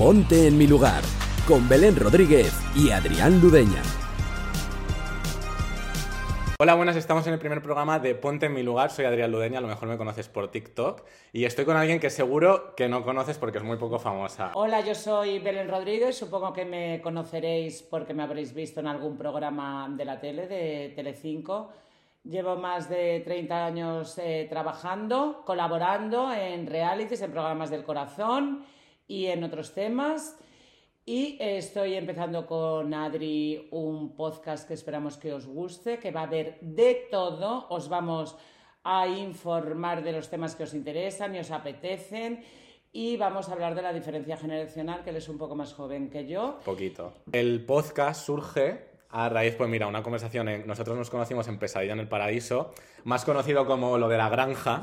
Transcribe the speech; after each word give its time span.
Ponte 0.00 0.46
en 0.46 0.56
mi 0.56 0.66
lugar, 0.66 1.02
con 1.46 1.68
Belén 1.68 1.94
Rodríguez 1.94 2.58
y 2.74 2.90
Adrián 2.90 3.38
Ludeña. 3.38 3.82
Hola, 6.58 6.74
buenas, 6.74 6.96
estamos 6.96 7.26
en 7.26 7.34
el 7.34 7.38
primer 7.38 7.60
programa 7.60 7.98
de 7.98 8.14
Ponte 8.14 8.46
en 8.46 8.54
mi 8.54 8.62
lugar. 8.62 8.90
Soy 8.90 9.04
Adrián 9.04 9.30
Ludeña, 9.30 9.58
a 9.58 9.60
lo 9.60 9.68
mejor 9.68 9.90
me 9.90 9.98
conoces 9.98 10.26
por 10.26 10.50
TikTok. 10.50 11.02
Y 11.34 11.44
estoy 11.44 11.66
con 11.66 11.76
alguien 11.76 12.00
que 12.00 12.08
seguro 12.08 12.74
que 12.76 12.88
no 12.88 13.04
conoces 13.04 13.36
porque 13.36 13.58
es 13.58 13.64
muy 13.64 13.76
poco 13.76 13.98
famosa. 13.98 14.52
Hola, 14.54 14.80
yo 14.80 14.94
soy 14.94 15.38
Belén 15.38 15.68
Rodríguez. 15.68 16.16
Supongo 16.16 16.54
que 16.54 16.64
me 16.64 17.02
conoceréis 17.02 17.82
porque 17.82 18.14
me 18.14 18.22
habréis 18.22 18.54
visto 18.54 18.80
en 18.80 18.86
algún 18.86 19.18
programa 19.18 19.86
de 19.94 20.04
la 20.06 20.18
tele, 20.18 20.46
de 20.46 20.94
Telecinco. 20.96 21.72
Llevo 22.24 22.56
más 22.56 22.88
de 22.88 23.20
30 23.20 23.66
años 23.66 24.16
eh, 24.16 24.46
trabajando, 24.48 25.42
colaborando 25.44 26.32
en 26.32 26.66
realities, 26.66 27.20
en 27.20 27.32
programas 27.32 27.68
del 27.68 27.84
corazón 27.84 28.64
y 29.10 29.26
en 29.26 29.42
otros 29.42 29.74
temas. 29.74 30.38
Y 31.04 31.36
estoy 31.40 31.94
empezando 31.94 32.46
con 32.46 32.94
Adri 32.94 33.68
un 33.72 34.14
podcast 34.14 34.68
que 34.68 34.74
esperamos 34.74 35.16
que 35.16 35.32
os 35.32 35.46
guste, 35.46 35.98
que 35.98 36.12
va 36.12 36.20
a 36.20 36.24
haber 36.24 36.60
de 36.60 37.08
todo. 37.10 37.66
Os 37.70 37.88
vamos 37.88 38.36
a 38.84 39.08
informar 39.08 40.04
de 40.04 40.12
los 40.12 40.30
temas 40.30 40.54
que 40.54 40.62
os 40.62 40.74
interesan 40.74 41.34
y 41.34 41.40
os 41.40 41.50
apetecen. 41.50 42.44
Y 42.92 43.16
vamos 43.16 43.48
a 43.48 43.52
hablar 43.52 43.74
de 43.74 43.82
la 43.82 43.92
diferencia 43.92 44.36
generacional, 44.36 45.02
que 45.02 45.10
él 45.10 45.16
es 45.16 45.28
un 45.28 45.38
poco 45.38 45.56
más 45.56 45.72
joven 45.74 46.08
que 46.08 46.28
yo. 46.28 46.60
Poquito. 46.64 47.14
El 47.32 47.64
podcast 47.64 48.24
surge 48.24 48.89
a 49.12 49.28
raíz, 49.28 49.54
pues 49.56 49.68
mira, 49.68 49.86
una 49.86 50.02
conversación, 50.02 50.48
en, 50.48 50.66
nosotros 50.66 50.96
nos 50.96 51.10
conocimos 51.10 51.48
en 51.48 51.58
Pesadilla 51.58 51.92
en 51.92 52.00
el 52.00 52.08
Paraíso, 52.08 52.72
más 53.04 53.24
conocido 53.24 53.66
como 53.66 53.98
lo 53.98 54.08
de 54.08 54.16
la 54.16 54.28
granja, 54.28 54.82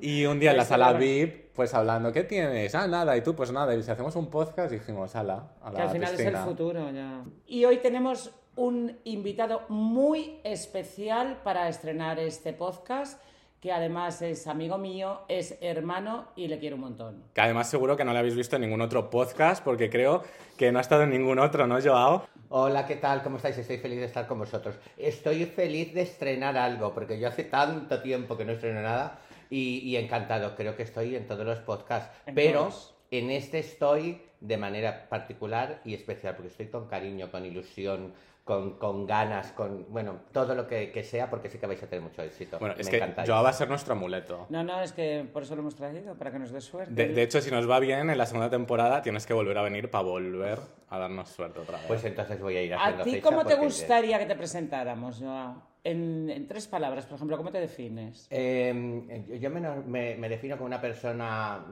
y 0.00 0.24
un 0.24 0.40
día 0.40 0.52
en 0.52 0.56
la 0.56 0.64
sala 0.64 0.92
VIP, 0.94 1.52
pues 1.54 1.74
hablando, 1.74 2.12
¿qué 2.12 2.24
tienes? 2.24 2.74
Ah, 2.74 2.86
nada, 2.86 3.16
y 3.16 3.22
tú, 3.22 3.34
pues 3.34 3.52
nada, 3.52 3.74
y 3.74 3.82
si 3.82 3.90
hacemos 3.90 4.16
un 4.16 4.30
podcast, 4.30 4.72
dijimos, 4.72 5.14
ala, 5.16 5.52
ala 5.62 5.76
Que 5.76 5.82
al 5.82 5.90
final 5.90 6.14
es 6.14 6.20
el 6.20 6.26
piscina". 6.26 6.44
futuro 6.44 6.90
ya. 6.90 7.24
Y 7.46 7.64
hoy 7.64 7.78
tenemos 7.78 8.30
un 8.56 8.98
invitado 9.04 9.62
muy 9.68 10.40
especial 10.44 11.40
para 11.42 11.68
estrenar 11.68 12.18
este 12.18 12.52
podcast, 12.52 13.20
que 13.60 13.70
además 13.70 14.20
es 14.22 14.48
amigo 14.48 14.76
mío, 14.76 15.20
es 15.28 15.56
hermano 15.60 16.26
y 16.34 16.48
le 16.48 16.58
quiero 16.58 16.74
un 16.74 16.82
montón. 16.82 17.22
Que 17.32 17.42
además 17.42 17.70
seguro 17.70 17.96
que 17.96 18.04
no 18.04 18.12
lo 18.12 18.18
habéis 18.18 18.34
visto 18.34 18.56
en 18.56 18.62
ningún 18.62 18.80
otro 18.80 19.08
podcast, 19.08 19.62
porque 19.62 19.88
creo 19.88 20.22
que 20.56 20.72
no 20.72 20.78
ha 20.78 20.82
estado 20.82 21.04
en 21.04 21.10
ningún 21.10 21.38
otro, 21.38 21.66
¿no, 21.68 21.80
Joao? 21.80 22.26
Hola, 22.54 22.86
¿qué 22.86 22.96
tal? 22.96 23.22
¿Cómo 23.22 23.38
estáis? 23.38 23.56
Estoy 23.56 23.78
feliz 23.78 23.98
de 23.98 24.04
estar 24.04 24.26
con 24.26 24.38
vosotros. 24.38 24.74
Estoy 24.98 25.46
feliz 25.46 25.94
de 25.94 26.02
estrenar 26.02 26.58
algo, 26.58 26.92
porque 26.92 27.18
yo 27.18 27.28
hace 27.28 27.44
tanto 27.44 28.02
tiempo 28.02 28.36
que 28.36 28.44
no 28.44 28.52
estreno 28.52 28.82
nada 28.82 29.20
y, 29.48 29.78
y 29.78 29.96
encantado. 29.96 30.54
Creo 30.54 30.76
que 30.76 30.82
estoy 30.82 31.16
en 31.16 31.26
todos 31.26 31.46
los 31.46 31.60
podcasts, 31.60 32.14
pero 32.34 32.68
en 33.10 33.30
este 33.30 33.60
estoy 33.60 34.20
de 34.42 34.56
manera 34.56 35.08
particular 35.08 35.80
y 35.84 35.94
especial, 35.94 36.34
porque 36.34 36.48
estoy 36.48 36.66
con 36.66 36.88
cariño, 36.88 37.30
con 37.30 37.46
ilusión, 37.46 38.12
con, 38.44 38.76
con 38.76 39.06
ganas, 39.06 39.52
con, 39.52 39.86
bueno, 39.88 40.16
todo 40.32 40.56
lo 40.56 40.66
que, 40.66 40.90
que 40.90 41.04
sea, 41.04 41.30
porque 41.30 41.48
sé 41.48 41.60
que 41.60 41.66
vais 41.68 41.80
a 41.80 41.86
tener 41.86 42.02
mucho 42.02 42.22
éxito. 42.22 42.58
Bueno, 42.58 42.74
es 42.76 42.90
Me 42.90 42.98
que. 42.98 43.24
Joao 43.24 43.44
va 43.44 43.50
a 43.50 43.52
ser 43.52 43.68
nuestro 43.68 43.92
amuleto. 43.92 44.46
No, 44.50 44.64
no, 44.64 44.82
es 44.82 44.92
que 44.92 45.24
por 45.32 45.44
eso 45.44 45.54
lo 45.54 45.60
hemos 45.60 45.76
traído, 45.76 46.16
para 46.16 46.32
que 46.32 46.40
nos 46.40 46.50
dé 46.50 46.60
suerte. 46.60 46.92
De, 46.92 47.14
de 47.14 47.22
hecho, 47.22 47.40
si 47.40 47.52
nos 47.52 47.70
va 47.70 47.78
bien 47.78 48.10
en 48.10 48.18
la 48.18 48.26
segunda 48.26 48.50
temporada, 48.50 49.00
tienes 49.00 49.26
que 49.26 49.32
volver 49.32 49.56
a 49.58 49.62
venir 49.62 49.88
para 49.90 50.02
volver 50.02 50.58
a 50.88 50.98
darnos 50.98 51.28
suerte 51.28 51.60
otra 51.60 51.78
vez. 51.78 51.86
Pues 51.86 52.04
entonces 52.04 52.40
voy 52.40 52.56
a 52.56 52.62
ir 52.62 52.74
haciendo 52.74 53.02
¿A 53.02 53.04
ti 53.04 53.20
cómo 53.20 53.44
te 53.44 53.54
gustaría 53.54 54.18
que 54.18 54.26
te 54.26 54.34
presentáramos, 54.34 55.18
Joao? 55.20 55.62
En, 55.84 56.28
en 56.30 56.46
tres 56.48 56.66
palabras, 56.66 57.06
por 57.06 57.16
ejemplo, 57.16 57.36
¿cómo 57.36 57.50
te 57.52 57.60
defines? 57.60 58.26
Eh, 58.30 59.24
yo- 59.28 59.36
yo 59.36 59.50
me, 59.50 59.60
me- 59.60 60.16
me 60.16 60.28
defino 60.28 60.56
como 60.56 60.66
una 60.66 60.80
persona 60.80 61.64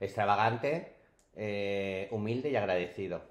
extravagante, 0.00 0.95
eh, 1.36 2.08
humilde 2.10 2.50
y 2.50 2.56
agradecido. 2.56 3.22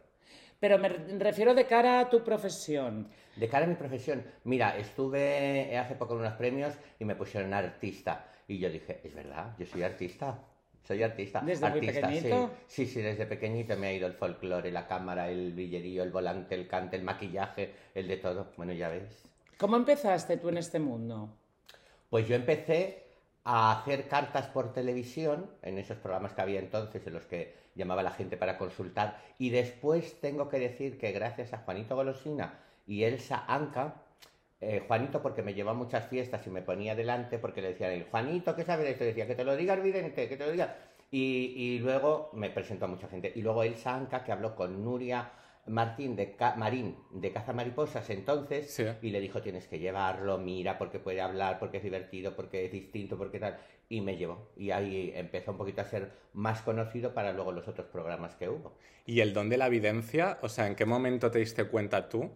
Pero 0.60 0.80
me 0.80 0.90
refiero 0.90 1.54
de 1.54 1.66
cara 1.66 2.00
a 2.00 2.10
tu 2.10 2.24
profesión. 2.24 3.10
De 3.36 3.50
cara 3.50 3.66
a 3.66 3.68
mi 3.68 3.76
profesión, 3.76 4.24
mira, 4.46 4.78
estuve 4.78 5.78
hace 5.78 5.96
poco 5.96 6.14
en 6.14 6.22
unos 6.22 6.34
premios 6.34 6.74
y 7.00 7.06
me 7.06 7.16
pusieron 7.16 7.54
artista. 7.54 8.32
Y 8.48 8.60
yo 8.60 8.70
dije, 8.70 9.02
es 9.04 9.14
verdad, 9.14 9.56
yo 9.60 9.66
soy 9.66 9.84
artista. 9.84 10.40
Soy 10.88 11.02
artista. 11.02 11.42
¿Desde 11.42 11.68
muy 11.70 11.80
artista, 11.80 12.08
sí. 12.10 12.16
pequeñito? 12.16 12.52
Sí, 12.68 12.86
sí, 12.86 13.02
desde 13.02 13.26
pequeñito 13.26 13.76
me 13.76 13.88
ha 13.88 13.94
ido 13.94 14.08
el 14.08 14.14
folclore, 14.14 14.72
la 14.72 14.88
cámara, 14.88 15.30
el 15.30 15.52
brillerío, 15.52 16.04
el 16.04 16.12
volante, 16.12 16.54
el 16.54 16.68
cante, 16.68 16.96
el 16.96 17.04
maquillaje, 17.04 17.74
el 17.96 18.08
de 18.08 18.18
todo. 18.18 18.52
Bueno, 18.56 18.72
ya 18.72 18.90
ves. 18.90 19.24
¿Cómo 19.58 19.78
empezaste 19.78 20.38
tú 20.38 20.50
en 20.50 20.58
este 20.58 20.80
mundo? 20.80 21.30
Pues 22.10 22.28
yo 22.28 22.36
empecé 22.36 23.04
a 23.44 23.80
hacer 23.80 24.08
cartas 24.08 24.48
por 24.48 24.74
televisión, 24.74 25.50
en 25.64 25.80
esos 25.80 25.98
programas 25.98 26.34
que 26.34 26.42
había 26.42 26.60
entonces, 26.60 27.06
en 27.08 27.14
los 27.14 27.26
que 27.26 27.65
llamaba 27.76 28.04
la 28.04 28.12
gente 28.12 28.38
para 28.38 28.58
consultar, 28.58 29.22
y 29.38 29.50
después 29.50 30.20
tengo 30.22 30.50
que 30.50 30.60
decir 30.60 30.98
que 30.98 31.12
gracias 31.12 31.54
a 31.54 31.60
Juanito 31.60 31.96
Golosina 31.96 32.60
y 32.88 33.04
Elsa 33.04 33.44
Anca, 33.48 34.02
eh, 34.62 34.84
Juanito 34.88 35.22
porque 35.22 35.44
me 35.44 35.54
llevó 35.54 35.72
a 35.72 35.74
muchas 35.74 36.08
fiestas 36.08 36.48
y 36.48 36.50
me 36.50 36.62
ponía 36.62 36.96
delante 36.96 37.38
porque 37.38 37.62
le 37.62 37.70
decían, 37.70 37.92
el 37.92 38.06
Juanito, 38.06 38.56
¿qué 38.56 38.64
sabe 38.64 38.84
de 38.84 38.92
esto? 38.92 39.04
Decía, 39.04 39.28
que 39.28 39.36
te 39.36 39.44
lo 39.44 39.56
diga 39.56 39.74
el 39.74 39.82
vidente, 39.82 40.28
que 40.28 40.38
te 40.38 40.46
lo 40.46 40.52
diga. 40.52 40.76
Y, 41.12 41.54
y 41.56 41.80
luego 41.80 42.30
me 42.34 42.50
presentó 42.50 42.86
a 42.86 42.88
mucha 42.88 43.08
gente. 43.08 43.32
Y 43.36 43.42
luego 43.42 43.64
Elsa 43.64 43.96
Anca, 43.96 44.24
que 44.24 44.32
habló 44.32 44.56
con 44.56 44.84
Nuria 44.84 45.30
Martín 45.68 46.16
de 46.16 46.36
Ca- 46.36 46.56
Marín 46.56 46.96
de 47.12 47.32
Caza 47.32 47.52
Mariposas 47.54 48.10
entonces, 48.10 48.72
Sí. 48.72 48.86
y 49.02 49.10
le 49.10 49.20
dijo, 49.20 49.42
tienes 49.42 49.68
que 49.68 49.80
llevarlo, 49.80 50.38
mira, 50.38 50.78
porque 50.78 51.00
puede 51.00 51.22
hablar, 51.22 51.58
porque 51.60 51.78
es 51.78 51.84
divertido, 51.84 52.36
porque 52.36 52.66
es 52.66 52.72
distinto, 52.72 53.18
porque 53.18 53.40
tal. 53.40 53.58
Y 53.90 54.02
me 54.02 54.18
llevó. 54.18 54.50
Y 54.58 54.72
ahí 54.72 55.12
empezó 55.16 55.52
un 55.52 55.58
poquito 55.58 55.82
a 55.82 55.86
ser 55.86 56.12
más 56.34 56.62
conocido 56.64 57.14
para 57.14 57.34
luego 57.34 57.52
los 57.52 57.68
otros 57.68 57.88
programas 57.88 58.36
que 58.36 58.50
hubo. 58.50 58.74
¿Y 59.06 59.20
el 59.20 59.34
don 59.34 59.48
de 59.50 59.58
la 59.58 59.68
evidencia? 59.68 60.40
O 60.42 60.50
sea, 60.50 60.66
¿en 60.68 60.76
qué 60.76 60.86
momento 60.86 61.30
te 61.30 61.40
diste 61.40 61.66
cuenta 61.66 62.10
tú, 62.10 62.32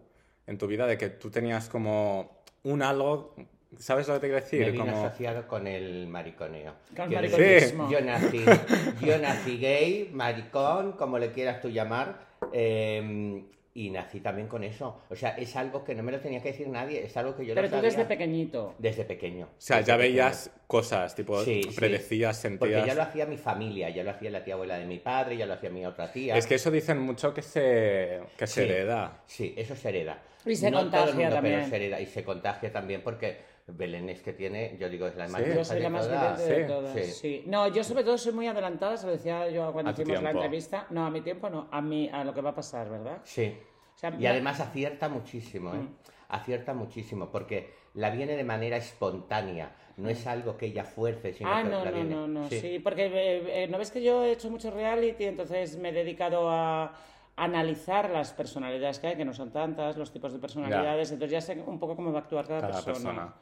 en 0.46 0.58
tu 0.58 0.66
vida, 0.68 0.86
de 0.86 0.96
que 0.98 1.08
tú 1.08 1.30
tenías 1.30 1.68
como 1.68 2.42
un 2.62 2.82
algo... 2.82 3.34
¿Sabes 3.78 4.08
lo 4.08 4.14
que 4.14 4.20
te 4.20 4.26
quiero 4.28 4.40
decir? 4.42 4.60
Me 4.60 4.70
vino 4.72 4.84
como... 4.86 5.04
asociado 5.06 5.46
con 5.46 5.66
el 5.66 6.06
mariconeo. 6.08 6.74
Con 6.94 7.04
el 7.06 7.14
mariconismo. 7.14 7.84
decir, 7.88 7.98
Yo 7.98 8.04
nací, 8.04 8.44
yo 9.06 9.18
nací 9.18 9.58
gay, 9.58 10.10
maricón, 10.12 10.92
como 10.92 11.18
le 11.18 11.30
quieras 11.32 11.60
tú 11.60 11.68
llamar, 11.70 12.18
eh, 12.52 13.42
y 13.72 13.90
nací 13.90 14.18
también 14.20 14.48
con 14.48 14.64
eso. 14.64 15.02
O 15.08 15.14
sea, 15.14 15.30
es 15.38 15.54
algo 15.54 15.84
que 15.84 15.94
no 15.94 16.02
me 16.02 16.10
lo 16.10 16.18
tenía 16.18 16.42
que 16.42 16.48
decir 16.50 16.68
nadie, 16.68 17.04
es 17.04 17.16
algo 17.16 17.36
que 17.36 17.46
yo 17.46 17.54
Pero 17.54 17.68
lo 17.68 17.76
tú 17.76 17.82
desde 17.82 18.04
pequeñito. 18.04 18.74
desde 18.78 19.04
pequeño. 19.04 19.46
O 19.46 19.48
sea, 19.58 19.76
desde 19.76 19.88
ya 19.92 19.96
pequeño. 19.96 20.12
veías 20.14 20.50
cosas, 20.66 21.14
tipo, 21.14 21.40
Sí, 21.44 21.62
sí. 21.62 21.70
predecías, 21.76 22.36
Porque 22.58 22.72
ya 22.72 22.78
sentías... 22.80 22.96
lo 22.96 23.02
hacía 23.04 23.26
mi 23.26 23.36
familia, 23.36 23.88
ya 23.90 24.02
lo 24.02 24.10
hacía 24.10 24.30
la 24.32 24.42
tía 24.42 24.54
abuela 24.54 24.76
de 24.78 24.86
mi 24.86 24.98
padre, 24.98 25.36
ya 25.36 25.46
lo 25.46 25.54
hacía 25.54 25.70
mi 25.70 25.86
otra 25.86 26.10
tía. 26.12 26.36
Es 26.36 26.46
que 26.48 26.56
eso 26.56 26.72
dicen 26.72 26.98
mucho 26.98 27.32
que 27.32 27.42
se, 27.42 28.20
que 28.36 28.46
se 28.48 28.64
Sí. 28.64 28.68
hereda. 28.68 29.22
Sí, 29.26 29.54
eso 29.56 29.76
se 29.76 29.88
hereda. 29.90 30.20
Y 30.44 30.56
se 30.56 30.70
no 30.70 30.78
todo 30.78 30.86
el 30.86 30.90
contagia 30.90 31.14
mundo, 31.20 31.34
también. 31.36 31.54
Pero 31.60 31.68
se 31.70 31.76
hereda 31.76 32.00
y 32.00 32.06
se 32.06 32.24
contagia 32.24 32.72
también 32.72 33.02
porque 33.02 33.38
Belén 33.76 34.08
es 34.08 34.22
que 34.22 34.32
tiene, 34.32 34.76
yo 34.78 34.88
digo, 34.88 35.06
es 35.06 35.16
la 35.16 35.28
más 35.28 35.42
Sí. 35.42 35.50
Yo 35.54 35.64
soy 35.64 35.80
la 35.80 35.88
más 35.90 36.06
todas. 36.06 36.46
de 36.46 36.64
todas. 36.64 36.92
sí. 36.94 37.04
sí. 37.04 37.42
No, 37.46 37.68
yo 37.68 37.82
sobre 37.84 38.04
todo 38.04 38.16
soy 38.18 38.32
muy 38.32 38.46
adelantada, 38.46 38.96
se 38.96 39.06
lo 39.06 39.12
decía 39.12 39.48
yo 39.50 39.72
cuando 39.72 39.90
hicimos 39.92 40.22
la 40.22 40.30
entrevista. 40.30 40.86
No, 40.90 41.06
a 41.06 41.10
mi 41.10 41.20
tiempo 41.20 41.48
no, 41.50 41.68
a 41.70 41.80
mí, 41.80 42.08
a 42.12 42.24
lo 42.24 42.32
que 42.34 42.40
va 42.40 42.50
a 42.50 42.54
pasar, 42.54 42.88
¿verdad? 42.90 43.18
Sí. 43.24 43.54
O 43.94 43.98
sea, 43.98 44.10
Y 44.18 44.22
la- 44.22 44.30
además 44.30 44.60
acierta 44.60 45.08
muchísimo, 45.08 45.74
¿eh? 45.74 45.78
Mm. 45.78 45.88
Acierta 46.28 46.74
muchísimo, 46.74 47.28
porque 47.30 47.74
la 47.94 48.10
viene 48.10 48.36
de 48.36 48.44
manera 48.44 48.76
espontánea, 48.76 49.72
no 49.96 50.08
es 50.08 50.26
algo 50.28 50.56
que 50.56 50.66
ella 50.66 50.84
fuerce, 50.84 51.32
sino 51.32 51.50
Ah, 51.52 51.62
que 51.62 51.68
no, 51.68 51.84
la 51.84 51.90
no, 51.90 51.96
viene. 51.96 52.14
no, 52.14 52.28
no, 52.28 52.48
Sí. 52.48 52.60
sí, 52.60 52.78
porque 52.78 53.06
eh, 53.06 53.64
eh, 53.64 53.68
no 53.68 53.78
ves 53.78 53.90
que 53.90 54.00
yo 54.02 54.22
he 54.24 54.30
hecho 54.32 54.48
mucho 54.48 54.70
reality, 54.70 55.24
entonces 55.24 55.76
me 55.76 55.88
he 55.88 55.92
dedicado 55.92 56.48
a 56.48 56.94
analizar 57.36 58.10
las 58.10 58.32
personalidades 58.32 58.98
que 59.00 59.08
hay, 59.08 59.16
que 59.16 59.24
no 59.24 59.32
son 59.34 59.50
tantas, 59.50 59.96
los 59.96 60.12
tipos 60.12 60.32
de 60.32 60.38
personalidades, 60.38 61.10
entonces 61.10 61.32
ya 61.32 61.40
sé 61.40 61.60
un 61.66 61.78
poco 61.78 61.96
cómo 61.96 62.12
va 62.12 62.20
a 62.20 62.22
actuar 62.22 62.46
cada, 62.46 62.60
Cada 62.60 62.72
persona. 62.84 62.92
persona. 62.94 63.34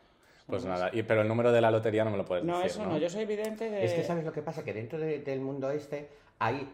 Pues 0.49 0.65
nada, 0.65 0.91
y, 0.93 1.03
pero 1.03 1.21
el 1.23 1.29
número 1.29 1.53
de 1.53 1.61
la 1.61 1.71
lotería 1.71 2.05
no 2.05 2.11
me 2.11 2.17
lo 2.17 2.25
puedes 2.25 2.45
No, 2.45 2.57
decir, 2.63 2.71
eso 2.81 2.87
no, 2.87 2.97
yo 2.99 3.11
soy 3.11 3.23
evidente 3.23 3.69
de... 3.71 3.85
Es 3.85 3.93
que 3.93 4.03
sabes 4.03 4.25
lo 4.25 4.33
que 4.33 4.41
pasa, 4.43 4.65
que 4.65 4.73
dentro 4.73 4.99
de- 4.99 5.19
del 5.21 5.41
mundo 5.41 5.71
este 5.71 6.09
hay 6.39 6.69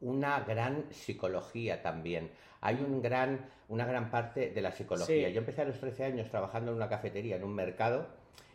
una 0.00 0.40
gran 0.40 0.84
psicología 0.90 1.82
también. 1.82 2.30
Hay 2.60 2.76
un 2.76 3.02
gran, 3.02 3.46
una 3.68 3.84
gran 3.84 4.10
parte 4.10 4.50
de 4.50 4.60
la 4.60 4.70
psicología. 4.70 5.28
Sí. 5.28 5.32
Yo 5.34 5.40
empecé 5.40 5.62
a 5.62 5.64
los 5.64 5.78
13 5.80 6.04
años 6.04 6.30
trabajando 6.30 6.70
en 6.70 6.76
una 6.76 6.88
cafetería, 6.88 7.36
en 7.36 7.44
un 7.44 7.54
mercado, 7.54 8.06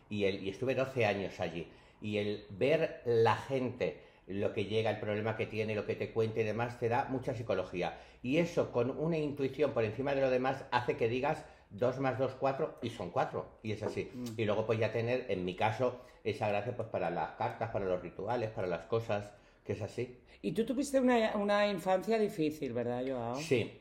y, 0.10 0.24
el, 0.26 0.44
y 0.44 0.50
estuve 0.50 0.74
12 0.76 1.06
años 1.06 1.40
allí. 1.40 1.68
Y 2.02 2.18
el 2.18 2.46
ver 2.52 3.02
la 3.06 3.36
gente, 3.36 4.00
lo 4.28 4.54
que 4.54 4.66
llega, 4.66 4.90
el 4.90 5.00
problema 5.00 5.36
que 5.36 5.48
tiene, 5.48 5.76
lo 5.76 5.86
que 5.86 5.96
te 5.96 6.12
cuenta 6.12 6.40
y 6.40 6.44
demás, 6.44 6.80
te 6.80 6.88
da 6.90 7.06
mucha 7.10 7.34
psicología. 7.34 7.98
Y 8.24 8.38
eso, 8.38 8.72
con 8.72 8.90
una 8.92 9.18
intuición 9.18 9.72
por 9.72 9.84
encima 9.84 10.14
de 10.16 10.22
lo 10.22 10.30
demás, 10.30 10.64
hace 10.72 10.96
que 10.96 11.08
digas 11.10 11.44
2 11.72 12.00
más 12.00 12.20
2, 12.20 12.34
4, 12.40 12.80
y 12.82 12.90
son 12.90 13.10
4. 13.10 13.46
Y 13.64 13.72
es 13.72 13.84
así. 13.84 14.12
Y 14.38 14.46
luego 14.46 14.66
pues 14.66 14.80
ya 14.80 14.92
tener, 14.92 15.26
en 15.30 15.46
mi 15.46 15.56
caso, 15.56 16.02
esa 16.24 16.48
gracia 16.50 16.76
pues 16.76 16.88
para 16.90 17.10
las 17.10 17.32
cartas, 17.32 17.72
para 17.72 17.86
los 17.86 18.02
rituales, 18.02 18.50
para 18.52 18.68
las 18.68 18.82
cosas, 18.86 19.32
que 19.66 19.74
es 19.74 19.82
así. 19.82 20.18
Y 20.42 20.52
tú 20.54 20.66
tuviste 20.66 21.00
una, 21.00 21.36
una 21.36 21.68
infancia 21.68 22.18
difícil, 22.18 22.74
¿verdad, 22.74 23.04
Joao? 23.08 23.36
Sí. 23.36 23.80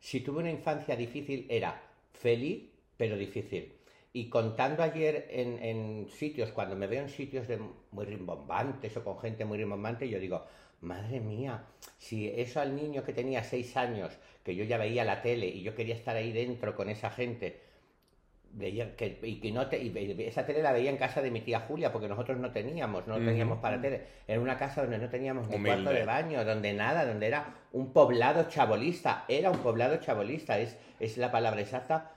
Si 0.00 0.20
tuve 0.20 0.40
una 0.40 0.50
infancia 0.50 0.96
difícil, 0.96 1.46
era 1.48 1.80
feliz, 2.12 2.70
pero 2.96 3.16
difícil. 3.16 3.74
Y 4.12 4.28
contando 4.28 4.82
ayer 4.82 5.28
en, 5.30 5.62
en 5.62 6.08
sitios, 6.08 6.50
cuando 6.50 6.74
me 6.76 6.86
veo 6.86 7.02
en 7.02 7.08
sitios 7.08 7.46
de 7.46 7.60
muy 7.90 8.04
rimbombantes 8.04 8.96
o 8.96 9.04
con 9.04 9.18
gente 9.18 9.44
muy 9.44 9.58
rimbombante, 9.58 10.08
yo 10.08 10.18
digo, 10.18 10.44
madre 10.80 11.20
mía, 11.20 11.64
si 11.98 12.28
eso 12.28 12.60
al 12.60 12.76
niño 12.76 13.02
que 13.04 13.12
tenía 13.12 13.42
seis 13.42 13.76
años, 13.76 14.12
que 14.44 14.54
yo 14.54 14.64
ya 14.64 14.78
veía 14.78 15.04
la 15.04 15.22
tele 15.22 15.46
y 15.46 15.62
yo 15.62 15.74
quería 15.74 15.94
estar 15.94 16.16
ahí 16.16 16.32
dentro 16.32 16.74
con 16.74 16.88
esa 16.88 17.10
gente, 17.10 17.60
veía 18.52 18.96
que, 18.96 19.18
y 19.22 19.40
que 19.40 19.52
no 19.52 19.68
te, 19.68 19.78
y 19.82 20.16
esa 20.26 20.46
tele 20.46 20.62
la 20.62 20.72
veía 20.72 20.90
en 20.90 20.96
casa 20.96 21.20
de 21.20 21.30
mi 21.30 21.40
tía 21.40 21.60
Julia, 21.60 21.92
porque 21.92 22.08
nosotros 22.08 22.38
no 22.38 22.50
teníamos, 22.50 23.06
no 23.06 23.16
teníamos 23.16 23.58
para 23.58 23.80
tele. 23.80 24.02
Era 24.26 24.40
una 24.40 24.56
casa 24.56 24.82
donde 24.82 24.98
no 24.98 25.08
teníamos 25.08 25.48
ni 25.48 25.62
cuarto 25.62 25.90
de 25.90 26.04
baño, 26.04 26.44
donde 26.44 26.72
nada, 26.72 27.04
donde 27.04 27.26
era 27.26 27.54
un 27.72 27.92
poblado 27.92 28.48
chabolista, 28.48 29.24
era 29.28 29.50
un 29.50 29.58
poblado 29.58 29.96
chabolista, 29.98 30.58
es, 30.58 30.76
es 31.00 31.18
la 31.18 31.30
palabra 31.30 31.60
exacta. 31.60 32.12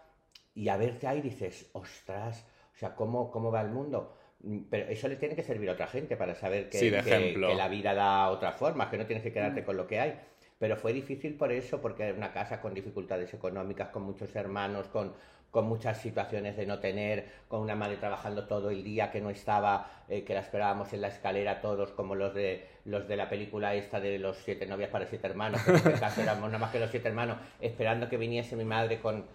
Y 0.53 0.69
a 0.69 0.77
verte 0.77 1.07
ahí 1.07 1.21
dices, 1.21 1.69
ostras, 1.73 2.45
o 2.73 2.77
sea, 2.77 2.95
¿cómo, 2.95 3.31
cómo 3.31 3.51
va 3.51 3.61
el 3.61 3.69
mundo? 3.69 4.17
Mm, 4.43 4.59
Pero 4.69 4.87
eso 4.89 5.07
le 5.07 5.15
tiene 5.17 5.35
que 5.35 5.43
servir 5.43 5.69
a 5.69 5.73
otra 5.73 5.87
gente 5.87 6.15
para 6.17 6.35
saber 6.35 6.69
que, 6.69 6.77
Sí, 6.79 6.89
de 6.89 7.01
que- 7.03 7.09
ejemplo. 7.15 7.47
que 7.49 7.55
la 7.55 7.67
vida 7.67 7.93
da 7.93 8.29
otra 8.29 8.51
forma, 8.53 8.89
que 8.89 8.97
no 8.97 9.05
tienes 9.05 9.23
que 9.23 9.31
quedarte 9.31 9.63
con 9.63 9.77
lo 9.77 9.87
que 9.87 9.99
hay. 9.99 10.19
Pero 10.59 10.77
fue 10.77 10.93
difícil 10.93 11.35
por 11.35 11.51
eso, 11.51 11.81
porque 11.81 12.03
era 12.03 12.17
una 12.17 12.31
casa 12.33 12.61
con 12.61 12.73
dificultades 12.73 13.33
económicas, 13.33 13.89
con 13.89 14.03
muchos 14.03 14.35
hermanos, 14.35 14.87
con, 14.87 15.13
con 15.49 15.65
muchas 15.65 15.99
situaciones 15.99 16.55
de 16.55 16.65
no 16.67 16.79
tener, 16.79 17.25
con 17.47 17.61
una 17.61 17.75
madre 17.75 17.97
trabajando 17.97 18.45
todo 18.47 18.69
el 18.69 18.83
día 18.83 19.11
que 19.11 19.21
no 19.21 19.29
estaba, 19.31 19.89
eh, 20.07 20.23
que 20.23 20.33
la 20.35 20.39
esperábamos 20.41 20.93
en 20.93 21.01
la 21.01 21.07
escalera 21.07 21.61
todos, 21.61 21.91
como 21.91 22.13
los 22.15 22.33
de 22.35 22.65
los 22.85 23.07
de 23.07 23.15
la 23.17 23.27
película 23.29 23.73
esta 23.75 23.99
de 23.99 24.17
los 24.19 24.37
siete 24.37 24.65
novias 24.67 24.89
para 24.89 25.05
siete 25.07 25.27
hermanos, 25.27 25.61
que 25.63 25.71
en 25.71 25.77
este 25.77 25.91
caso 25.93 26.21
éramos 26.21 26.45
nada 26.49 26.59
más 26.59 26.71
que 26.71 26.79
los 26.79 26.89
siete 26.91 27.07
hermanos, 27.09 27.37
esperando 27.59 28.07
que 28.07 28.17
viniese 28.17 28.55
mi 28.55 28.63
madre 28.65 28.99
con 28.99 29.25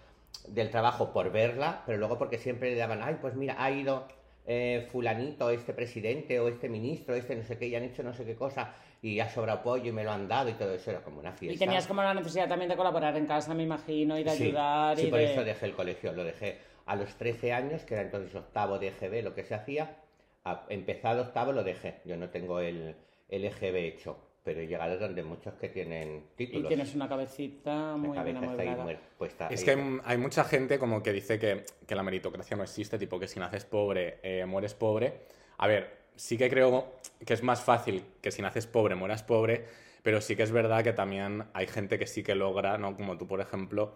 del 0.47 0.69
trabajo 0.69 1.11
por 1.13 1.31
verla, 1.31 1.83
pero 1.85 1.97
luego 1.97 2.17
porque 2.17 2.37
siempre 2.37 2.71
le 2.71 2.77
daban, 2.77 3.01
ay, 3.03 3.17
pues 3.21 3.35
mira, 3.35 3.55
ha 3.61 3.69
ido 3.71 4.07
eh, 4.47 4.87
fulanito, 4.91 5.49
este 5.51 5.73
presidente 5.73 6.39
o 6.39 6.47
este 6.47 6.69
ministro, 6.69 7.13
este 7.13 7.35
no 7.35 7.43
sé 7.43 7.57
qué, 7.57 7.67
y 7.67 7.75
han 7.75 7.83
hecho 7.83 8.01
no 8.01 8.13
sé 8.13 8.25
qué 8.25 8.35
cosa, 8.35 8.73
y 9.01 9.19
ha 9.19 9.29
sobrado 9.29 9.61
pollo 9.61 9.89
y 9.89 9.91
me 9.91 10.03
lo 10.03 10.11
han 10.11 10.27
dado 10.27 10.49
y 10.49 10.53
todo 10.53 10.73
eso, 10.73 10.89
era 10.89 11.01
como 11.01 11.19
una 11.19 11.33
fiesta. 11.33 11.55
Y 11.55 11.57
tenías 11.67 11.85
como 11.85 12.01
la 12.01 12.13
necesidad 12.13 12.47
también 12.47 12.69
de 12.69 12.77
colaborar 12.77 13.15
en 13.17 13.25
casa, 13.27 13.53
me 13.53 13.63
imagino, 13.63 14.17
y 14.17 14.23
de 14.23 14.29
Sí, 14.31 14.43
ayudar. 14.45 14.97
sí, 14.97 15.07
y 15.07 15.09
por 15.09 15.19
de... 15.19 15.25
eso 15.25 15.43
dejé 15.43 15.65
el 15.67 15.73
colegio, 15.75 16.13
lo 16.13 16.23
dejé 16.23 16.59
a 16.85 16.95
los 16.95 17.13
13 17.15 17.51
años, 17.53 17.83
que 17.83 17.93
era 17.95 18.03
entonces 18.03 18.33
octavo 18.33 18.79
de 18.79 18.87
EGB, 18.87 19.21
lo 19.23 19.35
que 19.35 19.43
se 19.43 19.53
hacía, 19.53 19.97
a- 20.45 20.65
empezado 20.69 21.23
octavo 21.23 21.51
lo 21.51 21.63
dejé, 21.63 21.95
yo 22.05 22.15
no 22.17 22.29
tengo 22.29 22.59
el, 22.61 22.95
el 23.27 23.45
EGB 23.45 23.75
hecho, 23.85 24.17
pero 24.47 24.61
he 24.61 24.65
llegado 24.67 24.97
donde 24.97 25.21
muchos 25.23 25.53
que 25.55 25.67
tienen 25.67 26.23
Y 26.31 26.35
títulos. 26.45 26.69
tienes 26.69 26.95
una 26.95 27.09
cabecita 27.09 27.97
muy 27.97 28.17
bien 28.17 28.35
cabeza 28.37 28.51
está 28.51 28.61
ahí 28.61 28.67
amueblada. 28.69 28.99
puesta 29.17 29.47
Es 29.49 29.59
ahí. 29.59 29.65
que 29.65 29.71
hay, 29.73 29.99
hay 30.05 30.17
mucha 30.17 30.45
gente 30.45 30.79
como 30.79 31.03
que 31.03 31.11
dice 31.11 31.37
que, 31.37 31.65
que 31.85 31.95
la 31.95 32.01
meritocracia 32.03 32.55
no 32.55 32.63
existe, 32.63 32.97
tipo 32.97 33.19
que 33.19 33.27
si 33.27 33.39
naces 33.41 33.65
pobre, 33.65 34.19
eh, 34.23 34.45
mueres 34.45 34.73
pobre. 34.73 35.15
A 35.57 35.67
ver, 35.67 35.89
sí 36.15 36.37
que 36.37 36.49
creo 36.49 36.93
que 37.25 37.33
es 37.33 37.43
más 37.43 37.61
fácil 37.61 38.05
que 38.21 38.31
si 38.31 38.41
naces 38.41 38.67
pobre, 38.67 38.95
mueras 38.95 39.21
pobre, 39.23 39.65
pero 40.01 40.21
sí 40.21 40.37
que 40.37 40.43
es 40.43 40.51
verdad 40.53 40.81
que 40.83 40.93
también 40.93 41.43
hay 41.53 41.67
gente 41.67 41.99
que 41.99 42.07
sí 42.07 42.23
que 42.23 42.33
logra, 42.35 42.77
¿no? 42.77 42.95
Como 42.95 43.17
tú, 43.17 43.27
por 43.27 43.41
ejemplo, 43.41 43.95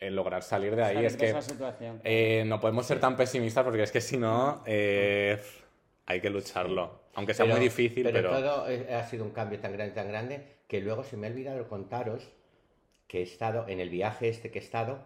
eh, 0.00 0.10
lograr 0.10 0.42
salir 0.42 0.74
de 0.74 0.82
ahí. 0.82 0.94
Salir 0.94 1.06
es 1.06 1.12
de 1.12 1.18
que 1.18 1.30
esa 1.30 1.42
situación. 1.42 2.00
eh, 2.02 2.42
no 2.46 2.58
podemos 2.58 2.84
ser 2.84 2.98
tan 2.98 3.16
pesimistas 3.16 3.62
porque 3.62 3.84
es 3.84 3.92
que 3.92 4.00
si 4.00 4.16
no, 4.16 4.62
eh, 4.66 5.40
hay 6.06 6.20
que 6.20 6.30
lucharlo. 6.30 7.00
Aunque 7.14 7.34
sea 7.34 7.44
Pero- 7.46 7.56
muy 7.56 7.64
difícil, 7.64 8.02
pero... 8.12 8.30
todo 8.30 8.64
ha 8.66 9.04
sido 9.04 9.24
un 9.24 9.30
cambio 9.30 9.58
tan 9.60 9.72
grande, 9.72 9.94
tan 9.94 10.08
grande, 10.08 10.46
que 10.68 10.80
luego 10.80 11.04
se 11.04 11.16
me 11.16 11.26
ha 11.26 11.30
olvidado 11.30 11.68
contaros 11.68 12.28
que 13.06 13.20
he 13.20 13.22
estado, 13.22 13.66
en 13.68 13.80
el 13.80 13.90
viaje 13.90 14.28
este 14.28 14.50
que 14.50 14.58
he 14.58 14.62
estado, 14.62 14.98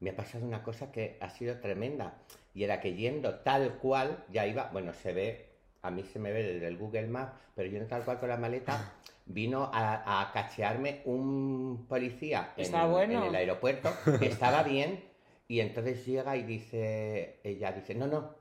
me 0.00 0.10
ha 0.10 0.16
pasado 0.16 0.44
una 0.44 0.62
cosa 0.62 0.92
que 0.92 1.16
ha 1.20 1.30
sido 1.30 1.58
tremenda. 1.58 2.18
Y 2.54 2.64
era 2.64 2.80
que 2.80 2.94
yendo 2.94 3.36
tal 3.40 3.78
cual, 3.78 4.24
ya 4.30 4.46
iba, 4.46 4.70
bueno, 4.72 4.92
se 4.92 5.12
ve, 5.12 5.46
a 5.82 5.90
mí 5.90 6.04
se 6.04 6.18
me 6.18 6.32
ve 6.32 6.42
desde 6.42 6.68
el 6.68 6.76
Google 6.78 7.06
Maps, 7.06 7.32
pero 7.54 7.68
yendo 7.68 7.86
tal 7.88 8.02
cual 8.04 8.18
con 8.20 8.28
la 8.28 8.36
maleta, 8.36 8.92
vino 9.26 9.70
a, 9.72 10.20
a 10.22 10.32
cachearme 10.32 11.02
un 11.04 11.86
policía 11.88 12.52
en, 12.56 12.64
Está 12.64 12.86
bueno. 12.86 13.22
en 13.22 13.28
el 13.30 13.34
aeropuerto, 13.34 13.90
que 14.20 14.26
estaba 14.26 14.62
bien, 14.62 15.02
y 15.48 15.60
entonces 15.60 16.04
llega 16.06 16.36
y 16.36 16.42
dice, 16.44 17.40
ella 17.42 17.72
dice, 17.72 17.94
no, 17.94 18.06
no, 18.06 18.34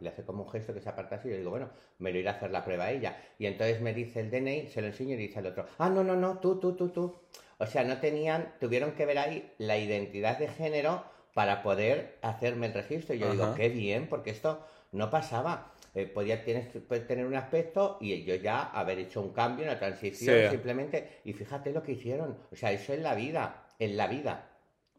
le 0.00 0.08
hace 0.08 0.22
como 0.24 0.44
un 0.44 0.50
gesto 0.50 0.72
que 0.74 0.80
se 0.80 0.88
aparta 0.88 1.16
así, 1.16 1.28
y 1.28 1.32
yo 1.32 1.36
digo, 1.38 1.50
bueno, 1.50 1.70
me 1.98 2.12
lo 2.12 2.18
irá 2.18 2.32
a 2.32 2.34
hacer 2.34 2.50
la 2.50 2.64
prueba 2.64 2.84
a 2.84 2.92
ella. 2.92 3.16
Y 3.38 3.46
entonces 3.46 3.80
me 3.80 3.92
dice 3.94 4.20
el 4.20 4.30
DNI, 4.30 4.68
se 4.68 4.80
lo 4.80 4.86
enseño 4.88 5.14
y 5.14 5.16
dice 5.16 5.38
al 5.38 5.46
otro, 5.46 5.66
ah, 5.78 5.88
no, 5.90 6.02
no, 6.04 6.16
no, 6.16 6.38
tú, 6.38 6.58
tú, 6.58 6.74
tú, 6.76 6.88
tú. 6.90 7.14
O 7.58 7.66
sea, 7.66 7.84
no 7.84 7.98
tenían, 7.98 8.54
tuvieron 8.60 8.92
que 8.92 9.06
ver 9.06 9.18
ahí 9.18 9.52
la 9.58 9.78
identidad 9.78 10.38
de 10.38 10.48
género 10.48 11.04
para 11.34 11.62
poder 11.62 12.18
hacerme 12.22 12.66
el 12.66 12.74
registro. 12.74 13.14
Y 13.14 13.18
yo 13.18 13.30
digo, 13.30 13.54
qué 13.54 13.68
bien, 13.68 14.08
porque 14.08 14.30
esto 14.30 14.64
no 14.92 15.10
pasaba. 15.10 15.72
Eh, 15.94 16.06
podía 16.06 16.44
tienes, 16.44 16.68
tener 17.06 17.24
un 17.24 17.34
aspecto 17.36 17.96
y 18.00 18.22
yo 18.24 18.34
ya 18.34 18.62
haber 18.64 18.98
hecho 18.98 19.22
un 19.22 19.32
cambio, 19.32 19.64
una 19.64 19.78
transición, 19.78 20.36
Sí. 20.44 20.50
simplemente. 20.50 21.20
Y 21.24 21.32
fíjate 21.32 21.72
lo 21.72 21.82
que 21.82 21.92
hicieron. 21.92 22.38
O 22.52 22.56
sea, 22.56 22.72
eso 22.72 22.92
en 22.92 23.02
la 23.02 23.14
vida, 23.14 23.66
en 23.78 23.96
la 23.96 24.06
vida. 24.06 24.50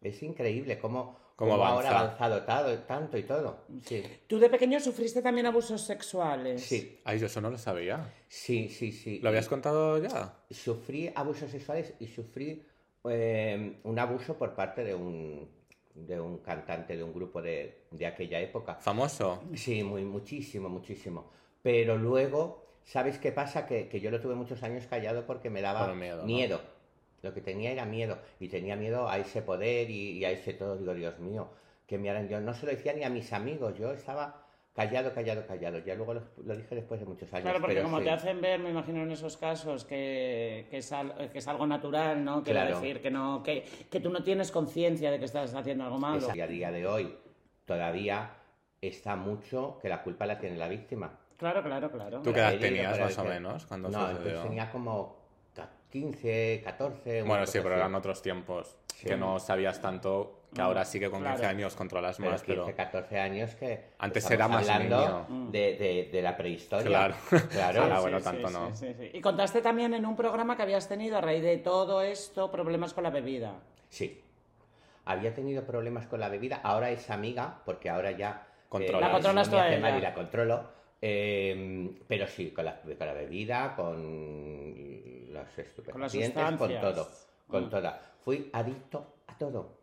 Es 0.02 0.22
increíble 0.24 0.80
cómo, 0.80 1.20
Cómo 1.38 1.52
cómo 1.52 1.64
ahora 1.66 1.90
avanza. 1.92 2.26
avanzado 2.26 2.80
tanto 2.80 3.18
y 3.18 3.24
todo. 3.24 3.60
Sí, 3.86 4.04
¿Tú 4.28 4.40
de 4.40 4.50
pequeño 4.50 4.80
sufriste 4.80 5.22
también 5.22 5.46
abusos 5.46 5.80
sexuales? 5.82 6.62
sí, 6.64 7.00
Ay, 7.06 7.20
yo 7.20 7.28
eso 7.28 7.40
no 7.40 7.50
lo 7.52 7.58
sabía. 7.60 8.12
sí, 8.28 8.68
sí. 8.70 8.92
sí. 8.92 9.20
¿Lo 9.22 9.30
habías 9.30 9.48
contado 9.48 10.00
ya? 10.00 10.34
Sufrí 10.50 11.12
abusos 11.16 11.50
sexuales 11.52 11.94
y 12.00 12.08
sufrí 12.08 12.66
eh, 13.10 13.78
un 13.84 14.00
abuso 14.00 14.36
por 14.36 14.56
parte 14.56 14.84
de 14.84 14.96
un, 14.96 15.48
de 15.94 16.20
un 16.20 16.40
cantante 16.40 16.98
de 16.98 17.04
un 17.04 17.14
grupo 17.14 17.42
de, 17.42 17.84
de 17.92 18.06
aquella 18.08 18.40
época. 18.40 18.76
¿Famoso? 18.76 19.44
Sí, 19.54 19.84
muy, 19.84 20.04
muchísimo, 20.04 20.70
muchísimo. 20.70 21.30
Pero 21.62 21.98
luego, 21.98 22.66
¿sabes 22.84 23.20
qué 23.20 23.32
pasa? 23.32 23.68
Que, 23.68 23.88
que 23.88 24.00
yo 24.00 24.10
lo 24.10 24.20
tuve 24.20 24.34
muchos 24.34 24.64
años 24.64 24.88
callado 24.88 25.26
porque 25.28 25.50
me 25.52 25.62
daba 25.62 25.86
Por 25.86 25.96
miedo, 25.96 26.18
¿no? 26.24 26.77
Lo 27.22 27.34
que 27.34 27.42
tenía 27.42 27.72
era 27.72 27.86
miedo. 27.86 28.18
Y 28.40 28.48
tenía 28.48 28.76
miedo 28.76 29.10
a 29.10 29.18
ese 29.18 29.42
poder 29.42 29.90
y, 29.90 30.12
y 30.20 30.26
a 30.26 30.32
ese 30.32 30.54
todo. 30.54 30.78
Digo, 30.78 30.94
Dios 30.94 31.18
mío, 31.20 31.50
que 31.88 31.98
me 31.98 32.10
harán. 32.10 32.28
Yo 32.30 32.40
no 32.40 32.54
se 32.54 32.66
lo 32.66 32.72
decía 32.72 32.94
ni 32.94 33.04
a 33.04 33.10
mis 33.10 33.34
amigos. 33.34 33.78
Yo 33.78 33.92
estaba 33.92 34.44
callado, 34.76 35.12
callado, 35.14 35.46
callado. 35.48 35.80
Ya 35.80 35.96
luego 35.96 36.14
lo, 36.14 36.22
lo 36.46 36.56
dije 36.56 36.76
después 36.76 37.00
de 37.00 37.08
muchos 37.08 37.34
años. 37.34 37.44
Claro, 37.46 37.60
porque 37.60 37.76
pero 37.78 37.86
como 37.88 37.98
sí. 37.98 38.04
te 38.04 38.12
hacen 38.12 38.40
ver, 38.40 38.60
me 38.60 38.70
imagino 38.70 39.02
en 39.02 39.12
esos 39.12 39.36
casos, 39.36 39.84
que, 39.86 40.68
que, 40.70 40.78
es, 40.78 40.92
al- 40.92 41.32
que 41.32 41.40
es 41.40 41.48
algo 41.48 41.66
natural, 41.66 42.24
¿no? 42.24 42.44
Quiero 42.44 42.60
Claro. 42.62 42.80
decir, 42.80 43.02
que, 43.02 43.10
no, 43.10 43.42
que, 43.42 43.64
que 43.90 44.00
tú 44.00 44.12
no 44.12 44.22
tienes 44.24 44.52
conciencia 44.52 45.10
de 45.10 45.18
que 45.18 45.26
estás 45.26 45.56
haciendo 45.56 45.86
algo 45.86 45.98
malo. 45.98 46.20
Esa- 46.20 46.36
y 46.38 46.42
a 46.42 46.48
día 46.48 46.72
de 46.72 46.86
hoy 46.86 47.18
todavía 47.66 48.30
está 48.82 49.16
mucho 49.16 49.80
que 49.82 49.90
la 49.90 50.04
culpa 50.04 50.26
la 50.26 50.38
tiene 50.38 50.56
la 50.58 50.68
víctima. 50.68 51.18
Claro, 51.38 51.64
claro, 51.64 51.92
claro. 51.92 52.22
¿Tú 52.22 52.32
qué 52.34 52.40
edad 52.40 52.58
tenías 52.60 53.00
más 53.00 53.18
o 53.18 53.24
menos 53.24 53.66
cuando 53.66 53.90
No, 53.90 54.00
sucedió? 54.00 54.18
entonces 54.20 54.42
tenía 54.44 54.72
como 54.72 55.17
15, 55.92 56.62
14. 56.64 57.22
una 57.22 57.30
Bueno, 57.30 57.46
sí, 57.48 57.60
pero 57.62 57.76
así. 57.76 57.80
eran 57.80 57.96
otros 57.96 58.22
tiempos. 58.22 58.78
Sí. 58.94 59.08
Que 59.08 59.16
no 59.16 59.40
sabías 59.40 59.80
tanto, 59.80 60.42
que 60.54 60.60
ahora 60.62 60.84
sí 60.84 61.00
que 61.00 61.10
con 61.10 61.20
15 61.22 61.36
Claro. 61.38 61.50
años 61.50 61.76
controlas 61.76 62.18
Pero 62.18 62.32
más, 62.32 62.42
15, 62.42 62.62
pero... 62.66 62.76
14 62.76 63.20
años 63.20 63.56
que 63.56 63.90
Antes 64.00 64.30
era 64.32 64.48
más 64.48 64.68
hablando 64.68 65.26
niño. 65.30 65.52
de, 65.52 65.78
de- 65.78 66.10
de 66.12 66.22
la 66.22 66.36
prehistoria. 66.36 66.88
Claro. 66.88 67.16
claro. 67.52 67.84
Ahora, 67.84 67.96
Sí, 67.98 68.02
bueno, 68.02 68.18
sí, 68.20 68.24
tanto 68.26 68.48
sí, 68.48 68.54
no. 68.54 68.76
sí, 68.76 68.94
sí. 69.00 69.10
Y 69.14 69.22
contaste 69.22 69.62
también 69.62 69.94
en 69.94 70.06
un 70.06 70.16
programa 70.16 70.56
que 70.58 70.64
habías 70.64 70.88
tenido 70.90 71.18
a 71.18 71.22
raíz 71.22 71.44
de 71.44 71.58
todo 71.58 72.02
esto 72.02 72.50
problemas 72.52 72.94
con 72.94 73.04
la 73.04 73.12
bebida. 73.12 73.54
Sí. 73.90 74.24
Había 75.06 75.34
tenido 75.34 75.64
problemas 75.64 76.08
con 76.08 76.20
la 76.20 76.28
bebida, 76.28 76.60
ahora 76.64 76.90
es 76.90 77.10
amiga, 77.10 77.62
porque 77.66 77.90
ahora 77.90 78.12
ya... 78.12 78.48
Controlas. 78.68 79.02
La 79.08 79.12
controlas 79.14 79.50
tú 79.50 79.56
a 79.58 79.70
ella. 79.74 79.98
y 79.98 80.02
la 80.02 80.14
controlo. 80.14 80.64
Eh, 81.02 81.92
pero 82.08 82.28
sí, 82.28 82.52
con 82.52 82.66
la, 82.66 82.80
con 82.82 82.98
la 83.08 83.14
bebida, 83.14 83.76
con 83.76 85.34
los 85.34 85.58
estupefacientes, 85.58 86.34
con, 86.44 86.58
sustancias. 86.58 86.82
todo. 86.82 87.10
Con 87.48 87.66
Mm. 87.66 87.70
toda. 87.70 88.02
Fui 88.24 88.50
adicto 88.54 89.06
a 89.28 89.38
todo. 89.38 89.78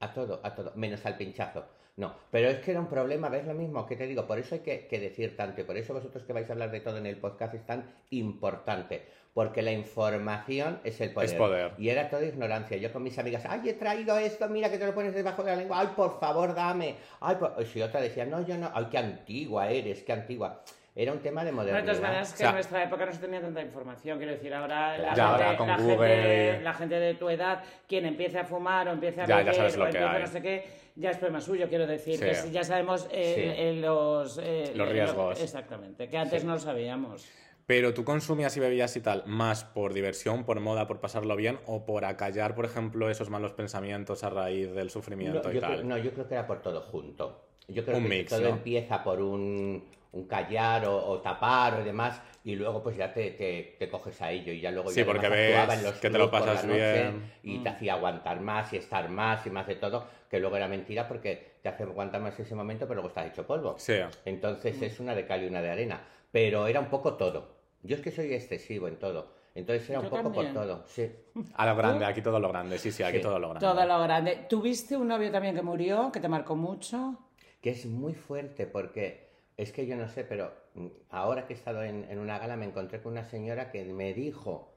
A 0.00 0.12
todo, 0.12 0.40
a 0.42 0.54
todo. 0.54 0.72
Menos 0.76 1.04
al 1.06 1.16
pinchazo. 1.16 1.64
No, 1.96 2.14
pero 2.30 2.48
es 2.48 2.60
que 2.60 2.70
era 2.70 2.80
un 2.80 2.86
problema, 2.86 3.28
¿ves 3.28 3.46
lo 3.46 3.52
mismo? 3.52 3.84
que 3.84 3.96
te 3.96 4.06
digo? 4.06 4.26
Por 4.26 4.38
eso 4.38 4.54
hay 4.54 4.60
que, 4.62 4.86
que 4.86 4.98
decir 5.00 5.36
tanto 5.36 5.60
y 5.60 5.64
por 5.64 5.76
eso 5.76 5.92
vosotros 5.92 6.22
que 6.24 6.32
vais 6.32 6.48
a 6.48 6.52
hablar 6.54 6.70
de 6.70 6.80
todo 6.80 6.96
en 6.96 7.04
el 7.06 7.16
podcast 7.16 7.54
es 7.54 7.66
tan 7.66 7.84
importante. 8.10 9.02
Porque 9.32 9.62
la 9.62 9.70
información 9.72 10.80
es 10.82 11.00
el 11.00 11.12
poder. 11.12 11.28
Es 11.30 11.34
poder. 11.36 11.72
Y 11.78 11.88
era 11.88 12.08
toda 12.10 12.24
ignorancia. 12.24 12.76
Yo 12.78 12.92
con 12.92 13.02
mis 13.02 13.16
amigas, 13.18 13.44
ay, 13.48 13.60
he 13.68 13.74
traído 13.74 14.18
esto, 14.18 14.48
mira 14.48 14.68
que 14.70 14.78
te 14.78 14.86
lo 14.86 14.92
pones 14.94 15.14
debajo 15.14 15.42
de 15.44 15.52
la 15.52 15.56
lengua, 15.56 15.80
ay, 15.80 15.88
por 15.94 16.18
favor, 16.18 16.54
dame. 16.54 16.96
Ay, 17.20 17.36
por... 17.36 17.54
Y 17.60 17.64
si 17.66 17.80
otra 17.80 18.00
decía, 18.00 18.26
no, 18.26 18.44
yo 18.44 18.56
no, 18.58 18.70
ay, 18.74 18.86
qué 18.90 18.98
antigua 18.98 19.70
eres, 19.70 20.02
qué 20.02 20.12
antigua. 20.12 20.62
Era 20.96 21.12
un 21.12 21.20
tema 21.20 21.44
de 21.44 21.52
Bueno, 21.52 21.70
modernidad. 21.70 21.80
entonces, 21.80 22.02
verdad 22.02 22.22
es 22.22 22.28
que 22.30 22.34
O 22.34 22.38
sea- 22.38 22.48
en 22.48 22.54
nuestra 22.56 22.82
época 22.82 23.06
no 23.06 23.12
se 23.12 23.18
tenía 23.20 23.40
tanta 23.40 23.62
información. 23.62 24.18
Quiero 24.18 24.32
decir, 24.32 24.52
ahora, 24.52 24.98
la, 24.98 25.14
Ya, 25.14 25.28
gente, 25.28 25.44
ahora 25.44 25.56
con 25.56 25.68
la, 25.68 25.76
Google- 25.76 26.08
gente, 26.08 26.60
la 26.64 26.74
gente 26.74 26.94
de 26.98 27.14
tu 27.14 27.30
edad, 27.30 27.62
quien 27.86 28.06
empiece 28.06 28.38
a 28.40 28.44
fumar 28.44 28.88
o 28.88 28.92
empiece 28.92 29.20
a 29.22 29.26
Ya, 29.26 29.28
ya 29.28 29.36
beber 29.38 29.54
sabes 29.54 29.76
lo 29.76 29.84
o 29.84 29.86
que 29.90 29.96
empiece 29.98 30.16
hay. 30.16 30.20
no 30.22 30.26
sé 30.26 30.42
qué, 30.42 30.64
ya 30.96 31.10
es 31.10 31.16
problema 31.18 31.40
suyo. 31.40 31.68
Quiero 31.68 31.86
decir, 31.86 32.16
Sí. 32.16 32.24
que 32.24 32.34
si 32.34 32.50
ya 32.50 32.64
sabemos 32.64 33.08
eh, 33.12 33.34
Sí. 33.36 33.42
eh, 33.62 33.74
los, 33.80 34.38
eh, 34.42 34.72
Los 34.74 34.88
lo- 34.88 34.92
riesgos. 34.92 35.40
exactamente, 35.40 36.08
que 36.08 36.18
antes 36.18 36.40
Sí. 36.40 36.46
no 36.46 36.54
lo 36.54 36.58
sabíamos. 36.58 37.24
Pero 37.70 37.94
tú 37.94 38.04
consumías 38.04 38.56
y 38.56 38.60
bebías 38.60 38.96
y 38.96 39.00
tal, 39.00 39.22
más 39.26 39.62
por 39.62 39.92
diversión, 39.94 40.42
por 40.42 40.58
moda, 40.58 40.88
por 40.88 40.98
pasarlo 40.98 41.36
bien, 41.36 41.60
o 41.66 41.86
por 41.86 42.04
acallar, 42.04 42.56
por 42.56 42.64
ejemplo, 42.64 43.08
esos 43.08 43.30
malos 43.30 43.52
pensamientos 43.52 44.24
a 44.24 44.30
raíz 44.30 44.72
del 44.74 44.90
sufrimiento 44.90 45.48
No, 45.48 45.54
y 45.56 45.60
tal. 45.60 45.74
creo, 45.74 45.84
no, 45.84 45.96
yo 45.96 46.10
creo 46.10 46.26
que 46.26 46.34
era 46.34 46.48
por 46.48 46.62
todo 46.62 46.80
junto. 46.80 47.44
Yo 47.68 47.84
creo 47.84 47.96
Un 47.98 48.02
que 48.02 48.08
mix, 48.08 48.28
todo 48.30 48.40
¿no? 48.40 48.48
empieza 48.48 49.04
por 49.04 49.20
un, 49.22 49.84
un 50.10 50.24
callar 50.26 50.84
o, 50.86 50.96
o 51.10 51.20
tapar 51.20 51.74
o 51.74 51.84
demás, 51.84 52.20
y 52.42 52.56
luego 52.56 52.82
pues 52.82 52.96
ya 52.96 53.14
te, 53.14 53.30
te, 53.30 53.76
te 53.78 53.88
coges 53.88 54.20
a 54.20 54.32
ello 54.32 54.52
y 54.52 54.60
ya 54.60 54.72
luego 54.72 54.90
Sí, 54.90 54.96
ya 55.00 55.06
porque 55.06 55.28
ves 55.28 55.72
en 55.74 55.84
los 55.84 55.94
que 56.00 56.10
te 56.10 56.18
lo 56.18 56.28
pasas 56.28 56.66
bien. 56.66 57.22
y 57.44 57.58
Mm. 57.58 57.62
te 57.62 57.68
hacía 57.68 57.92
aguantar 57.94 58.40
más 58.40 58.72
y 58.72 58.78
estar 58.78 59.08
más 59.10 59.46
y 59.46 59.50
más 59.50 59.68
de 59.68 59.76
todo, 59.76 60.08
que 60.28 60.40
luego 60.40 60.56
era 60.56 60.66
mentira 60.66 61.06
porque 61.06 61.58
te 61.62 61.68
hace 61.68 61.84
aguantar 61.84 62.20
más 62.20 62.36
ese 62.40 62.56
momento, 62.56 62.86
pero 62.88 62.94
luego 62.94 63.10
estás 63.10 63.28
hecho 63.28 63.46
polvo. 63.46 63.76
Sí. 63.78 63.94
Entonces 64.24 64.82
es 64.82 64.98
una 64.98 65.14
de 65.14 65.24
cal 65.24 65.44
y 65.44 65.46
una 65.46 65.62
de 65.62 65.70
arena. 65.70 66.00
Pero 66.32 66.66
era 66.66 66.80
un 66.80 66.86
poco 66.86 67.14
todo. 67.14 67.59
Yo 67.82 67.96
es 67.96 68.02
que 68.02 68.10
soy 68.10 68.32
excesivo 68.34 68.88
en 68.88 68.98
todo. 68.98 69.32
Entonces 69.54 69.88
era 69.90 69.98
un 70.00 70.04
Yo 70.06 70.10
poco 70.10 70.22
también. 70.24 70.54
por 70.54 70.62
todo. 70.64 70.84
Sí. 70.86 71.10
A 71.54 71.66
lo 71.66 71.76
grande, 71.76 72.04
aquí 72.04 72.22
todo 72.22 72.38
lo 72.38 72.48
grande. 72.48 72.78
Sí, 72.78 72.92
sí, 72.92 73.02
aquí 73.02 73.16
Sí. 73.16 73.22
todo 73.22 73.38
lo 73.38 73.48
grande. 73.50 73.66
Todo 73.66 73.86
lo 73.86 74.00
grande. 74.02 74.46
¿Tuviste 74.48 74.96
un 74.96 75.08
novio 75.08 75.30
también 75.32 75.54
que 75.54 75.62
murió, 75.62 76.10
que 76.12 76.20
te 76.20 76.28
marcó 76.28 76.54
mucho? 76.56 77.18
Que 77.60 77.70
es 77.70 77.84
muy 77.86 78.14
fuerte 78.14 78.66
porque 78.66 79.28
es 79.56 79.72
que 79.72 79.86
yo 79.86 79.96
no 79.96 80.08
sé, 80.08 80.24
pero 80.24 80.52
mm, 80.74 80.86
ahora 81.10 81.46
que 81.46 81.54
he 81.54 81.56
estado 81.56 81.82
en, 81.82 82.06
en 82.10 82.18
una 82.18 82.38
gala 82.38 82.56
me 82.56 82.64
encontré 82.66 83.02
con 83.02 83.12
una 83.12 83.24
señora 83.24 83.70
que 83.70 83.84
me 83.84 84.14
dijo, 84.14 84.72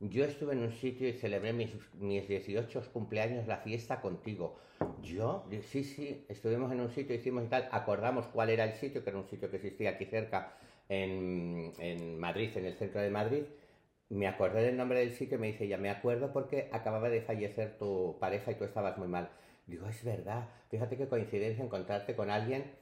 yo 0.00 0.24
estuve 0.24 0.52
en 0.52 0.60
un 0.60 0.72
sitio 0.72 1.08
y 1.08 1.12
celebré 1.14 1.52
mis, 1.52 1.70
mis 1.94 2.28
18 2.28 2.82
cumpleaños, 2.92 3.46
la 3.46 3.56
fiesta 3.58 4.00
contigo. 4.00 4.56
Yo, 5.02 5.44
sí, 5.70 5.82
sí, 5.82 6.24
estuvimos 6.28 6.70
en 6.70 6.80
un 6.80 6.90
sitio, 6.90 7.16
hicimos 7.16 7.44
y 7.44 7.48
tal, 7.48 7.68
acordamos 7.72 8.26
cuál 8.28 8.50
era 8.50 8.64
el 8.64 8.74
sitio, 8.74 9.02
que 9.02 9.10
era 9.10 9.18
un 9.18 9.26
sitio 9.26 9.50
que 9.50 9.56
existía 9.56 9.90
aquí 9.90 10.04
cerca 10.04 10.52
en, 10.88 11.72
en 11.78 12.18
Madrid, 12.18 12.50
en 12.56 12.66
el 12.66 12.74
centro 12.74 13.00
de 13.00 13.10
Madrid. 13.10 13.44
Me 14.10 14.26
acordé 14.26 14.62
del 14.62 14.76
nombre 14.76 15.00
del 15.00 15.12
sitio 15.12 15.36
y 15.36 15.40
me 15.40 15.46
dice, 15.48 15.68
ya 15.68 15.76
me 15.76 15.90
acuerdo 15.90 16.32
porque 16.32 16.70
acababa 16.72 17.10
de 17.10 17.20
fallecer 17.20 17.76
tu 17.78 18.16
pareja 18.18 18.52
y 18.52 18.54
tú 18.54 18.64
estabas 18.64 18.96
muy 18.96 19.08
mal. 19.08 19.28
Digo, 19.66 19.86
es 19.86 20.02
verdad, 20.02 20.48
fíjate 20.70 20.96
qué 20.96 21.08
coincidencia 21.08 21.62
encontrarte 21.62 22.16
con 22.16 22.30
alguien, 22.30 22.72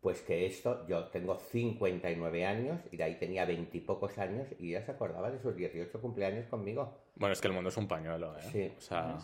pues 0.00 0.22
que 0.22 0.46
esto, 0.46 0.86
yo 0.86 1.06
tengo 1.08 1.38
59 1.38 2.46
años 2.46 2.80
y 2.92 2.96
de 2.96 3.02
ahí 3.02 3.16
tenía 3.16 3.44
20 3.44 3.76
y 3.76 3.80
pocos 3.80 4.16
años 4.18 4.46
y 4.60 4.70
ya 4.70 4.82
se 4.82 4.92
acordaba 4.92 5.30
de 5.32 5.40
sus 5.40 5.56
18 5.56 6.00
cumpleaños 6.00 6.46
conmigo. 6.46 6.96
Bueno, 7.16 7.32
es 7.32 7.40
que 7.40 7.48
el 7.48 7.54
mundo 7.54 7.70
es 7.70 7.76
un 7.76 7.88
pañuelo, 7.88 8.36
¿eh? 8.38 8.42
Sí. 8.52 8.72
O 8.78 8.80
sea, 8.80 9.18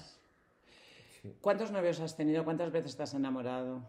¿Cuántos 1.41 1.71
novios 1.71 2.01
has 2.01 2.17
tenido? 2.17 2.43
¿Cuántas 2.45 2.73
veces 2.73 2.91
estás 2.91 3.15
enamorado? 3.15 3.83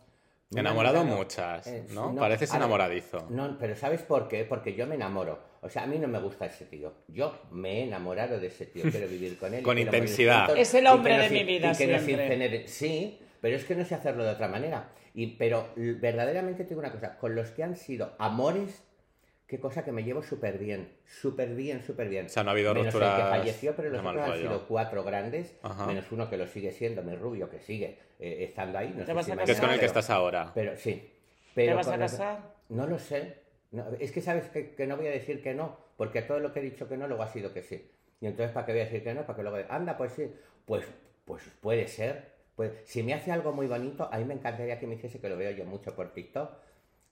Enamorado 0.51 1.03
muchas, 1.03 1.65
Eh, 1.67 1.85
¿no? 1.91 2.11
no, 2.13 2.21
Pareces 2.21 2.49
ver, 2.51 2.57
enamoradizo. 2.57 3.27
No, 3.29 3.57
pero 3.57 3.75
¿sabes 3.75 4.01
por 4.01 4.27
qué? 4.27 4.45
Porque 4.45 4.73
yo 4.75 4.85
me 4.87 4.95
enamoro. 4.95 5.39
O 5.61 5.69
sea, 5.69 5.83
a 5.83 5.87
mí 5.87 5.97
no 5.97 6.07
me 6.07 6.19
gusta 6.19 6.45
ese 6.45 6.65
tío. 6.65 6.93
Yo 7.07 7.39
me 7.51 7.79
he 7.79 7.83
enamorado 7.83 8.39
de 8.39 8.47
ese 8.47 8.65
tío. 8.65 8.83
Quiero 8.91 9.07
vivir 9.07 9.37
con 9.37 9.53
él. 9.53 9.61
y 9.61 9.63
Con 9.63 9.77
intensidad. 9.77 10.45
juntos, 10.47 10.59
Es 10.59 10.73
el 10.73 10.87
hombre 10.87 11.17
de 11.17 11.29
mi 11.29 11.43
vida 11.43 11.71
y 11.71 11.77
que 11.77 11.87
nos 11.87 12.01
siempre. 12.01 12.27
incinere- 12.37 12.67
Sí, 12.67 13.19
pero 13.41 13.55
es 13.55 13.63
que 13.65 13.75
no 13.75 13.85
sé 13.85 13.95
hacerlo 13.95 14.23
de 14.23 14.31
otra 14.31 14.47
manera. 14.47 14.89
Y, 15.15 15.27
pero 15.37 15.69
verdaderamente 15.75 16.63
te 16.63 16.69
digo 16.69 16.79
una 16.81 16.91
cosa. 16.91 17.17
Con 17.17 17.35
los 17.35 17.49
que 17.51 17.63
han 17.63 17.75
sido 17.75 18.13
amores, 18.19 18.83
qué 19.53 19.59
cosa 19.59 19.85
que 19.85 19.91
me 19.91 20.03
llevo 20.03 20.23
súper 20.23 20.57
bien. 20.57 20.89
Súper 21.05 21.49
bien, 21.53 21.83
súper 21.83 22.09
bien. 22.09 22.25
O 22.25 22.29
sea, 22.29 22.43
no 22.43 22.49
ha 22.49 22.53
habido 22.53 22.73
menos 22.73 22.87
el 22.87 22.99
que 22.99 23.05
rupturas 23.05 23.29
falleció, 23.29 23.75
pero 23.75 23.89
los 23.91 24.03
otros 24.03 24.27
han 24.29 24.37
sido 24.39 24.67
cuatro 24.67 25.03
grandes. 25.03 25.55
Ajá. 25.61 25.85
Menos 25.85 26.11
uno 26.11 26.27
que 26.27 26.37
lo 26.37 26.47
sigue 26.47 26.71
siendo, 26.71 27.03
mi 27.03 27.15
rubio, 27.15 27.51
que 27.51 27.59
sigue 27.59 27.99
eh, 28.19 28.45
estando 28.45 28.79
ahí. 28.79 28.89
No 28.89 29.01
¿Te 29.01 29.05
sé 29.05 29.13
vas 29.13 29.25
si 29.27 29.31
a 29.31 29.35
me 29.35 29.43
Que 29.43 29.51
es 29.51 29.61
con 29.61 29.69
el 29.69 29.79
que 29.79 29.85
estás 29.85 30.09
ahora. 30.09 30.51
pero 30.55 30.75
sí. 30.75 31.07
Pero 31.53 31.75
vas 31.75 31.87
a 31.87 31.97
los- 31.97 32.11
casar? 32.11 32.39
No 32.69 32.87
lo 32.87 32.97
sé. 32.97 33.43
No, 33.69 33.85
es 33.99 34.11
que 34.11 34.21
sabes 34.21 34.49
que, 34.49 34.71
que 34.73 34.87
no 34.87 34.97
voy 34.97 35.05
a 35.05 35.11
decir 35.11 35.43
que 35.43 35.53
no, 35.53 35.77
porque 35.97 36.23
todo 36.23 36.39
lo 36.39 36.51
que 36.51 36.59
he 36.59 36.63
dicho 36.63 36.89
que 36.89 36.97
no, 36.97 37.07
luego 37.07 37.21
ha 37.21 37.27
sido 37.27 37.53
que 37.53 37.61
sí. 37.61 37.91
Y 38.21 38.25
entonces, 38.25 38.51
¿para 38.53 38.65
qué 38.65 38.71
voy 38.71 38.81
a 38.81 38.85
decir 38.85 39.03
que 39.03 39.13
no? 39.13 39.21
Para 39.27 39.37
que 39.37 39.43
luego, 39.43 39.57
anda, 39.69 39.95
pues 39.97 40.13
sí. 40.13 40.31
Pues, 40.65 40.83
pues 41.25 41.43
puede 41.61 41.87
ser. 41.87 42.33
Pues, 42.55 42.71
si 42.85 43.03
me 43.03 43.13
hace 43.13 43.31
algo 43.31 43.51
muy 43.51 43.67
bonito, 43.67 44.09
a 44.11 44.17
mí 44.17 44.25
me 44.25 44.33
encantaría 44.33 44.79
que 44.79 44.87
me 44.87 44.95
hiciese, 44.95 45.19
que 45.19 45.29
lo 45.29 45.37
veo 45.37 45.51
yo 45.51 45.65
mucho 45.65 45.95
por 45.95 46.11
TikTok, 46.11 46.51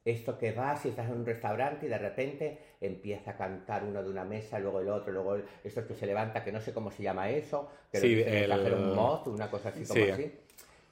esto 0.04 0.38
que 0.38 0.52
vas 0.52 0.86
y 0.86 0.90
estás 0.90 1.08
en 1.10 1.18
un 1.18 1.26
restaurante 1.26 1.86
y 1.86 1.90
de 1.90 1.98
repente 1.98 2.58
empieza 2.82 3.32
a 3.32 3.38
cantar 3.38 3.84
uno 3.84 4.02
de 4.04 4.10
una 4.10 4.24
mesa, 4.24 4.58
luego 4.60 4.80
el 4.82 4.90
otro, 4.90 5.12
luego 5.14 5.36
el- 5.36 5.44
esto 5.64 5.86
que 5.88 5.94
se 5.94 6.06
levanta, 6.08 6.44
que 6.44 6.52
no 6.52 6.60
sé 6.60 6.74
cómo 6.74 6.90
se 6.90 7.04
llama 7.04 7.30
eso, 7.30 7.70
que 7.92 8.00
lo 8.00 8.06
Sí, 8.06 8.14
el- 8.14 8.34
extranjero, 8.36 8.78
un 8.78 8.96
moth, 8.96 9.28
una 9.28 9.50
cosa 9.52 9.70
así 9.70 9.84
como 9.84 10.04
Sí. 10.04 10.10
así. 10.12 10.32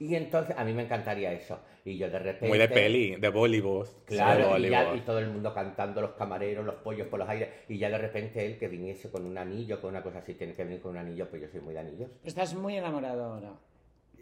Y 0.01 0.15
entonces 0.15 0.55
a 0.57 0.63
mí 0.63 0.71
me 0.73 0.83
encantaría 0.83 1.33
eso. 1.33 1.59
Y 1.83 1.97
yo 1.97 2.09
de 2.09 2.19
repente... 2.19 2.47
Muy 2.47 2.57
de 2.57 2.69
peli, 2.69 3.15
de 3.17 3.29
Bollywood. 3.29 3.87
Claro, 4.05 4.55
Sí, 4.55 4.63
y, 4.65 4.69
ya- 4.69 4.83
Bollywood. 4.83 4.97
y 4.97 5.05
todo 5.05 5.19
el 5.19 5.27
mundo 5.27 5.53
cantando, 5.53 5.99
los 6.01 6.11
camareros, 6.11 6.65
los 6.65 6.75
pollos 6.75 7.07
por 7.07 7.19
los 7.19 7.27
aires, 7.27 7.49
y 7.67 7.77
ya 7.79 7.89
de 7.89 7.97
repente 7.97 8.45
él 8.45 8.57
que 8.57 8.67
viniese 8.69 9.09
con 9.09 9.25
un 9.25 9.37
anillo, 9.37 9.81
con 9.81 9.89
una 9.89 10.01
cosa 10.03 10.19
así, 10.19 10.35
tiene 10.35 10.53
que 10.53 10.63
venir 10.63 10.81
con 10.81 10.91
un 10.91 10.97
anillo, 10.97 11.27
pues 11.29 11.41
yo 11.41 11.47
soy 11.49 11.59
muy 11.61 11.73
de 11.73 11.79
anillos. 11.81 12.09
Estás 12.23 12.53
muy 12.53 12.77
enamorado 12.77 13.23
ahora. 13.25 13.53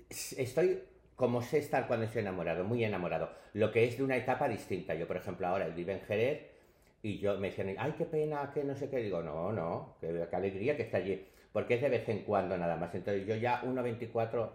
Estoy 0.10 0.80
como 1.18 1.42
sé 1.42 1.58
estar 1.58 1.88
cuando 1.88 2.06
estoy 2.06 2.22
enamorado, 2.22 2.64
muy 2.64 2.86
enamorado. 2.86 3.32
Lo 3.54 3.72
que 3.72 3.84
es 3.86 3.98
de 3.98 4.04
una 4.04 4.16
etapa 4.16 4.48
distinta. 4.48 4.94
Yo, 4.94 5.08
por 5.08 5.18
ejemplo, 5.18 5.48
ahora 5.48 5.66
él 5.66 5.74
vive 5.74 5.94
en 5.94 6.02
Jerez 6.02 6.46
y 7.02 7.18
yo 7.18 7.40
me 7.40 7.50
decían, 7.50 7.76
ay, 7.80 7.96
qué 7.98 8.06
pena, 8.06 8.52
que 8.54 8.64
no 8.64 8.76
sé 8.76 8.88
qué. 8.88 8.98
Digo, 8.98 9.24
no, 9.24 9.52
no, 9.52 9.96
qué, 10.00 10.28
alegría 10.32 10.78
que 10.78 10.84
está 10.84 10.98
allí. 10.98 11.28
Porque 11.52 11.74
es 11.74 11.82
de 11.82 11.90
vez 11.90 12.08
en 12.08 12.20
cuando 12.20 12.56
nada 12.56 12.76
más. 12.76 12.94
Entonces 12.94 13.26
yo 13.26 13.36
ya 13.36 13.64
1,24 13.64 14.50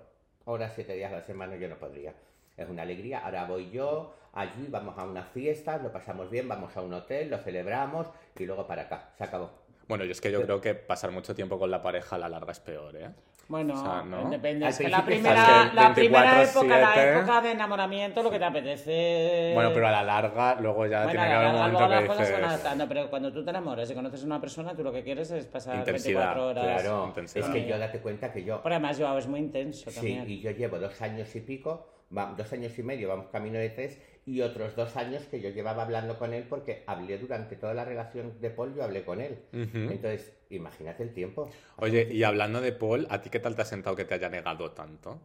horas, 0.44 0.72
7 0.76 0.94
días 0.94 1.12
a 1.12 1.16
la 1.16 1.22
semana 1.22 1.56
yo 1.56 1.68
no 1.68 1.76
podría. 1.78 2.14
Es 2.56 2.68
una 2.68 2.82
alegría. 2.82 3.24
Ahora 3.24 3.44
voy 3.44 3.72
yo, 3.72 4.14
allí 4.32 4.68
vamos 4.70 4.96
a 4.98 5.04
una 5.04 5.24
fiesta, 5.24 5.78
lo 5.78 5.90
pasamos 5.90 6.30
bien, 6.30 6.46
vamos 6.46 6.76
a 6.76 6.82
un 6.82 6.94
hotel, 6.94 7.28
lo 7.28 7.38
celebramos 7.38 8.06
y 8.38 8.46
luego 8.46 8.68
para 8.68 8.82
acá. 8.82 9.10
Se 9.18 9.24
acabó. 9.24 9.50
Bueno, 9.88 10.04
yo 10.04 10.12
es 10.12 10.20
que 10.20 10.30
yo 10.30 10.42
creo 10.42 10.60
que 10.60 10.76
pasar 10.76 11.10
mucho 11.10 11.34
tiempo 11.34 11.58
con 11.58 11.72
la 11.72 11.82
pareja 11.82 12.14
a 12.14 12.18
la 12.20 12.28
larga 12.28 12.52
es 12.52 12.60
peor, 12.60 12.94
¿eh? 12.94 13.10
Bueno, 13.52 13.74
O 13.74 13.76
sea, 13.84 14.02
¿no? 14.02 14.30
depende. 14.30 14.66
Es 14.66 14.78
que 14.78 14.88
la 14.88 15.04
primera, 15.04 15.70
la 15.74 15.92
primera 15.94 16.42
24/7. 16.42 16.48
época, 16.50 16.78
la 16.80 17.18
época 17.18 17.40
de 17.42 17.50
enamoramiento, 17.50 18.22
lo 18.22 18.30
que 18.30 18.38
te 18.38 18.44
apetece. 18.46 19.50
Bueno, 19.52 19.70
pero 19.74 19.88
a 19.88 19.90
la 19.90 20.02
larga 20.02 20.54
luego 20.58 20.86
ya 20.86 21.04
Bueno, 21.04 21.10
tiene 21.12 21.26
que 21.26 21.32
haber 21.34 21.48
un 21.48 21.72
momento 21.72 22.00
que 22.00 22.06
cosas 22.06 22.26
se 22.26 22.32
van 22.32 22.40
dices... 22.42 22.54
adaptando, 22.54 22.88
pero 22.88 23.10
cuando 23.10 23.30
tú 23.30 23.44
te 23.44 23.50
enamoras 23.50 23.90
y 23.90 23.94
conoces 23.94 24.22
a 24.22 24.26
una 24.26 24.40
persona, 24.40 24.74
tú 24.74 24.82
lo 24.82 24.90
que 24.90 25.02
quieres 25.04 25.30
es 25.32 25.44
pasar 25.44 25.76
Intensidad, 25.76 26.34
24 26.34 26.46
horas. 26.48 26.82
Claro, 26.82 27.04
intensidad. 27.08 27.46
es 27.46 27.52
que 27.54 27.66
yo 27.68 27.78
date 27.78 28.00
cuenta 28.00 28.32
que 28.32 28.42
yo 28.42 28.62
Pero 28.62 28.74
además, 28.74 28.98
Joao 28.98 29.18
es 29.18 29.26
muy 29.26 29.40
intenso 29.40 29.90
Sí, 29.90 29.96
también. 29.96 30.24
y 30.30 30.40
yo 30.40 30.50
llevo 30.52 30.78
dos 30.78 31.02
años 31.02 31.36
y 31.36 31.40
pico, 31.40 31.86
dos 32.08 32.52
años 32.54 32.78
y 32.78 32.82
medio, 32.82 33.08
vamos 33.10 33.26
camino 33.30 33.58
de 33.58 33.68
tres, 33.68 34.00
y 34.24 34.40
otros 34.40 34.76
dos 34.76 34.96
años 34.96 35.24
que 35.24 35.40
yo 35.40 35.50
llevaba 35.50 35.82
hablando 35.82 36.16
con 36.16 36.32
él 36.32 36.44
porque 36.48 36.84
hablé 36.86 37.18
durante 37.18 37.56
toda 37.56 37.74
la 37.74 37.84
relación 37.84 38.40
de 38.40 38.50
Paul, 38.50 38.74
yo 38.74 38.84
hablé 38.84 39.04
con 39.04 39.20
él. 39.20 39.38
Entonces, 39.52 40.32
imagínate 40.50 41.02
el 41.02 41.12
tiempo. 41.12 41.50
Oye, 41.76 42.08
y 42.10 42.22
hablando 42.22 42.60
de 42.60 42.72
Paul, 42.72 43.06
¿a 43.10 43.20
ti 43.20 43.30
qué 43.30 43.40
tal 43.40 43.56
te 43.56 43.62
ha 43.62 43.64
sentado 43.64 43.96
que 43.96 44.04
te 44.04 44.14
haya 44.14 44.28
negado 44.28 44.70
tanto? 44.70 45.20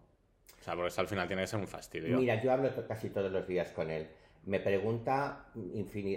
O 0.60 0.64
sea, 0.64 0.74
porque 0.74 0.90
eso 0.90 1.02
al 1.02 1.08
final 1.08 1.28
tiene 1.28 1.44
que 1.44 1.48
ser 1.48 1.60
un 1.60 1.68
fastidio. 1.68 2.18
Mira, 2.18 2.42
yo 2.42 2.52
hablo 2.52 2.70
casi 2.88 3.10
todos 3.10 3.32
los 3.32 3.48
días 3.48 3.72
con 3.72 3.92
él. 3.92 4.08
Me 4.46 4.60
pregunta, 4.60 5.46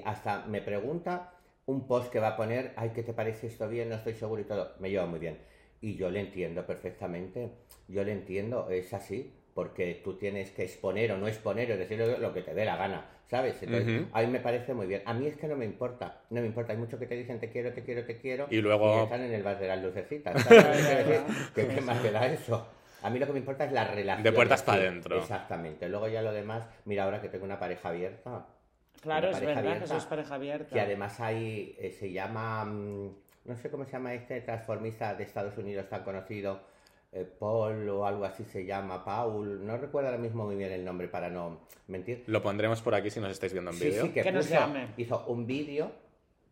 hasta 0.05 0.47
me 0.47 0.63
pregunta 0.63 1.35
un 1.67 1.87
post 1.87 2.11
que 2.11 2.19
va 2.19 2.29
a 2.29 2.37
poner, 2.37 2.73
ay, 2.77 2.91
¿qué 2.95 3.03
te 3.03 3.13
parece 3.13 3.47
esto 3.47 3.69
bien? 3.69 3.91
No 3.91 3.97
estoy 3.97 4.15
seguro 4.15 4.41
y 4.41 4.45
todo. 4.45 4.75
Me 4.79 4.91
lleva 4.91 5.07
muy 5.07 5.19
bien. 5.19 5.39
Y 5.83 5.97
yo 5.97 6.11
le 6.11 6.21
entiendo 6.21 6.67
perfectamente. 6.67 7.53
Yo 7.89 8.05
le 8.05 8.13
entiendo, 8.13 8.71
es 8.71 8.93
así. 8.95 9.33
Porque 9.55 10.01
tú 10.05 10.15
tienes 10.17 10.51
que 10.51 10.63
exponer 10.63 11.13
o 11.13 11.19
no 11.19 11.27
exponer 11.27 11.73
o 11.73 11.77
decir 11.77 11.99
lo, 11.99 12.33
que 12.33 12.43
te 12.43 12.55
dé 12.55 12.65
la 12.65 12.77
gana, 12.77 13.05
¿sabes? 13.27 13.63
Entonces, 13.63 14.03
a 14.13 14.21
mí 14.23 14.27
me 14.29 14.41
parece 14.41 14.75
muy 14.75 14.87
bien. 14.87 15.03
A 15.05 15.15
mí 15.15 15.27
es 15.27 15.37
que 15.37 15.49
no 15.49 15.57
me 15.57 15.65
importa, 15.65 16.23
no 16.31 16.41
me 16.41 16.47
importa. 16.47 16.73
Hay 16.73 16.79
muchos 16.79 17.01
que 17.01 17.07
te 17.07 17.17
dicen 17.17 17.41
te 17.41 17.51
quiero, 17.51 17.73
te 17.73 17.83
quiero, 17.83 18.05
te 18.05 18.19
quiero. 18.19 18.47
Y 18.51 18.61
luego- 18.61 19.05
están 19.05 19.23
en 19.23 19.33
el 19.33 19.43
bar 19.43 19.59
de 19.59 19.69
las 19.69 19.83
lucecitas. 19.83 20.41
¿sabes? 20.43 21.23
¿Qué, 21.55 21.67
qué 21.67 21.81
más 21.81 22.01
te 22.01 22.13
da 22.13 22.27
eso? 22.27 22.67
A 23.03 23.11
mí 23.11 23.19
lo 23.19 23.27
que 23.27 23.33
me 23.33 23.39
importa 23.39 23.65
es 23.65 23.73
la 23.73 23.85
relación. 23.85 24.23
De 24.23 24.33
puertas 24.33 24.61
en 24.61 24.67
pa' 24.67 24.75
sí. 24.75 24.81
dentro. 24.81 25.19
Exactamente. 25.19 25.89
Luego 25.89 26.09
ya 26.09 26.23
lo 26.23 26.33
demás, 26.33 26.67
mira 26.85 27.05
ahora 27.05 27.21
que 27.21 27.29
tengo 27.29 27.45
una 27.45 27.59
pareja 27.59 27.89
abierta. 27.89 28.47
Claro, 29.01 29.31
es 29.31 29.41
verdad 29.41 29.63
que 29.63 29.69
abierta, 29.69 29.87
sois 29.87 30.05
pareja 30.05 30.35
abierta. 30.35 30.75
Que 30.75 30.81
además 30.81 31.19
hay, 31.21 31.75
eh, 31.79 31.91
se 31.91 32.13
llama, 32.13 32.65
mm, 32.67 33.15
no 33.47 33.57
sé 33.57 33.71
cómo 33.71 33.85
se 33.85 33.93
llama 33.93 34.13
este 34.13 34.41
transformista 34.43 35.15
de 35.15 35.25
Estados 35.25 35.57
Unidos 35.57 35.89
tan 35.89 36.05
conocido, 36.05 36.61
Paul 37.39 37.89
o 37.89 38.07
algo 38.07 38.25
así 38.25 38.45
se 38.45 38.65
llama, 38.65 39.05
Paul, 39.05 39.67
no 39.67 39.77
recuerdo 39.77 40.11
ahora 40.11 40.21
mismo 40.21 40.45
muy 40.45 40.57
bien 40.57 40.71
el 40.73 40.85
nombre 40.85 41.09
para 41.09 41.29
no 41.29 41.61
mentir. 41.89 42.23
Lo 42.27 42.43
pondremos 42.43 42.81
por 42.83 42.95
aquí 42.95 43.11
si 43.11 43.19
nos 43.21 43.31
estáis 43.33 43.53
viendo 43.53 43.73
en 43.73 43.77
Sí, 43.77 43.85
vídeo. 43.87 44.03
sí, 44.05 44.09
que, 44.11 44.23
Que 44.23 44.33
nos 44.33 44.47
puso- 44.47 44.55
llame. 44.61 44.89
hizo 44.97 45.25
un 45.27 45.47
vídeo 45.47 45.91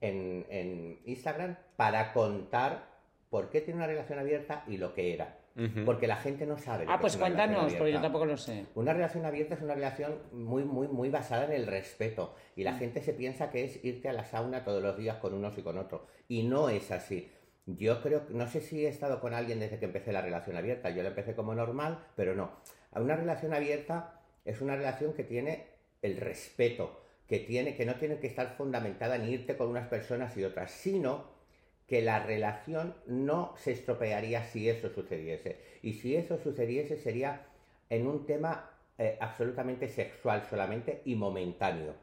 en, 0.01 0.45
en 0.51 0.99
Instagram 1.05 1.57
para 1.77 2.13
contar 2.13 2.87
por 3.31 3.51
qué 3.51 3.61
tiene 3.61 3.79
una 3.79 3.87
relación 3.87 4.19
abierta 4.19 4.65
y 4.67 4.79
lo 4.79 4.95
que 4.95 5.15
era. 5.15 5.37
Porque 5.85 6.07
la 6.07 6.15
gente 6.15 6.47
no 6.47 6.57
sabe. 6.57 6.85
lo 6.85 6.93
Ah, 6.93 6.99
que 6.99 7.01
pues 7.01 7.15
es 7.15 7.19
una 7.19 7.31
relación 7.31 7.49
cuéntanos, 7.55 7.73
porque 7.75 7.79
yo 7.79 7.99
abierta. 7.99 8.03
tampoco 8.03 8.27
lo 8.27 8.37
sé. 8.37 8.67
Una 8.77 8.93
relación 8.93 9.25
abierta 9.27 9.55
es 9.57 9.61
una 9.63 9.75
relación 9.75 10.19
muy, 10.31 10.63
muy, 10.63 10.87
muy 10.87 11.09
basada 11.09 11.47
en 11.47 11.53
el 11.53 11.67
respeto. 11.67 12.37
Y 12.55 12.63
la 12.63 12.75
gente 12.75 13.03
se 13.03 13.13
piensa 13.13 13.51
que 13.51 13.65
es 13.65 13.85
irte 13.85 14.09
a 14.09 14.13
la 14.13 14.25
sauna 14.25 14.63
todos 14.63 14.81
los 14.81 14.97
días 14.97 15.17
con 15.17 15.35
unos 15.35 15.59
y 15.59 15.63
con 15.63 15.77
otros. 15.77 16.03
Y 16.29 16.45
no 16.45 16.69
es 16.69 16.93
así. 16.93 17.29
Yo 17.77 18.01
creo, 18.01 18.25
no 18.31 18.49
sé 18.49 18.63
si 18.63 18.87
he 18.87 18.89
estado 18.89 19.21
con 19.21 19.35
alguien 19.35 19.61
desde 19.61 19.79
que 19.79 19.85
empecé 19.85 20.11
la 20.11 20.23
relación 20.23 20.57
abierta. 20.57 20.89
Yo 20.89 21.03
la 21.03 21.11
empecé 21.11 21.35
como 21.35 21.55
normal, 21.55 21.99
pero 22.17 22.35
no. 22.35 22.51
Una 22.93 23.15
relación 23.15 23.53
abierta 23.53 24.23
es 24.47 24.63
una 24.63 24.75
relación 24.75 25.13
que 25.13 25.23
tiene 25.23 25.67
el 26.01 26.17
respeto, 26.17 27.03
que, 27.29 27.41
tiene, 27.41 27.77
que 27.77 27.85
no 27.85 27.97
tiene 27.97 28.21
que 28.21 28.27
estar 28.27 28.57
fundamentada 28.57 29.17
en 29.17 29.29
irte 29.29 29.59
con 29.59 29.69
unas 29.69 29.87
personas 29.89 30.35
y 30.39 30.45
otras, 30.45 30.71
sino 30.71 31.27
que 31.87 32.01
la 32.01 32.21
relación 32.21 32.95
no 33.07 33.53
se 33.59 33.73
estropearía 33.73 34.45
si 34.45 34.71
eso 34.71 34.89
sucediese. 34.89 35.59
Y 35.83 35.93
si 35.95 36.17
eso 36.17 36.39
sucediese 36.39 36.97
sería 36.97 37.43
en 37.91 38.07
un 38.07 38.25
tema 38.25 38.71
eh, 38.97 39.19
absolutamente 39.21 39.89
sexual 39.89 40.47
solamente 40.49 41.03
y 41.05 41.17
momentáneo. 41.17 41.95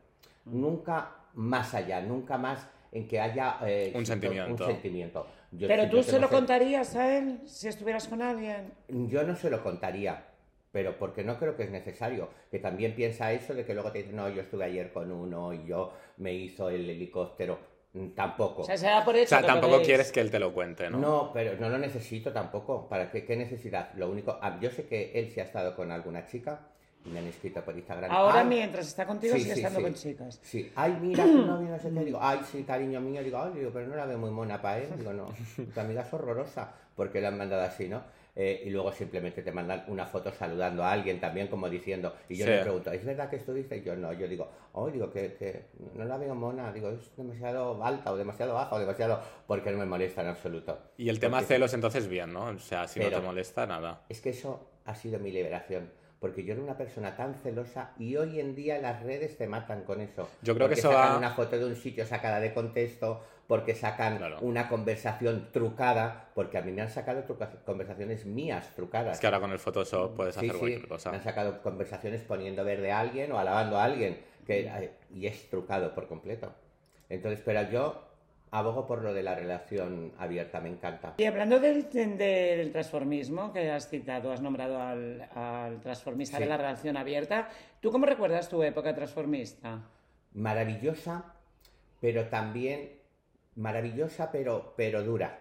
Nunca 0.45 1.15
más 1.33 1.73
allá, 1.73 2.01
nunca 2.01 2.37
más 2.37 2.67
en 2.95 3.07
que 3.07 3.19
haya 3.19 3.57
eh, 3.65 3.91
Un 3.93 4.05
sentimiento. 4.05 4.51
un 4.63 4.71
sentimiento. 4.71 5.27
Yo 5.57 5.67
Pero 5.67 5.89
tú 5.89 6.03
se 6.03 6.19
lo 6.19 6.29
contarías 6.29 6.95
a 6.95 7.17
él 7.17 7.39
si 7.45 7.67
estuvieras 7.67 8.07
con 8.07 8.21
alguien. 8.21 8.73
Yo 8.87 9.23
no 9.23 9.35
se 9.35 9.49
lo 9.49 9.63
contaría, 9.63 10.25
pero 10.71 10.97
porque 10.97 11.23
no 11.23 11.37
creo 11.37 11.55
que 11.55 11.63
es 11.63 11.71
necesario. 11.71 12.29
Que 12.51 12.59
también 12.59 12.95
piensa 12.95 13.31
eso 13.31 13.53
de 13.53 13.65
que 13.65 13.73
luego 13.73 13.91
te 13.91 13.99
dicen, 13.99 14.15
no, 14.15 14.29
yo 14.29 14.41
estuve 14.41 14.65
ayer 14.65 14.91
con 14.91 15.11
uno 15.11 15.53
y 15.53 15.65
yo 15.65 15.93
me 16.17 16.33
hizo 16.33 16.69
el 16.69 16.89
helicóptero. 16.89 17.57
Mm, 17.93 18.09
Tampoco. 18.09 18.63
O 18.63 18.65
sea, 18.65 18.77
se 18.77 18.87
da 18.87 19.05
por 19.05 19.15
O 19.15 19.17
hecho 19.17 19.29
sea, 19.29 19.41
que 19.41 19.47
tampoco 19.47 19.81
quieres 19.81 20.11
que 20.11 20.19
él 20.19 20.29
te 20.29 20.39
lo 20.39 20.53
cuente, 20.53 20.89
¿no? 20.89 20.97
No, 20.97 21.31
pero 21.33 21.57
no 21.59 21.69
lo 21.69 21.77
necesito 21.77 22.33
tampoco. 22.33 22.89
¿Para 22.89 23.09
qué, 23.09 23.25
qué 23.25 23.37
necesidad? 23.37 23.93
Lo 23.95 24.09
único, 24.09 24.37
ah, 24.41 24.59
yo 24.61 24.69
sé 24.69 24.85
que 24.85 25.11
él 25.15 25.31
sí 25.31 25.39
ha 25.39 25.43
estado 25.43 25.75
con 25.75 25.91
alguna 25.91 26.25
chica 26.25 26.67
y 27.05 27.09
me 27.09 27.19
han 27.19 27.27
escrito 27.27 27.61
por 27.63 27.75
Instagram. 27.77 28.11
Ahora, 28.11 28.39
"Ay, 28.41 28.47
mientras 28.47 28.87
está 28.87 29.05
contigo, 29.05 29.35
sí, 29.35 29.41
sigue 29.41 29.53
sí, 29.55 29.59
estando 29.61 29.79
sí. 29.79 29.83
con 29.85 29.93
chicas. 29.93 30.39
Sí, 30.41 30.71
ay, 30.75 30.97
mira, 31.01 31.23
tu 31.23 31.45
novio 31.45 31.69
no 31.69 31.77
sé 31.79 31.91
qué. 31.91 31.99
Digo, 32.05 32.19
ay, 32.21 32.39
sí, 32.51 32.63
cariño 32.63 32.99
mío. 33.01 33.23
Digo, 33.23 33.37
ay, 33.37 33.51
digo, 33.53 33.71
pero 33.73 33.87
no 33.87 33.95
la 33.95 34.05
veo 34.05 34.17
muy 34.17 34.31
mona 34.31 34.61
para 34.61 34.79
él. 34.79 34.89
Digo, 34.97 35.13
no, 35.13 35.27
tu 35.73 35.79
amiga 35.79 36.01
es 36.01 36.13
horrorosa 36.13 36.73
porque 36.95 37.21
la 37.21 37.27
han 37.29 37.37
mandado 37.37 37.63
así, 37.63 37.87
¿no? 37.87 38.01
Eh, 38.37 38.63
y 38.65 38.69
luego 38.69 38.91
simplemente 38.91 39.41
te 39.43 39.51
mandan 39.53 39.85
una 39.87 40.05
foto 40.05 40.29
saludando 40.33 40.83
a 40.83 40.91
alguien 40.91 41.21
también, 41.21 41.47
como 41.47 41.69
diciendo, 41.69 42.13
y 42.27 42.35
yo 42.35 42.43
Sí. 42.45 42.51
le 42.51 42.61
pregunto, 42.63 42.91
¿es 42.91 43.05
verdad 43.05 43.29
que 43.29 43.37
estuviste? 43.37 43.77
Y 43.77 43.83
yo 43.83 43.95
no, 43.95 44.11
yo 44.11 44.27
digo, 44.27 44.49
oh, 44.73 44.89
digo 44.91 45.09
que, 45.09 45.35
que 45.35 45.67
no 45.93 46.03
la 46.03 46.17
veo 46.17 46.35
mona, 46.35 46.73
digo, 46.73 46.89
es 46.89 47.15
demasiado 47.15 47.81
alta 47.81 48.11
o 48.11 48.17
demasiado 48.17 48.53
baja 48.53 48.75
o 48.75 48.79
demasiado, 48.79 49.21
porque 49.47 49.71
no 49.71 49.77
me 49.77 49.85
molesta 49.85 50.21
en 50.21 50.27
absoluto. 50.27 50.77
Y 50.97 51.07
el 51.07 51.17
tema 51.21 51.37
Porque- 51.37 51.53
celos 51.53 51.73
entonces 51.73 52.09
bien, 52.09 52.33
¿no? 52.33 52.47
O 52.47 52.59
sea, 52.59 52.89
si 52.89 52.99
no 52.99 53.09
te 53.09 53.21
molesta, 53.21 53.65
nada. 53.67 54.01
Es 54.09 54.19
que 54.19 54.31
eso 54.31 54.67
ha 54.83 54.95
sido 54.95 55.17
mi 55.19 55.31
liberación. 55.31 55.89
Porque 56.19 56.43
yo 56.43 56.53
era 56.53 56.61
una 56.63 56.77
persona 56.77 57.15
tan 57.15 57.35
celosa 57.35 57.91
y 57.99 58.15
hoy 58.15 58.39
en 58.39 58.55
día 58.55 58.79
las 58.79 59.03
redes 59.03 59.37
te 59.37 59.47
matan 59.47 59.83
con 59.83 60.01
eso. 60.01 60.27
Yo 60.41 60.55
creo 60.55 60.67
que 60.67 60.75
Porque 60.75 60.79
eso 60.79 60.91
sacan 60.91 61.11
va- 61.13 61.17
una 61.17 61.31
foto 61.31 61.57
de 61.57 61.65
un 61.65 61.75
sitio 61.75 62.05
sacada 62.05 62.39
de 62.39 62.53
contexto, 62.53 63.21
porque 63.47 63.75
sacan 63.75 64.17
Claro. 64.17 64.37
una 64.41 64.67
conversación 64.69 65.49
trucada, 65.51 66.29
porque 66.33 66.57
a 66.57 66.61
mí 66.61 66.71
me 66.71 66.81
han 66.81 66.89
sacado 66.89 67.23
conversaciones 67.65 68.25
mías 68.25 68.71
trucadas. 68.75 69.15
Es 69.15 69.19
que 69.19 69.27
ahora 69.27 69.39
con 69.39 69.51
el 69.51 69.59
Photoshop 69.59 70.15
puedes 70.15 70.35
hacer 70.37 70.51
sí, 70.51 70.57
cualquier 70.57 70.87
cosa. 70.87 71.11
me 71.11 71.17
han 71.17 71.23
sacado 71.23 71.61
conversaciones 71.61 72.21
poniendo 72.21 72.63
verde 72.63 72.91
a 72.91 72.99
alguien 73.01 73.31
o 73.31 73.37
alabando 73.37 73.77
a 73.77 73.83
alguien, 73.83 74.19
que, 74.47 74.91
y 75.13 75.27
es 75.27 75.49
trucado 75.49 75.93
por 75.93 76.07
completo. 76.07 76.51
Entonces, 77.09 77.41
pero 77.45 77.69
yo 77.69 78.04
abogo 78.51 78.85
por 78.85 79.01
lo 79.01 79.13
de 79.13 79.23
la 79.23 79.35
relación 79.35 80.13
abierta, 80.17 80.61
me 80.61 80.69
encanta. 80.69 81.15
Y 81.17 81.25
hablando 81.25 81.59
del, 81.59 81.89
del 81.89 82.71
transformismo 82.71 83.51
que 83.51 83.69
has 83.71 83.89
citado, 83.89 84.31
has 84.31 84.41
nombrado 84.41 84.79
al, 84.81 85.27
al 85.33 85.79
transformista 85.81 86.37
Sí. 86.37 86.43
de 86.43 86.49
la 86.49 86.57
relación 86.57 86.95
abierta, 86.97 87.49
¿tú 87.81 87.91
cómo 87.91 88.05
recuerdas 88.05 88.47
tu 88.49 88.63
época 88.63 88.93
transformista? 88.95 89.81
maravillosa, 90.33 91.33
pero 92.01 92.25
también 92.25 92.91
maravillosa, 93.55 94.31
pero, 94.31 94.73
pero 94.75 95.01
dura. 95.03 95.39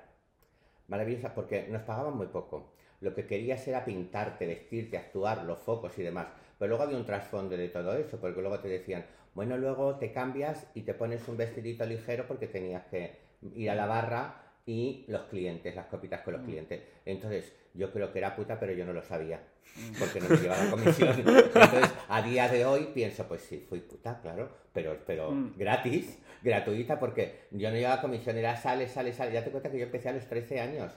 Maravillosa 0.87 1.35
porque 1.35 1.67
nos 1.69 1.83
pagaban 1.83 2.17
muy 2.17 2.29
poco. 2.29 2.75
Lo 3.01 3.13
que 3.15 3.27
querías 3.27 3.67
era 3.67 3.85
pintarte, 3.85 4.47
vestirte, 4.47 4.97
actuar, 4.97 5.43
los 5.45 5.59
focos 5.59 5.99
y 5.99 6.03
demás. 6.03 6.29
Pero 6.59 6.69
luego 6.69 6.85
había 6.85 6.97
un 6.97 7.05
trasfondo 7.05 7.57
de 7.57 7.69
todo 7.69 7.93
eso, 7.97 8.19
porque 8.21 8.41
luego 8.41 8.61
te 8.61 8.69
decían, 8.69 9.05
bueno, 9.35 9.57
luego 9.59 9.97
te 9.97 10.13
cambias 10.13 10.67
y 10.75 10.83
te 10.83 10.95
pones 10.95 11.27
un 11.29 11.37
vestidito 11.37 11.85
ligero 11.87 12.27
porque 12.27 12.47
tenías 12.47 12.85
que 12.87 13.17
ir 13.55 13.71
a 13.71 13.75
la 13.75 13.87
barra 13.87 14.41
y 14.67 15.05
los 15.09 15.23
clientes, 15.25 15.75
las 15.75 15.87
copitas 15.87 16.23
con 16.23 16.35
los 16.35 16.43
clientes. 16.43 16.81
Entonces, 17.05 17.53
yo 17.75 17.93
creo 17.93 18.13
que 18.13 18.19
era 18.21 18.35
puta, 18.35 18.59
pero 18.59 18.73
yo 18.73 18.87
no 18.87 18.93
lo 18.95 19.03
sabía, 19.03 19.41
porque 19.99 20.21
no 20.21 20.29
me 20.31 20.37
llevaba 20.37 20.71
comisión. 20.71 21.11
Entonces, 21.19 21.91
a 22.09 22.23
día 22.23 22.49
de 22.49 22.65
hoy 22.65 22.89
pienso, 22.95 23.27
pues 23.29 23.43
sí, 23.43 23.65
fui 23.69 23.81
puta, 23.81 24.21
claro, 24.23 24.49
pero, 24.73 24.97
pero 25.07 25.33
Mm. 25.33 25.55
gratis, 25.59 26.19
gratuita, 26.43 26.99
porque 26.99 27.41
yo 27.51 27.71
no 27.71 27.77
llevaba 27.77 28.01
comisión, 28.01 28.39
era 28.39 28.57
sale, 28.57 28.89
sale, 28.89 29.13
sale. 29.13 29.33
Ya 29.33 29.45
te 29.45 29.51
cuenta 29.51 29.71
que 29.71 29.79
yo 29.79 29.85
empecé 29.85 30.09
a 30.09 30.13
los 30.13 30.27
13 30.27 30.61
años. 30.61 30.93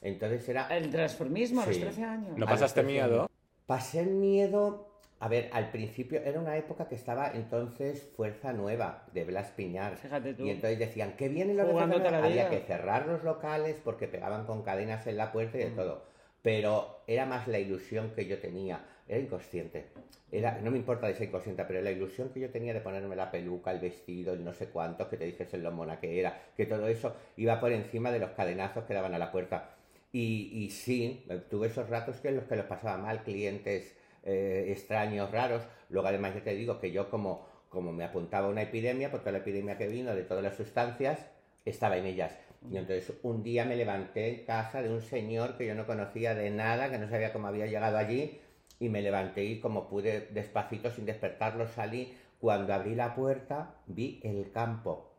Entonces 0.00 0.48
era... 0.48 0.66
El 0.68 0.90
transformismo 0.90 1.60
a 1.60 1.66
los 1.66 1.74
Sí. 1.74 1.82
13 1.82 2.02
años. 2.04 2.38
¿No 2.38 2.46
pasaste 2.46 2.80
13 2.82 2.86
miedo? 3.02 3.30
Pasé 3.66 4.00
el 4.00 4.10
miedo. 4.10 4.89
A 5.22 5.28
ver, 5.28 5.50
al 5.52 5.70
principio 5.70 6.20
era 6.24 6.40
una 6.40 6.56
época 6.56 6.88
que 6.88 6.94
estaba 6.94 7.30
entonces 7.34 8.02
Fuerza 8.16 8.54
Nueva 8.54 9.04
de 9.12 9.24
Blas 9.24 9.50
Piñar. 9.50 9.96
Fíjate 9.98 10.32
tú. 10.34 10.44
Y 10.46 10.50
entonces 10.50 10.78
decían, 10.78 11.14
¿qué 11.18 11.28
viene 11.28 11.52
lo 11.52 11.64
de 11.66 11.72
Fuerza 11.72 11.86
Jugándote 11.86 12.10
Nueva?". 12.10 12.20
la 12.20 12.26
Había 12.26 12.48
que 12.50 12.66
cerrar 12.66 13.06
los 13.06 13.22
locales 13.22 13.76
porque 13.84 14.08
pegaban 14.08 14.46
con 14.46 14.62
cadenas 14.62 15.06
en 15.06 15.18
la 15.18 15.30
puerta 15.30 15.58
y 15.58 15.64
Mm. 15.64 15.68
de 15.68 15.70
todo. 15.76 16.04
Pero 16.42 17.02
era 17.06 17.26
más 17.26 17.48
la 17.48 17.58
ilusión 17.58 18.12
que 18.16 18.24
yo 18.26 18.38
tenía. 18.38 18.80
Era 19.06 19.18
inconsciente. 19.18 19.88
Era, 20.32 20.58
no 20.62 20.70
me 20.70 20.78
importa 20.78 21.06
de 21.06 21.14
ser 21.14 21.28
inconsciente, 21.28 21.64
pero 21.66 21.82
la 21.82 21.90
ilusión 21.90 22.30
que 22.30 22.40
yo 22.40 22.48
tenía 22.50 22.72
de 22.72 22.80
ponerme 22.80 23.14
la 23.14 23.30
peluca, 23.30 23.72
el 23.72 23.80
vestido, 23.80 24.32
el 24.32 24.42
no 24.42 24.54
sé 24.54 24.68
cuánto, 24.68 25.10
que 25.10 25.18
te 25.18 25.24
dijesen 25.26 25.62
lo 25.62 25.70
mona 25.72 26.00
que 26.00 26.18
era, 26.18 26.40
que 26.56 26.64
todo 26.64 26.86
eso 26.88 27.14
iba 27.36 27.60
por 27.60 27.72
encima 27.72 28.10
de 28.10 28.20
los 28.20 28.30
cadenazos 28.30 28.84
que 28.84 28.94
daban 28.94 29.12
a 29.12 29.18
la 29.18 29.32
puerta. 29.32 29.74
Y, 30.12 30.50
y 30.54 30.70
sí, 30.70 31.26
tuve 31.50 31.66
esos 31.66 31.90
ratos 31.90 32.16
que 32.20 32.28
en 32.28 32.36
los 32.36 32.44
que 32.44 32.56
los 32.56 32.66
pasaba 32.66 32.96
mal, 32.96 33.22
clientes 33.22 33.96
eh, 34.24 34.66
extraños, 34.68 35.30
raros. 35.30 35.62
Luego 35.88 36.08
además 36.08 36.34
yo 36.34 36.42
te 36.42 36.54
digo 36.54 36.78
que 36.78 36.92
yo 36.92 37.10
como, 37.10 37.46
como 37.68 37.92
me 37.92 38.04
apuntaba 38.04 38.48
una 38.48 38.62
epidemia, 38.62 39.10
porque 39.10 39.32
la 39.32 39.38
epidemia 39.38 39.78
que 39.78 39.88
vino 39.88 40.14
de 40.14 40.22
todas 40.22 40.42
las 40.42 40.56
sustancias, 40.56 41.26
estaba 41.64 41.96
en 41.96 42.06
ellas. 42.06 42.36
Y 42.70 42.76
entonces 42.76 43.12
un 43.22 43.42
día 43.42 43.64
me 43.64 43.76
levanté 43.76 44.28
en 44.28 44.44
casa 44.44 44.82
de 44.82 44.90
un 44.90 45.00
señor 45.00 45.56
que 45.56 45.66
yo 45.66 45.74
no 45.74 45.86
conocía 45.86 46.34
de 46.34 46.50
nada, 46.50 46.90
que 46.90 46.98
no 46.98 47.08
sabía 47.08 47.32
cómo 47.32 47.46
había 47.46 47.66
llegado 47.66 47.96
allí, 47.96 48.38
y 48.78 48.88
me 48.88 49.02
levanté 49.02 49.44
y 49.44 49.60
como 49.60 49.88
pude 49.88 50.28
despacito, 50.32 50.90
sin 50.90 51.06
despertarlo, 51.06 51.66
salí. 51.66 52.16
Cuando 52.38 52.72
abrí 52.72 52.94
la 52.94 53.14
puerta, 53.14 53.74
vi 53.86 54.20
el 54.22 54.50
campo 54.50 55.10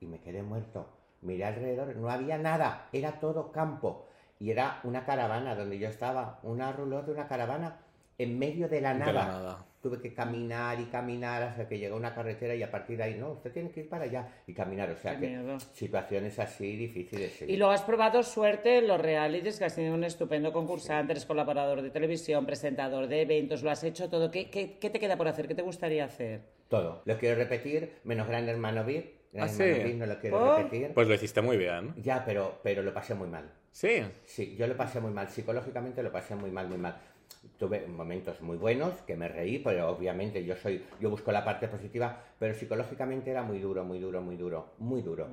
y 0.00 0.06
me 0.06 0.20
quedé 0.20 0.42
muerto. 0.42 0.88
Miré 1.22 1.44
alrededor, 1.44 1.96
no 1.96 2.10
había 2.10 2.38
nada, 2.38 2.88
era 2.92 3.20
todo 3.20 3.52
campo. 3.52 4.06
Y 4.38 4.50
era 4.50 4.80
una 4.84 5.04
caravana 5.04 5.54
donde 5.54 5.78
yo 5.78 5.88
estaba, 5.88 6.40
una 6.42 6.72
roulotte 6.72 7.06
de 7.06 7.12
una 7.12 7.28
caravana 7.28 7.78
en 8.22 8.38
medio 8.38 8.68
de 8.68 8.80
la 8.80 8.92
De 8.92 8.98
nada. 9.00 9.12
la 9.12 9.26
nada. 9.26 9.66
Tuve 9.82 9.98
que 9.98 10.12
caminar 10.12 10.78
y 10.78 10.84
caminar 10.86 11.42
hasta 11.42 11.66
que 11.66 11.78
llegó 11.78 11.96
una 11.96 12.14
carretera 12.14 12.54
y 12.54 12.62
a 12.62 12.70
partir 12.70 12.98
de 12.98 13.04
ahí, 13.04 13.14
no, 13.14 13.30
usted 13.32 13.50
tiene 13.50 13.70
que 13.70 13.80
ir 13.80 13.88
para 13.88 14.04
allá 14.04 14.28
y 14.46 14.52
caminar. 14.52 14.90
O 14.90 14.96
sea 14.96 15.14
Qué 15.14 15.20
que 15.20 15.28
miedo. 15.38 15.58
situaciones 15.72 16.38
así 16.38 16.76
difíciles. 16.76 17.32
sí. 17.32 17.46
Y 17.48 17.56
luego 17.56 17.72
has 17.72 17.80
probado 17.82 18.22
suerte 18.22 18.76
en 18.78 18.88
los 18.88 19.00
realities, 19.00 19.58
que 19.58 19.64
has 19.64 19.74
tenido 19.74 19.94
un 19.94 20.04
estupendo 20.04 20.52
concursante, 20.52 21.12
eres 21.12 21.24
colaborador 21.24 21.80
de 21.80 21.88
televisión, 21.88 22.44
presentador 22.44 23.06
de 23.06 23.22
eventos, 23.22 23.62
lo 23.62 23.70
has 23.70 23.82
hecho 23.82 24.10
todo. 24.10 24.30
¿Qué, 24.30 24.50
qué, 24.50 24.76
qué 24.78 24.90
te 24.90 25.00
queda 25.00 25.16
por 25.16 25.28
hacer? 25.28 25.48
¿Qué 25.48 25.54
te 25.54 25.62
gustaría 25.62 26.04
hacer? 26.04 26.42
Todo. 26.68 27.00
Lo 27.06 27.16
quiero 27.16 27.36
repetir, 27.36 28.00
menos 28.04 28.28
Gran 28.28 28.48
Hermano 28.50 28.84
VIP. 28.84 29.14
Gran 29.32 29.48
Ah, 29.48 29.52
Hermano 29.58 29.88
sí. 29.88 29.94
No 29.94 30.06
lo 30.06 30.18
quiero 30.20 30.38
¿Por? 30.40 30.56
repetir. 30.58 30.92
Pues 30.92 31.08
lo 31.08 31.14
hiciste 31.14 31.40
muy 31.40 31.56
bien. 31.56 31.94
Ya, 31.96 32.22
pero, 32.26 32.58
pero 32.62 32.82
lo 32.82 32.92
pasé 32.92 33.14
muy 33.14 33.28
mal. 33.28 33.50
Sí. 33.72 34.02
Sí, 34.26 34.56
yo 34.58 34.66
lo 34.66 34.76
pasé 34.76 35.00
muy 35.00 35.12
mal. 35.12 35.28
Psicológicamente 35.28 36.02
lo 36.02 36.10
pasé 36.12 36.34
muy 36.34 36.50
mal, 36.50 36.68
muy 36.68 36.76
mal. 36.78 36.96
Tuve 37.58 37.86
momentos 37.86 38.40
muy 38.42 38.56
buenos 38.58 38.92
que 39.06 39.16
me 39.16 39.26
reí, 39.28 39.58
pero 39.58 39.88
obviamente 39.90 40.44
yo 40.44 40.56
soy, 40.56 40.82
yo 41.00 41.08
busco 41.08 41.32
la 41.32 41.42
parte 41.44 41.68
positiva, 41.68 42.18
pero 42.38 42.54
psicológicamente 42.54 43.30
era 43.30 43.42
muy 43.42 43.58
duro, 43.60 43.82
muy 43.84 43.98
duro, 43.98 44.20
muy 44.20 44.36
duro, 44.36 44.72
muy 44.78 45.00
duro, 45.02 45.28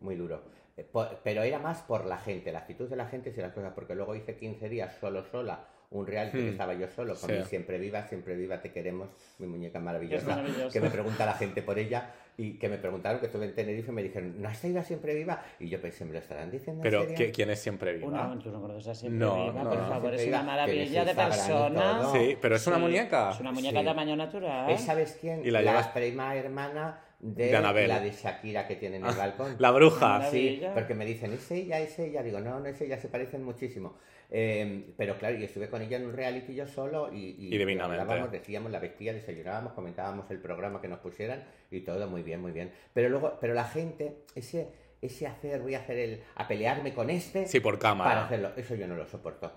muy 0.00 0.16
duro. 0.16 0.40
Eh, 0.76 0.86
Pero 1.22 1.42
era 1.42 1.58
más 1.58 1.82
por 1.82 2.06
la 2.06 2.16
gente, 2.16 2.50
la 2.52 2.60
actitud 2.60 2.88
de 2.88 2.96
la 2.96 3.06
gente 3.06 3.32
y 3.36 3.40
las 3.40 3.52
cosas, 3.52 3.72
porque 3.74 3.94
luego 3.94 4.14
hice 4.14 4.36
15 4.36 4.68
días 4.70 4.94
solo, 5.00 5.22
sola, 5.30 5.64
un 5.90 6.06
reality 6.06 6.38
que 6.38 6.44
Hmm. 6.44 6.52
estaba 6.52 6.74
yo 6.74 6.88
solo, 6.88 7.14
con 7.14 7.28
Sí. 7.28 7.36
mi 7.36 7.44
siempre 7.44 7.78
viva, 7.78 8.06
siempre 8.08 8.36
viva, 8.36 8.62
te 8.62 8.72
queremos, 8.72 9.08
mi 9.38 9.46
muñeca 9.46 9.80
maravillosa. 9.80 10.42
que 10.72 10.80
me 10.80 10.88
pregunta 10.88 11.26
la 11.26 11.34
gente 11.34 11.60
por 11.62 11.78
ella 11.78 12.10
y 12.42 12.58
que 12.58 12.68
me 12.68 12.78
preguntaron 12.78 13.20
que 13.20 13.26
estuve 13.26 13.44
en 13.46 13.54
Tenerife 13.54 13.90
y 13.90 13.94
me 13.94 14.02
dijeron, 14.02 14.40
¿no 14.40 14.48
has 14.48 14.64
ido 14.64 14.80
a 14.80 14.84
siempre 14.84 15.14
viva? 15.14 15.42
Y 15.58 15.68
yo 15.68 15.80
pensé, 15.80 16.04
¿me 16.04 16.12
lo 16.12 16.18
estarán 16.18 16.50
diciendo 16.50 16.82
en 16.82 16.90
Pero 16.90 17.06
¿quién 17.32 17.50
es 17.50 17.60
siempre 17.60 17.92
viva? 17.94 18.08
Una, 18.08 18.38
tú 18.42 18.50
no 18.50 18.60
conoces 18.60 18.88
a 18.88 18.94
Siempre 18.94 19.18
No, 19.18 19.44
Viva, 19.50 19.62
no, 19.64 19.70
por 19.70 19.78
no, 19.78 19.88
favor, 19.88 20.14
es 20.14 20.26
una 20.28 20.42
maravilla 20.42 21.04
de 21.04 21.14
persona. 21.14 22.12
Sí, 22.12 22.36
pero 22.40 22.56
es 22.56 22.66
una 22.66 22.78
muñeca. 22.78 23.30
Es 23.32 23.40
una 23.40 23.52
muñeca 23.52 23.78
Sí. 23.80 23.84
de 23.84 23.90
tamaño 23.90 24.16
natural. 24.16 24.70
¿Es, 24.70 24.80
¿Sabes 24.80 25.18
quién? 25.20 25.44
Y 25.44 25.50
la 25.50 25.60
la 25.62 25.72
llevas- 25.72 25.88
prima 25.88 26.34
hermana 26.34 27.00
de, 27.20 27.48
De 27.48 27.56
Anabel. 27.56 27.88
la 27.88 28.00
de 28.00 28.10
Shakira 28.12 28.66
que 28.66 28.76
tiene 28.76 28.96
en 28.96 29.06
el 29.06 29.14
balcón. 29.14 29.56
La 29.58 29.70
bruja. 29.70 30.18
Maravilla. 30.18 30.68
Sí, 30.68 30.74
porque 30.74 30.94
me 30.94 31.04
dicen, 31.04 31.32
¿es 31.32 31.50
ella? 31.50 31.78
¿Es 31.80 31.98
ella? 31.98 32.22
Digo, 32.22 32.40
no, 32.40 32.58
no 32.60 32.66
es 32.66 32.80
ella, 32.80 32.98
se 32.98 33.08
parecen 33.08 33.44
muchísimo. 33.44 33.96
Eh, 34.32 34.92
pero 34.96 35.18
claro, 35.18 35.36
yo 35.36 35.44
estuve 35.44 35.68
con 35.68 35.82
ella 35.82 35.96
en 35.96 36.06
un 36.06 36.12
reality 36.12 36.54
yo 36.54 36.66
solo 36.66 37.12
y, 37.12 37.34
Y 37.38 37.50
divinamente. 37.58 38.00
hablábamos, 38.00 38.30
decíamos, 38.30 38.70
la 38.70 38.78
vestía, 38.78 39.12
desayunábamos, 39.12 39.72
comentábamos 39.72 40.30
el 40.30 40.38
programa 40.38 40.80
que 40.80 40.86
nos 40.88 41.00
pusieran 41.00 41.42
y 41.70 41.80
todo 41.80 42.08
muy 42.08 42.22
bien, 42.22 42.40
muy 42.40 42.52
bien. 42.52 42.70
Pero 42.94 43.08
luego, 43.08 43.36
pero 43.40 43.54
la 43.54 43.64
gente, 43.64 44.18
ese, 44.36 44.68
ese 45.02 45.26
hacer, 45.26 45.60
voy 45.60 45.74
a 45.74 45.80
hacer 45.80 45.98
el, 45.98 46.22
a 46.36 46.46
pelearme 46.46 46.94
con 46.94 47.10
este 47.10 47.46
Sí, 47.48 47.58
por 47.60 47.78
para 47.78 47.90
cámara. 47.90 48.24
hacerlo, 48.26 48.52
eso 48.56 48.76
yo 48.76 48.86
no 48.86 48.94
lo 48.94 49.04
soporto. 49.06 49.50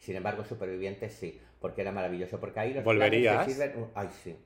Sin 0.00 0.16
embargo, 0.16 0.44
Supervivientes 0.44 1.12
sí, 1.14 1.40
porque 1.60 1.80
era 1.82 1.92
maravilloso, 1.92 2.38
porque 2.40 2.58
ahí 2.60 2.74
los 2.74 2.82
¿Volverías? 2.84 3.46
sirven- 3.46 3.86
Ay, 3.94 4.08
sí. 4.24 4.36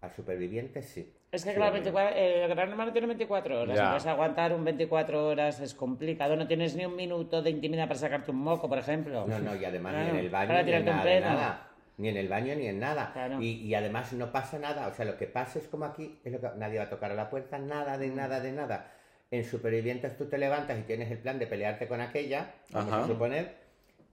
A 0.00 0.10
Supervivientes 0.14 0.86
sí. 0.86 1.12
Es 1.36 1.44
que 1.44 1.50
Sí, 1.50 1.56
claro, 1.56 1.72
muy 1.72 1.80
bien. 1.82 1.92
24 1.94 2.16
eh, 2.18 2.44
el 2.44 2.48
gran 2.48 2.68
hermano 2.70 2.92
tiene 2.92 3.06
24 3.08 3.60
horas, 3.60 3.76
Ya. 3.76 3.84
entonces 3.84 4.06
aguantar 4.10 4.54
un 4.54 4.64
24 4.64 5.26
horas 5.28 5.60
es 5.60 5.74
complicado, 5.74 6.34
no 6.34 6.46
tienes 6.46 6.74
ni 6.76 6.86
un 6.86 6.96
minuto 6.96 7.42
de 7.42 7.50
intimidad 7.50 7.86
para 7.88 8.00
sacarte 8.00 8.30
un 8.30 8.38
moco, 8.38 8.68
por 8.70 8.78
ejemplo. 8.78 9.26
No, 9.26 9.38
no, 9.38 9.54
y 9.54 9.64
además 9.64 9.92
Claro, 9.92 10.12
ni 10.12 10.18
en 10.18 10.24
el 10.24 10.30
baño 10.30 10.48
para 10.48 10.62
ni 10.62 10.72
un 10.76 10.84
nada, 10.86 11.20
nada. 11.20 11.68
Ni 11.98 12.08
en 12.08 12.16
el 12.16 12.28
baño 12.28 12.54
ni 12.54 12.66
en 12.68 12.78
nada. 12.80 13.10
Claro. 13.12 13.40
Y, 13.42 13.48
y 13.66 13.74
además 13.74 14.12
no 14.14 14.32
pasa 14.32 14.58
nada. 14.58 14.86
O 14.88 14.94
sea, 14.94 15.04
lo 15.04 15.16
que 15.18 15.26
pasa 15.26 15.58
es 15.58 15.68
como 15.68 15.84
aquí, 15.84 16.18
es 16.24 16.32
lo 16.32 16.40
que 16.40 16.48
nadie 16.56 16.78
va 16.78 16.84
a 16.84 16.90
tocar 16.90 17.10
a 17.10 17.14
la 17.14 17.28
puerta, 17.28 17.58
nada 17.58 17.98
de 17.98 18.08
nada 18.08 18.40
de 18.40 18.52
nada. 18.52 18.92
En 19.30 19.44
supervivientes 19.44 20.16
tú 20.16 20.26
te 20.26 20.38
levantas 20.38 20.78
y 20.78 20.82
tienes 20.82 21.10
el 21.10 21.18
plan 21.18 21.38
de 21.38 21.46
pelearte 21.46 21.86
con 21.86 22.00
aquella, 22.00 22.50
vamos 22.70 22.92
Ajá. 22.94 23.04
a 23.04 23.06
suponer, 23.06 23.56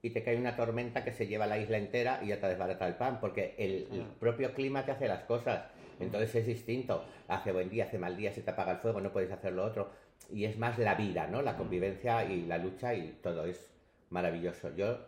y 0.02 0.10
te 0.10 0.24
cae 0.24 0.36
una 0.36 0.56
tormenta 0.58 1.04
que 1.06 1.12
se 1.14 1.28
lleva 1.28 1.46
la 1.48 1.58
isla 1.58 1.78
entera 1.78 2.20
y 2.22 2.28
ya 2.28 2.40
te 2.40 2.48
desbarata 2.48 2.86
el 2.88 2.96
pan, 2.96 3.20
porque 3.22 3.54
el, 3.58 3.88
el 3.94 4.04
propio 4.20 4.54
clima 4.54 4.84
te 4.84 4.92
hace 4.92 5.08
las 5.08 5.24
cosas. 5.24 5.64
Entonces 6.04 6.36
es 6.36 6.48
distinto. 6.48 7.06
Hace 7.28 7.52
buen 7.52 7.70
día, 7.70 7.86
hace 7.86 7.98
mal 7.98 8.16
día, 8.16 8.32
se 8.32 8.42
te 8.42 8.52
apaga 8.52 8.74
el 8.74 8.78
fuego, 8.78 9.02
no 9.02 9.12
puedes 9.12 9.32
hacer 9.32 9.54
lo 9.54 9.64
otro. 9.64 9.90
Y 10.32 10.46
es 10.46 10.58
más 10.58 10.78
la 10.80 10.96
vida, 10.96 11.28
¿no? 11.28 11.42
La 11.42 11.58
convivencia 11.58 12.26
y 12.26 12.46
la 12.46 12.58
lucha 12.58 12.94
y 12.94 13.20
todo 13.22 13.46
es 13.46 13.70
maravilloso. 14.10 14.76
Yo, 14.76 15.00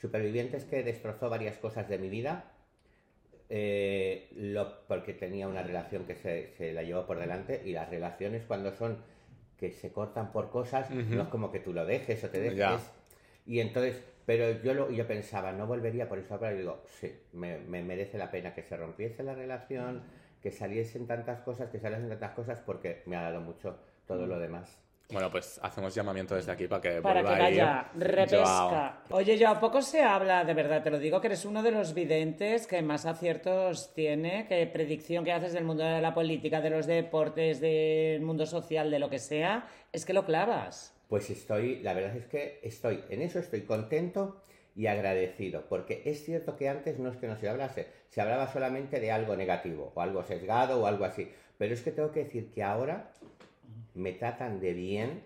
supervivientes 0.00 0.64
que 0.64 0.82
destrozó 0.82 1.30
varias 1.30 1.56
cosas 1.56 1.88
de 1.88 1.98
mi 1.98 2.08
vida, 2.08 2.52
eh, 3.50 4.28
lo, 4.36 4.86
porque 4.86 5.14
tenía 5.14 5.48
una 5.48 5.62
relación 5.62 6.04
que 6.04 6.14
se, 6.14 6.52
se 6.58 6.72
la 6.72 6.82
llevó 6.82 7.06
por 7.06 7.18
delante 7.18 7.62
y 7.64 7.72
las 7.72 7.88
relaciones 7.88 8.44
cuando 8.44 8.72
son 8.72 8.98
que 9.58 9.72
se 9.72 9.90
cortan 9.90 10.30
por 10.32 10.50
cosas, 10.50 10.88
no 10.90 11.22
es 11.22 11.28
como 11.28 11.50
que 11.50 11.58
tú 11.58 11.72
lo 11.72 11.84
dejes 11.84 12.22
o 12.22 12.30
te 12.30 12.40
dejes. 12.40 12.58
Ya. 12.58 12.80
Y 13.44 13.60
entonces, 13.60 14.00
pero 14.24 14.62
yo 14.62 14.72
lo, 14.72 14.90
yo 14.90 15.06
pensaba, 15.06 15.50
no 15.52 15.66
volvería 15.66 16.08
por 16.08 16.18
eso 16.18 16.34
ahora 16.34 16.52
digo, 16.52 16.82
sí, 17.00 17.12
me, 17.32 17.58
me 17.58 17.82
merece 17.82 18.18
la 18.18 18.30
pena 18.30 18.54
que 18.54 18.62
se 18.62 18.76
rompiese 18.76 19.24
la 19.24 19.34
relación, 19.34 20.02
que 20.42 20.50
saliesen 20.50 21.06
tantas 21.06 21.40
cosas, 21.40 21.70
que 21.70 21.78
saliesen 21.78 22.08
tantas 22.08 22.32
cosas, 22.32 22.60
porque 22.60 23.02
me 23.06 23.16
ha 23.16 23.22
dado 23.22 23.40
mucho 23.40 23.78
todo 24.06 24.26
lo 24.26 24.38
demás. 24.38 24.78
Bueno, 25.10 25.30
pues 25.30 25.58
hacemos 25.62 25.94
llamamiento 25.94 26.34
desde 26.34 26.52
aquí 26.52 26.66
para 26.66 26.82
que 26.82 27.00
Para 27.00 27.20
que 27.20 27.26
vuelva 27.26 27.44
a 27.46 27.50
ir 27.50 27.60
vaya, 27.60 27.90
repesca. 27.94 28.44
Joao. 28.44 28.92
Oye, 29.18 29.38
yo 29.38 29.58
poco 29.58 29.80
se 29.80 30.02
habla, 30.02 30.44
de 30.44 30.52
verdad, 30.52 30.82
te 30.82 30.90
lo 30.90 30.98
digo, 30.98 31.18
que 31.18 31.28
eres 31.28 31.46
uno 31.46 31.62
de 31.62 31.70
los 31.70 31.94
videntes 31.94 32.66
que 32.66 32.82
más 32.82 33.06
aciertos 33.06 33.94
tiene, 33.94 34.46
que 34.46 34.66
predicción 34.66 35.24
que 35.24 35.32
haces 35.32 35.54
del 35.54 35.64
mundo 35.64 35.82
de 35.82 36.02
la 36.02 36.12
política, 36.12 36.60
de 36.60 36.68
los 36.68 36.86
deportes, 36.86 37.58
del 37.58 38.20
mundo 38.20 38.44
social, 38.44 38.90
de 38.90 38.98
lo 38.98 39.08
que 39.08 39.18
sea, 39.18 39.66
es 39.92 40.04
que 40.04 40.12
lo 40.12 40.26
clavas. 40.26 40.94
Pues 41.08 41.30
estoy, 41.30 41.80
la 41.80 41.94
verdad 41.94 42.14
es 42.14 42.26
que 42.26 42.60
estoy, 42.62 43.02
en 43.08 43.22
eso 43.22 43.38
estoy 43.38 43.62
contento 43.62 44.42
y 44.78 44.86
agradecido, 44.86 45.64
porque 45.68 46.02
es 46.04 46.24
cierto 46.24 46.56
que 46.56 46.68
antes 46.68 47.00
no 47.00 47.10
es 47.10 47.16
que 47.16 47.26
no 47.26 47.36
se 47.36 47.48
hablase, 47.48 47.88
se 48.10 48.20
hablaba 48.20 48.46
solamente 48.52 49.00
de 49.00 49.10
algo 49.10 49.34
negativo, 49.34 49.90
o 49.92 50.00
algo 50.00 50.22
sesgado, 50.22 50.80
o 50.80 50.86
algo 50.86 51.04
así, 51.04 51.28
pero 51.58 51.74
es 51.74 51.82
que 51.82 51.90
tengo 51.90 52.12
que 52.12 52.22
decir 52.22 52.52
que 52.52 52.62
ahora 52.62 53.10
me 53.94 54.12
tratan 54.12 54.60
de 54.60 54.74
bien, 54.74 55.24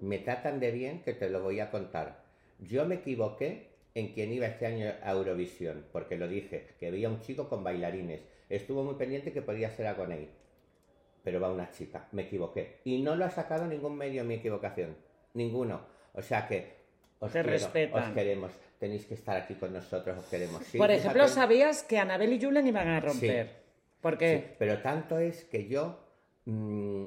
me 0.00 0.16
tratan 0.16 0.60
de 0.60 0.70
bien, 0.70 1.02
que 1.02 1.12
te 1.12 1.28
lo 1.28 1.42
voy 1.42 1.60
a 1.60 1.70
contar. 1.70 2.22
Yo 2.58 2.86
me 2.86 2.94
equivoqué 2.94 3.68
en 3.94 4.14
quién 4.14 4.32
iba 4.32 4.46
este 4.46 4.64
año 4.64 4.90
a 5.02 5.12
Eurovisión, 5.12 5.84
porque 5.92 6.16
lo 6.16 6.26
dije, 6.26 6.68
que 6.80 6.90
veía 6.90 7.10
un 7.10 7.20
chico 7.20 7.50
con 7.50 7.62
bailarines, 7.62 8.22
estuvo 8.48 8.82
muy 8.82 8.94
pendiente 8.94 9.30
que 9.30 9.42
podía 9.42 9.68
ser 9.68 9.88
Agoney, 9.88 10.30
pero 11.22 11.38
va 11.38 11.52
una 11.52 11.70
chica, 11.70 12.08
me 12.12 12.22
equivoqué. 12.22 12.78
Y 12.84 13.02
no 13.02 13.14
lo 13.14 13.26
ha 13.26 13.30
sacado 13.30 13.66
ningún 13.66 13.98
medio 13.98 14.24
mi 14.24 14.36
equivocación, 14.36 14.96
ninguno. 15.34 15.82
O 16.14 16.22
sea 16.22 16.48
que 16.48 16.80
os, 17.18 17.32
Te 17.32 17.42
quiero, 17.42 17.94
os 17.94 18.08
queremos, 18.14 18.52
tenéis 18.80 19.04
que 19.06 19.14
estar 19.14 19.36
aquí 19.36 19.54
con 19.54 19.72
nosotros, 19.72 20.18
os 20.18 20.24
queremos. 20.24 20.64
Sí, 20.64 20.78
Por 20.78 20.90
ejemplo, 20.90 21.22
fíjate. 21.22 21.32
sabías 21.34 21.82
que 21.84 21.98
Anabel 21.98 22.32
y 22.32 22.40
Julen 22.40 22.66
iban 22.66 22.88
a 22.88 22.98
romper. 23.00 23.46
Sí. 23.46 23.52
¿Por 24.00 24.16
qué? 24.18 24.38
Sí, 24.38 24.54
pero 24.58 24.78
tanto 24.80 25.18
es 25.18 25.44
que 25.44 25.68
yo, 25.68 26.00
mm, 26.46 27.04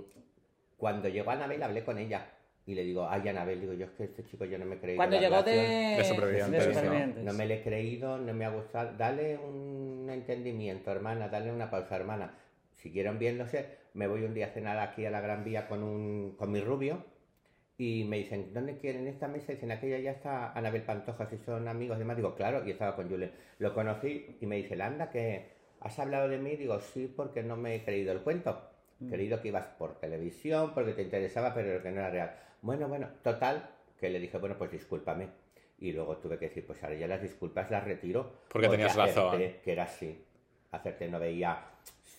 cuando 0.78 1.10
llegó 1.10 1.32
Anabel, 1.32 1.62
hablé 1.64 1.84
con 1.84 1.98
ella. 1.98 2.30
Y 2.66 2.76
le 2.76 2.84
digo, 2.84 3.06
ay, 3.10 3.28
Anabel, 3.28 3.60
digo, 3.60 3.74
yo 3.74 3.88
es 3.88 3.92
que 3.92 4.04
este 4.06 4.24
chico 4.24 4.46
yo 4.46 4.58
no 4.58 4.66
me 4.66 4.76
he 4.76 4.80
creído. 4.80 4.98
Cuando 4.98 5.20
llegó 5.20 5.44
de, 5.44 5.96
de 5.98 6.04
supervivientes, 6.06 6.62
de 6.66 6.68
¿no? 6.68 6.74
supervivientes. 6.80 7.24
No 7.26 7.34
me 7.34 7.46
le 7.46 7.56
he 7.56 7.62
creído, 7.64 8.18
no 8.20 8.34
me 8.34 8.46
ha 8.46 8.50
gustado. 8.50 8.94
Dale 8.98 9.38
un 9.38 10.08
entendimiento, 10.10 10.90
hermana, 10.92 11.28
dale 11.28 11.52
una 11.52 11.70
pausa, 11.70 11.96
hermana. 11.98 12.38
Siguieron 12.76 13.20
viéndose. 13.20 13.66
Me 13.96 14.08
voy 14.08 14.24
un 14.24 14.34
día 14.34 14.46
a 14.46 14.50
cenar 14.50 14.78
aquí 14.80 15.06
a 15.06 15.12
la 15.12 15.20
Gran 15.20 15.44
Vía 15.44 15.68
con, 15.68 15.84
un, 15.84 16.36
con 16.38 16.52
mi 16.52 16.62
rubio. 16.62 17.04
Y 17.84 18.06
me 18.06 18.19
dicen, 18.19 18.54
¿dónde 18.54 18.78
quieren 18.78 19.08
esta 19.08 19.28
mesa? 19.28 19.52
Dicen, 19.52 19.69
aquella 19.69 20.00
ya 20.00 20.12
está 20.12 20.54
Anabel 20.54 20.84
Pantoja, 20.84 21.26
si 21.26 21.38
son 21.39 21.67
amigos 21.67 21.98
y 21.98 22.00
demás. 22.00 22.15
Digo, 22.15 22.34
claro, 22.34 22.65
y 22.65 22.72
estaba 22.72 22.96
con 22.96 23.10
Julen. 23.10 23.34
Lo 23.60 23.74
conocí 23.74 24.38
y 24.39 24.46
me 24.46 24.56
dice, 24.56 24.82
anda, 24.82 25.10
que 25.10 25.50
has 25.82 26.00
hablado 26.00 26.30
de 26.30 26.38
mí. 26.38 26.56
Digo, 26.56 26.80
sí, 26.80 27.13
porque 27.13 27.43
no 27.43 27.58
me 27.58 27.76
he 27.76 27.84
creído 27.84 28.13
el 28.13 28.22
cuento. 28.22 28.69
He 29.02 29.10
creído 29.10 29.41
que 29.41 29.50
ibas 29.50 29.67
por 29.67 30.00
televisión, 30.00 30.74
porque 30.74 30.93
te 30.93 31.02
interesaba, 31.02 31.54
pero 31.54 31.84
que 31.84 31.91
no 31.91 32.00
era 32.00 32.10
real. 32.10 32.36
Bueno, 32.62 32.88
bueno, 32.88 33.10
total, 33.22 33.69
que 34.00 34.10
le 34.10 34.22
dije, 34.22 34.38
bueno, 34.38 34.58
pues 34.58 34.72
discúlpame. 34.72 35.28
Y 35.80 35.91
luego 35.91 36.15
tuve 36.19 36.39
que 36.39 36.48
decir, 36.48 36.65
pues 36.65 36.82
ahora 36.86 36.96
ya 36.96 37.08
las 37.08 37.22
disculpas 37.22 37.69
las 37.69 37.84
retiro. 37.84 38.32
Porque 38.48 38.69
tenías 38.69 38.96
razón. 38.96 39.38
Que 39.62 39.74
era 39.74 39.84
así. 39.84 40.24
Hacerte 40.72 41.10
no 41.10 41.19
veía, 41.19 41.65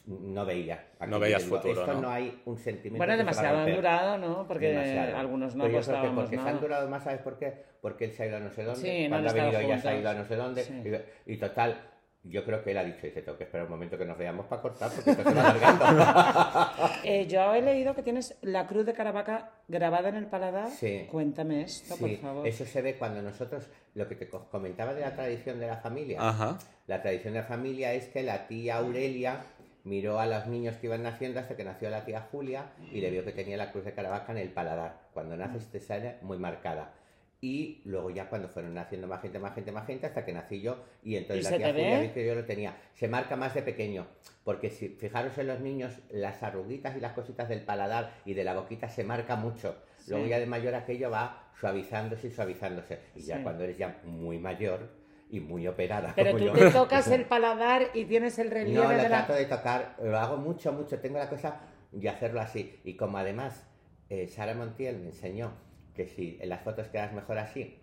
no 0.07 0.45
veía. 0.45 0.87
Aquí 0.99 1.11
No 1.11 1.19
veías 1.19 1.45
digo, 1.45 1.57
futuro, 1.57 1.81
Esto 1.81 1.95
¿no? 1.95 2.01
no 2.03 2.11
hay 2.11 2.43
un 2.45 2.59
sentimiento. 2.59 2.99
Bueno, 2.99 3.17
demasiado 3.17 3.59
han 3.59 3.75
durado, 3.75 4.19
¿no? 4.19 4.47
Porque 4.47 4.69
Demasiado. 4.71 5.17
algunos 5.17 5.55
no 5.55 5.65
que 5.65 5.71
apostábamos 5.73 6.25
porque 6.25 6.37
se 6.39 6.49
han 6.49 6.61
durado 6.61 6.89
más, 6.89 7.05
¿sabes 7.05 7.21
por 7.21 7.39
qué? 7.39 7.55
Porque 7.81 8.05
él 8.07 8.13
se 8.13 8.23
ha 8.25 8.27
ido 8.27 8.37
a 8.37 8.41
no 8.41 8.51
sé 8.51 8.65
dónde, 8.65 8.81
Sí, 8.81 9.05
no 9.05 9.09
cuando 9.11 9.29
ha 9.29 9.31
han 9.33 9.37
estado 9.39 9.53
venido 9.53 9.73
ella 9.73 9.83
se 9.83 9.89
ha 9.89 9.97
ido 9.99 10.11
a 10.11 10.15
no 10.15 10.25
sé 10.27 10.37
dónde, 10.37 10.65
Sí. 10.65 10.83
y, 11.27 11.33
y 11.35 11.37
total, 11.39 11.91
yo 12.27 12.43
creo 12.45 12.63
que 12.65 12.71
él 12.71 12.79
ha 12.79 12.85
dicho, 12.85 13.01
dice, 13.03 13.21
tengo 13.21 13.37
que 13.37 13.45
esperar 13.45 13.67
un 13.67 13.73
momento 13.73 13.99
que 13.99 14.05
nos 14.07 14.17
veamos 14.17 14.47
para 14.47 14.63
cortar, 14.63 14.91
porque 14.91 15.11
esto 15.11 15.23
se 15.29 15.35
va 15.35 15.51
alargando. 15.51 15.85
Eh, 17.05 17.27
yo 17.27 17.53
he 17.55 17.61
leído 17.61 17.95
que 17.95 18.03
tienes 18.03 18.39
la 18.41 18.67
cruz 18.67 18.87
de 18.87 18.95
Caravaca 18.95 19.51
grabada 19.69 20.09
en 20.09 20.15
el 20.17 20.27
paladar. 20.27 20.71
Sí. 20.71 21.07
Cuéntame 21.11 21.63
esto, 21.63 21.97
Sí, 21.97 22.01
por 22.01 22.17
favor. 22.17 22.47
eso 22.49 22.65
se 22.65 22.81
ve 22.81 22.95
cuando 22.97 23.21
nosotros, 23.21 23.69
lo 23.95 24.09
que 24.09 24.15
te 24.15 24.27
co- 24.29 24.49
comentaba 24.51 24.95
de 24.95 25.03
la 25.03 25.15
tradición 25.15 25.61
de 25.61 25.67
la 25.67 25.77
familia, 25.77 26.19
Ajá. 26.27 26.59
la 26.87 27.03
tradición 27.03 27.35
de 27.35 27.41
la 27.41 27.47
familia 27.47 27.93
es 27.93 28.07
que 28.09 28.23
la 28.23 28.47
tía 28.47 28.77
Aurelia 28.79 29.41
miró 29.85 30.19
a 30.19 30.27
los 30.27 30.47
niños 30.47 30.77
que 30.77 30.87
iban 30.87 31.03
naciendo 31.03 31.41
hasta 31.41 31.57
que 31.57 31.65
nació 31.65 31.91
la 31.91 32.05
tía 32.05 32.27
Julia 32.33 32.73
y 32.91 33.01
le 33.01 33.11
vio 33.11 33.25
que 33.25 33.33
tenía 33.33 33.57
la 33.57 33.71
cruz 33.71 33.85
de 33.85 33.93
Caravaca 33.93 34.33
en 34.33 34.39
el 34.39 34.49
paladar. 34.51 35.09
Cuando 35.13 35.37
naces 35.37 35.67
te 35.71 35.81
sale 35.81 36.17
muy 36.23 36.39
marcada. 36.39 36.93
Y 37.41 37.83
luego 37.85 38.09
ya 38.09 38.31
cuando 38.31 38.49
fueron 38.49 38.73
naciendo 38.73 39.07
más 39.07 39.21
gente, 39.21 39.39
más 39.39 39.53
gente, 39.55 39.71
más 39.71 39.87
gente, 39.87 40.07
hasta 40.07 40.25
que 40.25 40.33
nací 40.33 40.63
yo, 40.63 40.79
y 41.03 41.17
entonces 41.17 41.47
¿Y 41.47 41.51
la 41.51 41.57
tía 41.59 41.73
Julia 41.73 42.01
vi 42.01 42.09
que 42.09 42.27
yo 42.27 42.35
lo 42.35 42.45
tenía. 42.47 42.75
Se 42.95 43.07
marca 43.07 43.37
más 43.37 43.53
de 43.53 43.61
pequeño, 43.61 44.07
porque 44.45 44.71
si 44.71 44.89
fijaros 44.89 45.37
en 45.37 45.49
los 45.49 45.61
niños, 45.61 45.93
las 46.11 46.43
arruguitas 46.43 46.97
y 46.97 47.01
las 47.01 47.13
cositas 47.13 47.51
del 47.51 47.61
paladar 47.61 48.15
y 48.25 48.33
de 48.33 48.45
la 48.45 48.55
boquita 48.55 48.89
se 48.89 49.05
marca 49.05 49.37
mucho. 49.37 49.77
Luego 50.09 50.25
Sí. 50.25 50.31
ya 50.31 50.39
de 50.39 50.47
mayor 50.47 50.75
aquello 50.75 51.11
va 51.11 51.51
suavizándose 51.61 52.29
y 52.29 52.31
suavizándose. 52.31 53.01
Y 53.15 53.21
ya 53.25 53.37
Sí. 53.37 53.43
cuando 53.43 53.65
eres 53.65 53.77
ya 53.77 54.01
muy 54.05 54.39
mayor 54.39 54.89
y 55.31 55.41
muy 55.41 55.67
operada 55.67 56.13
Pero 56.15 56.33
como 56.33 56.45
tú 56.45 56.47
yo, 56.47 56.53
te 56.53 56.71
tocas 56.71 57.09
el 57.09 57.25
paladar 57.25 57.89
y 57.95 58.05
tienes 58.05 58.39
el 58.39 58.51
relieve 58.51 58.83
no, 58.85 58.91
lo 58.93 58.97
de 58.97 59.03
la... 59.09 59.09
trato 59.09 59.33
de 59.35 59.47
tocar, 59.47 59.97
lo 60.03 60.19
hago 60.19 60.37
mucho, 60.37 60.73
mucho. 60.73 60.99
Tengo 61.01 61.19
la 61.19 61.29
cosa 61.29 61.61
de 61.93 62.09
hacerlo 62.09 62.41
así. 62.41 62.81
Y 62.85 62.97
como 62.97 63.19
además 63.19 63.67
eh, 64.11 64.29
Sara 64.29 64.55
Montiel 64.55 64.99
me 64.99 65.07
enseñó 65.07 65.53
que 65.95 66.07
si 66.07 66.39
en 66.41 66.49
las 66.49 66.61
fotos 66.63 66.89
quedas 66.89 67.13
mejor 67.13 67.39
así, 67.39 67.81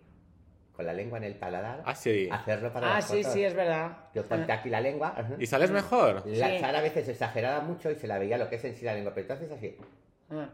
con 0.72 0.86
la 0.86 0.94
lengua 0.94 1.18
en 1.18 1.24
el 1.24 1.34
paladar, 1.34 1.82
Ah, 1.84 1.94
sí. 1.94 2.28
hacerlo 2.30 2.72
para 2.72 2.92
Ah, 2.92 2.94
las 2.96 3.06
sí, 3.06 3.18
fotos. 3.18 3.32
sí, 3.34 3.44
es 3.44 3.54
verdad. 3.54 3.96
Yo 4.14 4.24
ponte 4.24 4.50
aquí 4.52 4.70
la 4.70 4.80
lengua. 4.80 5.14
ajá. 5.16 5.34
¿Y 5.38 5.46
sales 5.46 5.70
mejor? 5.70 6.22
La 6.26 6.48
Sí. 6.48 6.58
Sara 6.60 6.78
a 6.78 6.82
veces 6.82 7.08
exageraba 7.08 7.60
mucho 7.60 7.90
y 7.90 7.96
se 7.96 8.06
la 8.06 8.18
veía 8.18 8.38
lo 8.38 8.48
que 8.48 8.56
es 8.56 8.64
en 8.64 8.74
sí 8.74 8.84
la 8.84 8.94
lengua, 8.94 9.12
pero 9.14 9.22
entonces 9.32 9.50
así. 9.50 9.76
Ah. 10.30 10.48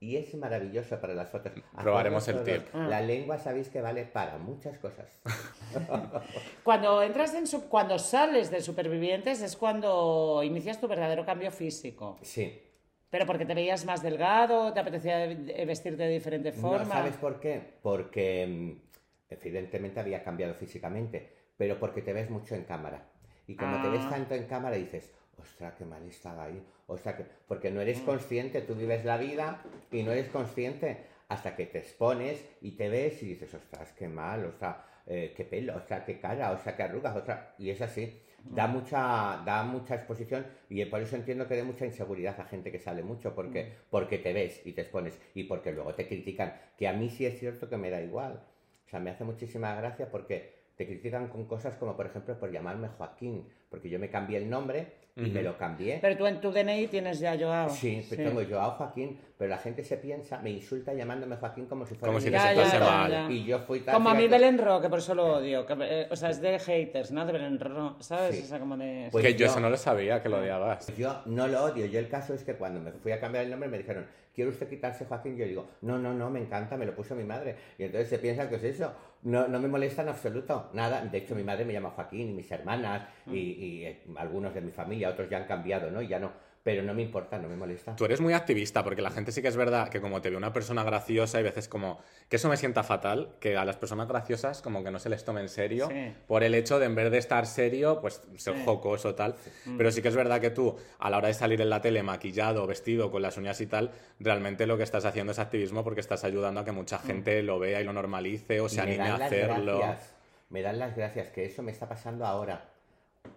Y 0.00 0.16
es 0.16 0.32
maravilloso 0.36 1.00
para 1.00 1.12
las 1.14 1.28
fotos. 1.28 1.52
Probaremos 1.76 2.26
el 2.28 2.36
todos. 2.36 2.46
tip. 2.46 2.68
Ah. 2.72 2.86
La 2.88 3.00
lengua 3.00 3.36
sabéis 3.38 3.68
que 3.68 3.80
vale 3.80 4.04
para 4.04 4.38
muchas 4.38 4.78
cosas. 4.78 5.06
Cuando 6.62 7.02
entras 7.02 7.34
en 7.34 7.46
su- 7.46 7.68
cuando 7.68 7.98
sales 7.98 8.50
de 8.50 8.60
supervivientes 8.60 9.42
es 9.42 9.56
cuando 9.56 10.42
inicias 10.44 10.80
tu 10.80 10.86
verdadero 10.88 11.24
cambio 11.24 11.50
físico. 11.50 12.18
Sí. 12.22 12.62
Pero 13.10 13.26
porque 13.26 13.46
te 13.46 13.54
veías 13.54 13.84
más 13.86 14.02
delgado, 14.02 14.72
te 14.72 14.80
apetecía 14.80 15.26
vestirte 15.66 16.02
de 16.04 16.10
diferente 16.10 16.52
forma. 16.52 16.84
No, 16.84 16.90
¿sabes 16.92 17.16
por 17.16 17.40
qué? 17.40 17.60
Porque 17.82 18.46
mm, 18.46 19.32
evidentemente 19.32 19.98
había 20.00 20.22
cambiado 20.22 20.54
físicamente, 20.54 21.32
pero 21.56 21.78
porque 21.78 22.02
te 22.02 22.12
ves 22.12 22.28
mucho 22.30 22.54
en 22.54 22.64
cámara. 22.64 23.08
Y 23.46 23.56
como 23.56 23.80
te 23.80 23.88
ves 23.88 24.02
Ah. 24.04 24.10
tanto 24.10 24.34
en 24.34 24.44
cámara 24.44 24.76
dices, 24.76 25.10
ostras, 25.40 25.74
qué 25.78 25.84
mal 25.84 26.02
estaba 26.06 26.44
ahí. 26.44 26.62
Ostras, 26.86 27.16
que... 27.16 27.24
Porque 27.46 27.70
no 27.70 27.80
eres 27.80 28.00
consciente, 28.00 28.60
tú 28.62 28.74
vives 28.74 29.04
la 29.04 29.16
vida 29.16 29.62
y 29.92 30.02
no 30.02 30.12
eres 30.12 30.28
consciente 30.28 30.98
hasta 31.28 31.54
que 31.56 31.66
te 31.66 31.78
expones 31.78 32.44
y 32.62 32.72
te 32.72 32.88
ves 32.88 33.22
y 33.22 33.26
dices, 33.26 33.52
ostras, 33.54 33.92
qué 33.92 34.08
mal, 34.08 34.44
ostras, 34.46 34.76
eh, 35.06 35.32
qué 35.36 35.44
pelo, 35.44 35.76
ostras, 35.76 36.04
qué 36.04 36.18
cara, 36.18 36.52
ostras, 36.52 36.74
qué 36.74 36.82
arrugas, 36.82 37.16
ostras. 37.16 37.40
Y 37.58 37.70
es 37.70 37.80
así. 37.82 38.20
Da 38.44 38.66
Mm. 38.68 38.72
mucha, 38.72 39.42
da 39.44 39.64
mucha 39.64 39.96
exposición 39.96 40.46
y 40.70 40.84
por 40.86 41.02
eso 41.02 41.16
entiendo 41.16 41.48
que 41.48 41.56
dé 41.56 41.64
mucha 41.64 41.84
inseguridad 41.84 42.38
a 42.40 42.44
gente 42.44 42.70
que 42.70 42.78
sale 42.78 43.02
mucho, 43.02 43.34
porque, 43.34 43.64
Mm. 43.64 43.72
porque 43.90 44.18
te 44.18 44.32
ves 44.32 44.62
y 44.64 44.72
te 44.72 44.82
expones 44.82 45.18
y 45.34 45.44
porque 45.44 45.72
luego 45.72 45.92
te 45.94 46.06
critican, 46.06 46.54
que 46.78 46.86
a 46.88 46.92
mí 46.92 47.10
sí 47.10 47.26
es 47.26 47.38
cierto 47.38 47.68
que 47.68 47.76
me 47.76 47.90
da 47.90 48.00
igual. 48.00 48.40
O 48.86 48.88
sea, 48.90 49.00
me 49.00 49.10
hace 49.10 49.24
muchísima 49.24 49.74
gracia 49.74 50.08
porque 50.10 50.54
te 50.76 50.86
critican 50.86 51.26
con 51.28 51.46
cosas 51.46 51.74
como, 51.76 51.96
por 51.96 52.06
ejemplo, 52.06 52.38
por 52.38 52.50
llamarme 52.52 52.88
Joaquín, 52.88 53.44
porque 53.68 53.88
yo 53.88 53.98
me 53.98 54.08
cambié 54.10 54.38
el 54.38 54.48
nombre 54.48 54.98
y 55.16 55.30
me 55.30 55.42
lo 55.42 55.58
cambié. 55.58 55.98
Pero 56.00 56.16
tú 56.16 56.26
en 56.26 56.40
tu 56.40 56.52
DNI 56.52 56.86
tienes 56.86 57.18
ya 57.18 57.36
Joao. 57.36 57.68
Sí, 57.70 58.06
pero 58.08 58.22
tengo 58.30 58.40
Joao 58.48 58.70
Joaquín, 58.76 59.18
pero 59.36 59.50
la 59.50 59.58
gente 59.58 59.82
se 59.82 59.96
piensa, 59.96 60.38
me 60.38 60.50
insulta 60.50 60.94
llamándome 60.94 61.34
Joaquín 61.36 61.66
como 61.66 61.84
si 61.84 61.96
fuera 61.96 62.10
Como 62.12 62.20
si. 62.20 62.30
Ya, 62.30 62.52
ya, 62.52 62.78
mal. 62.78 63.10
ya. 63.10 63.28
Y 63.28 63.44
yo 63.44 63.58
fui 63.58 63.80
tan 63.80 63.94
Como 63.96 64.10
a 64.10 64.14
mí 64.14 64.22
fíjate- 64.22 64.38
Belén 64.44 64.58
Ro, 64.64 64.80
que 64.80 64.88
por 64.88 65.00
eso 65.00 65.16
lo 65.16 65.38
odio. 65.38 65.66
que, 65.66 65.74
eh, 65.80 66.06
o 66.08 66.14
sea, 66.14 66.30
es 66.30 66.40
de 66.40 66.56
haters, 66.60 67.10
¿no? 67.10 67.26
De 67.26 67.32
Belén 67.32 67.58
Ro, 67.58 67.96
¿sabes? 67.98 68.36
Sí. 68.36 68.42
O 68.44 68.46
sea, 68.46 68.60
como 68.60 68.76
de... 68.76 69.08
Pues 69.10 69.24
que 69.24 69.32
yo 69.32 69.38
yo- 69.40 69.46
eso 69.46 69.58
no 69.58 69.70
lo 69.70 69.76
sabía, 69.76 70.22
que 70.22 70.28
lo 70.28 70.38
odiabas. 70.38 70.96
Yo 70.96 71.20
no 71.26 71.48
lo 71.48 71.64
odio. 71.64 71.86
Yo 71.86 71.98
el 71.98 72.08
caso 72.08 72.32
es 72.32 72.44
que 72.44 72.54
cuando 72.54 72.78
me 72.78 72.92
fui 72.92 73.10
a 73.10 73.18
cambiar 73.18 73.42
el 73.44 73.50
nombre 73.50 73.68
me 73.68 73.78
dijeron, 73.78 74.06
¿quiere 74.32 74.50
usted 74.50 74.68
quitarse 74.68 75.04
Joaquín? 75.04 75.36
Yo 75.36 75.46
digo, 75.46 75.68
no, 75.82 75.98
no, 75.98 76.14
no, 76.14 76.30
me 76.30 76.38
encanta, 76.38 76.76
me 76.76 76.86
lo 76.86 76.94
puso 76.94 77.16
mi 77.16 77.24
madre. 77.24 77.56
Y 77.76 77.82
entonces 77.82 78.08
se 78.08 78.20
piensa 78.20 78.48
que 78.48 78.54
es 78.54 78.62
eso. 78.62 78.92
No, 79.22 79.48
no 79.48 79.58
me 79.58 79.68
molesta 79.68 80.02
en 80.02 80.08
absoluto. 80.08 80.70
Nada. 80.74 81.04
De 81.04 81.18
hecho, 81.18 81.34
mi 81.34 81.42
madre 81.42 81.64
me 81.64 81.72
llama 81.72 81.90
Joaquín 81.90 82.30
y 82.30 82.32
mis 82.32 82.50
hermanas 82.50 83.08
y, 83.26 83.38
y, 83.38 83.84
eh, 83.84 84.02
algunos 84.16 84.54
de 84.54 84.60
mi 84.60 84.70
familia, 84.70 85.10
otros 85.10 85.28
ya 85.28 85.38
han 85.38 85.44
cambiado, 85.46 85.90
¿no? 85.90 86.00
Y 86.00 86.08
ya 86.08 86.18
no. 86.18 86.32
Pero 86.68 86.82
no 86.82 86.92
me 86.92 87.00
importa, 87.00 87.38
no 87.38 87.48
me 87.48 87.56
molesta. 87.56 87.96
Tú 87.96 88.04
eres 88.04 88.20
muy 88.20 88.34
activista, 88.34 88.84
porque 88.84 89.00
la 89.00 89.10
gente 89.10 89.32
sí 89.32 89.40
que 89.40 89.48
es 89.48 89.56
verdad 89.56 89.88
que 89.88 90.02
como 90.02 90.20
te 90.20 90.28
ve 90.28 90.36
una 90.36 90.52
persona 90.52 90.84
graciosa, 90.84 91.38
hay 91.38 91.44
veces 91.44 91.66
como 91.66 91.98
que 92.28 92.36
eso 92.36 92.50
me 92.50 92.58
sienta 92.58 92.82
fatal, 92.82 93.30
que 93.40 93.56
a 93.56 93.64
las 93.64 93.76
personas 93.78 94.06
graciosas 94.06 94.60
como 94.60 94.84
que 94.84 94.90
no 94.90 94.98
se 94.98 95.08
les 95.08 95.24
tome 95.24 95.40
en 95.40 95.48
serio, 95.48 95.88
Sí. 95.88 96.12
por 96.26 96.44
el 96.44 96.54
hecho 96.54 96.78
de 96.78 96.84
en 96.84 96.94
vez 96.94 97.10
de 97.10 97.16
estar 97.16 97.46
serio, 97.46 98.02
pues 98.02 98.20
ser 98.36 98.54
Sí. 98.54 98.62
jocoso 98.66 99.14
tal. 99.14 99.34
Pero 99.78 99.90
sí 99.90 100.02
que 100.02 100.08
es 100.08 100.14
verdad 100.16 100.42
que 100.42 100.50
tú, 100.50 100.76
a 100.98 101.08
la 101.08 101.16
hora 101.16 101.28
de 101.28 101.32
salir 101.34 101.58
en 101.62 101.70
la 101.70 101.80
tele 101.80 102.02
maquillado, 102.02 102.66
vestido, 102.66 103.10
con 103.10 103.22
las 103.22 103.38
uñas 103.38 103.58
y 103.62 103.66
tal, 103.66 103.90
realmente 104.20 104.66
lo 104.66 104.76
que 104.76 104.82
estás 104.82 105.06
haciendo 105.06 105.32
es 105.32 105.38
activismo 105.38 105.84
porque 105.84 106.02
estás 106.02 106.22
ayudando 106.24 106.60
a 106.60 106.66
que 106.66 106.72
mucha 106.72 106.98
gente 106.98 107.42
lo 107.42 107.58
vea 107.58 107.80
y 107.80 107.84
lo 107.84 107.94
normalice 107.94 108.60
o 108.60 108.68
se 108.68 108.82
anime 108.82 109.04
a 109.04 109.08
dan 109.12 109.18
las 109.20 109.26
hacerlo. 109.32 109.78
gracias. 109.78 110.14
Me 110.50 110.60
dan 110.60 110.78
las 110.78 110.94
gracias, 110.94 111.30
que 111.30 111.46
eso 111.46 111.62
me 111.62 111.72
está 111.72 111.88
pasando 111.88 112.26
ahora. 112.26 112.68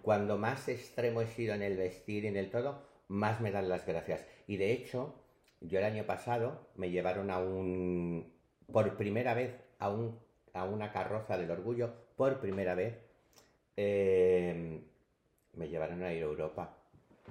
Cuando 0.02 0.38
más 0.38 0.67
extremo 0.67 1.22
he 1.22 1.28
sido 1.28 1.54
en 1.56 1.62
el 1.62 1.78
vestir 1.78 2.26
y 2.26 2.28
en 2.28 2.36
el 2.36 2.50
todo, 2.50 2.90
más 3.12 3.41
me 3.41 3.52
dan 3.52 3.67
las 3.67 3.86
gracias. 3.86 4.26
Y 4.47 4.56
de 4.58 4.71
hecho, 4.71 5.13
yo 5.60 5.80
el 5.80 5.86
año 5.86 6.06
pasado 6.06 6.69
me 6.76 6.89
llevaron 6.89 7.30
a 7.30 7.39
un, 7.39 8.32
por 8.71 8.95
primera 8.95 9.34
vez, 9.34 9.54
a, 9.80 9.89
un, 9.89 10.17
a 10.54 10.63
una 10.63 10.93
carroza 10.93 11.38
del 11.38 11.52
orgullo, 11.52 11.93
por 12.15 12.39
primera 12.39 12.74
vez, 12.74 12.97
eh, 13.76 14.82
me 15.54 15.67
llevaron 15.67 16.02
a 16.04 16.13
ir 16.13 16.24
a 16.24 16.26
Europa, 16.26 16.78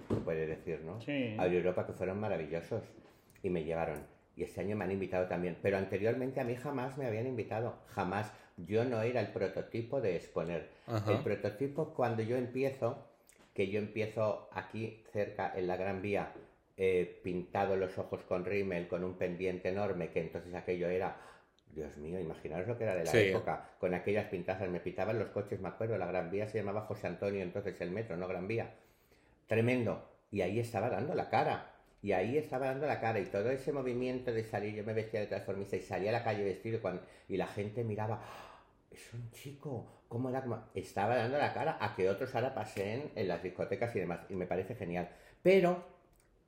se 0.08 0.16
puede 0.16 0.46
decir, 0.46 0.82
¿no? 0.84 1.00
Sí. 1.00 1.34
A 1.38 1.46
ir 1.46 1.54
a 1.54 1.56
Europa, 1.56 1.86
que 1.86 1.94
fueron 1.94 2.20
maravillosos, 2.20 2.82
y 3.42 3.48
me 3.48 3.64
llevaron. 3.64 4.04
Y 4.36 4.42
este 4.42 4.60
año 4.60 4.76
me 4.76 4.84
han 4.84 4.92
invitado 4.92 5.28
también, 5.28 5.56
pero 5.62 5.78
anteriormente 5.78 6.40
a 6.40 6.44
mí 6.44 6.56
jamás 6.56 6.98
me 6.98 7.06
habían 7.06 7.26
invitado, 7.26 7.78
jamás. 7.86 8.32
Yo 8.58 8.84
no 8.84 9.00
era 9.00 9.20
el 9.20 9.28
prototipo 9.28 10.02
de 10.02 10.16
exponer. 10.16 10.68
Ajá. 10.86 11.10
El 11.12 11.20
prototipo 11.20 11.94
cuando 11.94 12.22
yo 12.22 12.36
empiezo, 12.36 13.09
que 13.60 13.68
yo 13.68 13.78
empiezo 13.78 14.48
aquí 14.52 15.04
cerca 15.12 15.52
en 15.54 15.66
la 15.66 15.76
Gran 15.76 16.00
Vía, 16.00 16.32
eh, 16.78 17.20
pintado 17.22 17.76
los 17.76 17.98
ojos 17.98 18.22
con 18.22 18.46
rímel, 18.46 18.88
con 18.88 19.04
un 19.04 19.18
pendiente 19.18 19.68
enorme, 19.68 20.08
que 20.08 20.20
entonces 20.22 20.54
aquello 20.54 20.88
era, 20.88 21.14
Dios 21.74 21.94
mío, 21.98 22.18
imaginaros 22.18 22.66
lo 22.66 22.78
que 22.78 22.84
era 22.84 22.94
de 22.94 23.04
la 23.04 23.10
Sí. 23.10 23.18
época, 23.18 23.68
con 23.78 23.92
aquellas 23.92 24.28
pintazas, 24.28 24.70
me 24.70 24.80
pintaban 24.80 25.18
los 25.18 25.28
coches, 25.28 25.60
me 25.60 25.68
acuerdo, 25.68 25.98
la 25.98 26.06
Gran 26.06 26.30
Vía 26.30 26.48
se 26.48 26.56
llamaba 26.56 26.86
José 26.86 27.06
Antonio, 27.08 27.42
entonces 27.42 27.78
el 27.82 27.90
metro, 27.90 28.16
no 28.16 28.26
Gran 28.28 28.48
Vía. 28.48 28.70
Tremendo. 29.46 30.08
Y 30.30 30.40
ahí 30.40 30.58
estaba 30.58 30.88
dando 30.88 31.14
la 31.14 31.28
cara. 31.28 31.66
Y 32.00 32.12
ahí 32.12 32.38
estaba 32.38 32.64
dando 32.68 32.86
la 32.86 32.98
cara. 32.98 33.20
Y 33.20 33.26
todo 33.26 33.50
ese 33.50 33.74
movimiento 33.74 34.32
de 34.32 34.44
salir, 34.44 34.74
yo 34.74 34.84
me 34.84 34.94
vestía 34.94 35.20
de 35.20 35.26
transformista 35.26 35.76
y 35.76 35.82
salía 35.82 36.08
a 36.08 36.12
la 36.14 36.24
calle 36.24 36.44
vestido 36.44 36.78
y, 36.78 36.80
cuando- 36.80 37.02
y 37.28 37.36
la 37.36 37.46
gente 37.46 37.84
miraba, 37.84 38.22
"Ah, 38.24 38.49
es 38.90 39.14
un 39.14 39.30
chico, 39.30 40.02
¿cómo 40.08 40.28
era? 40.30 40.42
¿Cómo-?". 40.42 40.62
Estaba 40.74 41.16
dando 41.16 41.38
la 41.38 41.52
cara 41.54 41.78
a 41.80 41.94
que 41.94 42.08
otros 42.08 42.34
ahora 42.34 42.54
pasen 42.54 43.10
en 43.14 43.28
las 43.28 43.42
discotecas 43.42 43.94
y 43.96 44.00
demás. 44.00 44.20
Y 44.28 44.34
me 44.34 44.46
parece 44.46 44.74
genial. 44.74 45.08
Pero 45.42 45.84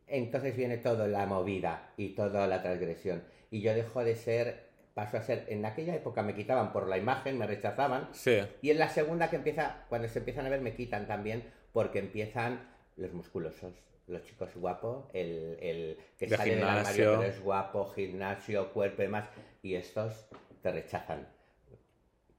entonces 0.06 0.56
viene 0.56 0.76
toda 0.78 1.06
la 1.08 1.26
movida 1.26 1.92
y 1.96 2.10
toda 2.14 2.46
la 2.46 2.62
transgresión. 2.62 3.22
Y 3.50 3.60
yo 3.60 3.74
dejo 3.74 4.04
de 4.04 4.14
ser, 4.16 4.64
paso 4.94 5.16
a 5.16 5.22
ser, 5.22 5.46
en 5.48 5.64
aquella 5.64 5.94
época 5.94 6.22
me 6.22 6.34
quitaban 6.34 6.72
por 6.72 6.88
la 6.88 6.98
imagen, 6.98 7.38
me 7.38 7.46
rechazaban. 7.46 8.08
Sí. 8.12 8.40
Y 8.60 8.70
en 8.70 8.78
la 8.78 8.88
segunda 8.88 9.30
que 9.30 9.36
empieza, 9.36 9.84
cuando 9.88 10.08
se 10.08 10.18
empiezan 10.18 10.46
a 10.46 10.50
ver, 10.50 10.60
me 10.60 10.74
quitan 10.74 11.06
también, 11.06 11.44
porque 11.72 11.98
empiezan 11.98 12.68
los 12.96 13.12
musculosos, 13.12 13.72
los 14.06 14.22
chicos 14.24 14.50
guapos, 14.54 15.06
el, 15.14 15.56
el 15.60 15.98
que 16.18 16.26
De 16.26 16.36
sale 16.36 16.50
del 16.50 16.58
gimnasio. 16.58 16.80
armario 17.10 17.18
pero 17.20 17.22
es 17.22 17.42
guapo, 17.42 17.86
gimnasio, 17.94 18.72
cuerpo 18.72 19.00
y 19.02 19.04
demás, 19.06 19.28
y 19.62 19.74
estos 19.76 20.26
te 20.62 20.72
rechazan. 20.72 21.26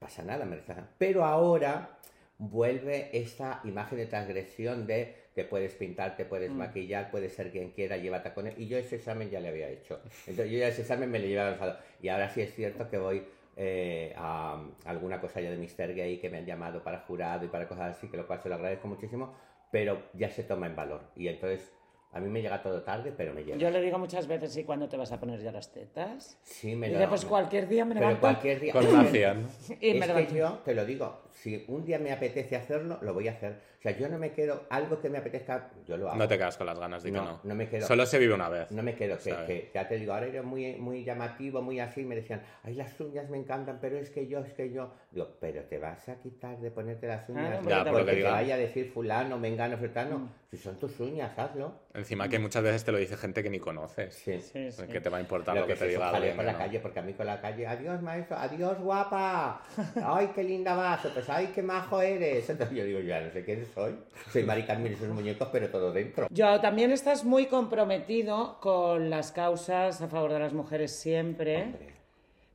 Pasa 0.04 0.22
nada, 0.22 0.44
me 0.44 0.56
rechazan. 0.56 0.86
Pero 0.98 1.24
ahora 1.24 1.96
vuelve 2.36 3.08
esta 3.14 3.62
imagen 3.64 3.96
de 3.96 4.04
transgresión 4.04 4.86
de 4.86 5.14
que 5.34 5.44
puedes 5.44 5.72
pintar, 5.72 6.14
te 6.14 6.26
puedes 6.26 6.50
maquillar, 6.50 7.10
puedes 7.10 7.32
ser 7.32 7.50
quien 7.50 7.70
quiera, 7.70 7.96
lleva 7.96 8.22
tacones. 8.22 8.52
Y 8.58 8.68
yo 8.68 8.76
ese 8.76 8.96
examen 8.96 9.30
ya 9.30 9.40
le 9.40 9.48
había 9.48 9.70
hecho. 9.70 10.02
Entonces 10.26 10.50
yo 10.50 10.58
ya 10.58 10.68
ese 10.68 10.82
examen 10.82 11.10
me 11.10 11.18
lo 11.20 11.24
llevaba 11.24 11.48
avanzado. 11.48 11.78
Y 12.02 12.08
ahora 12.08 12.28
sí 12.28 12.42
es 12.42 12.54
cierto 12.54 12.90
que 12.90 12.98
voy 12.98 13.22
eh, 13.56 14.12
a 14.14 14.62
alguna 14.84 15.22
cosa 15.22 15.40
ya 15.40 15.50
de 15.50 15.56
Mr. 15.56 15.94
Gay 15.94 16.18
que 16.18 16.28
me 16.28 16.36
han 16.36 16.44
llamado 16.44 16.84
para 16.84 16.98
jurado 17.00 17.46
y 17.46 17.48
para 17.48 17.66
cosas 17.66 17.96
así, 17.96 18.08
que 18.08 18.18
lo 18.18 18.26
cual 18.26 18.42
se 18.42 18.50
lo 18.50 18.56
agradezco 18.56 18.86
muchísimo, 18.86 19.32
pero 19.70 20.02
ya 20.12 20.28
se 20.28 20.44
toma 20.44 20.66
en 20.66 20.76
valor. 20.76 21.00
Y 21.16 21.28
entonces 21.28 21.72
a 22.14 22.20
mí 22.20 22.30
me 22.30 22.40
llega 22.40 22.62
todo 22.62 22.80
tarde, 22.82 23.12
pero 23.16 23.34
me 23.34 23.42
llega. 23.44 23.56
Yo 23.58 23.70
le 23.70 23.80
digo 23.80 23.98
muchas 23.98 24.26
veces, 24.26 24.56
¿y 24.56 24.64
cuándo 24.64 24.88
te 24.88 24.96
vas 24.96 25.10
a 25.12 25.18
poner 25.18 25.40
ya 25.42 25.50
las 25.52 25.72
tetas? 25.72 26.38
Sí, 26.44 26.76
me 26.76 26.86
Y 26.86 26.90
lo- 26.92 26.98
dice, 26.98 27.08
pues 27.08 27.24
cualquier 27.24 27.68
día 27.68 27.84
me 27.84 27.94
Pero 27.94 28.06
levanto 28.06 28.20
cualquier 28.20 28.60
día. 28.60 28.72
Con 28.72 28.86
una 28.86 29.04
cien. 29.10 29.46
y 29.80 29.88
es 29.90 29.94
me 29.94 30.00
que 30.00 30.06
levanto. 30.06 30.34
yo 30.34 30.50
te 30.64 30.74
lo 30.74 30.84
digo, 30.86 31.20
si 31.34 31.64
un 31.68 31.84
día 31.84 31.98
me 31.98 32.12
apetece 32.12 32.56
hacerlo, 32.56 32.98
lo 33.02 33.12
voy 33.12 33.28
a 33.28 33.32
hacer. 33.32 33.74
O 33.78 33.82
sea, 33.82 33.98
yo 33.98 34.08
no 34.08 34.18
me 34.18 34.32
quedo, 34.32 34.64
algo 34.70 34.98
que 34.98 35.10
me 35.10 35.18
apetezca, 35.18 35.70
yo 35.86 35.98
lo 35.98 36.08
hago. 36.08 36.16
No 36.16 36.26
te 36.26 36.38
quedas 36.38 36.56
con 36.56 36.66
las 36.66 36.78
ganas 36.78 37.02
de 37.02 37.10
que 37.10 37.18
No, 37.18 37.24
no. 37.24 37.40
no 37.42 37.54
me 37.54 37.68
quedo. 37.68 37.86
Solo 37.86 38.06
se 38.06 38.18
vive 38.18 38.32
una 38.32 38.48
vez. 38.48 38.70
No 38.70 38.82
me 38.82 38.94
quedo, 38.94 39.18
que, 39.18 39.70
ya 39.74 39.86
te 39.86 39.98
digo, 39.98 40.14
ahora 40.14 40.26
era 40.26 40.42
muy, 40.42 40.76
muy 40.76 41.04
llamativo, 41.04 41.60
muy 41.60 41.80
así, 41.80 42.02
me 42.04 42.14
decían, 42.14 42.42
ay, 42.62 42.74
las 42.76 42.98
uñas 43.00 43.28
me 43.28 43.36
encantan, 43.36 43.78
pero 43.82 43.98
es 43.98 44.08
que 44.08 44.26
yo, 44.26 44.38
es 44.38 44.54
que 44.54 44.70
yo. 44.72 44.90
Digo, 45.10 45.36
pero 45.38 45.62
te 45.64 45.78
vas 45.78 46.08
a 46.08 46.18
quitar 46.18 46.58
de 46.60 46.70
ponerte 46.70 47.06
las 47.06 47.28
uñas 47.28 47.60
Claro, 47.60 47.84
Ya, 47.84 47.92
porque 47.92 48.12
te 48.12 48.22
vaya 48.22 48.54
a 48.54 48.58
decir 48.58 48.90
fulano, 48.90 49.36
mengano, 49.38 49.76
fulano. 49.76 50.18
Mm. 50.20 50.28
Si 50.50 50.56
son 50.56 50.78
tus 50.78 50.98
uñas, 51.00 51.36
hazlo. 51.36 51.74
Encima 51.92 52.28
que 52.28 52.38
muchas 52.38 52.62
veces 52.62 52.84
te 52.84 52.92
lo 52.92 52.98
dice 52.98 53.16
gente 53.16 53.42
que 53.42 53.50
ni 53.50 53.58
conoces. 53.58 54.14
Sí. 54.14 54.40
Sí, 54.40 54.70
sí. 54.70 54.86
Que 54.86 55.00
te 55.00 55.08
va 55.10 55.18
a 55.18 55.20
importar 55.20 55.54
Lo 55.56 55.62
lo, 55.62 55.66
que, 55.66 55.74
que 55.74 55.80
te 55.80 55.88
diga 55.88 56.10
alguien. 56.10 56.36
por 56.36 56.44
la 56.44 56.52
¿no? 56.52 56.58
calle, 56.58 56.78
porque 56.80 57.00
a 57.00 57.02
mí 57.02 57.12
con 57.12 57.26
la 57.26 57.40
calle, 57.40 57.66
adiós 57.66 58.00
maestro, 58.00 58.36
adiós 58.36 58.78
guapa, 58.78 59.62
ay 60.02 60.30
qué 60.34 60.44
linda 60.44 60.74
vas, 60.74 61.00
pues 61.12 61.23
ay 61.28 61.48
qué 61.54 61.62
majo 61.62 62.00
eres. 62.00 62.48
Entonces 62.50 62.76
yo 62.76 62.84
digo, 62.84 63.00
ya 63.00 63.20
no 63.20 63.30
sé 63.30 63.44
quién 63.44 63.64
soy, 63.66 63.96
soy 64.32 64.42
Mari 64.44 64.64
Carmen 64.64 64.92
y 64.92 64.96
sus 64.96 65.08
muñecos, 65.08 65.48
pero 65.52 65.68
todo 65.70 65.92
dentro. 65.92 66.26
Yo 66.30 66.60
también 66.60 66.90
estás 66.92 67.24
muy 67.24 67.46
comprometido 67.46 68.58
con 68.60 69.10
las 69.10 69.32
causas 69.32 70.00
a 70.00 70.08
favor 70.08 70.32
de 70.32 70.38
las 70.40 70.52
mujeres 70.52 70.92
siempre. 70.94 71.62
Hombre, 71.62 71.94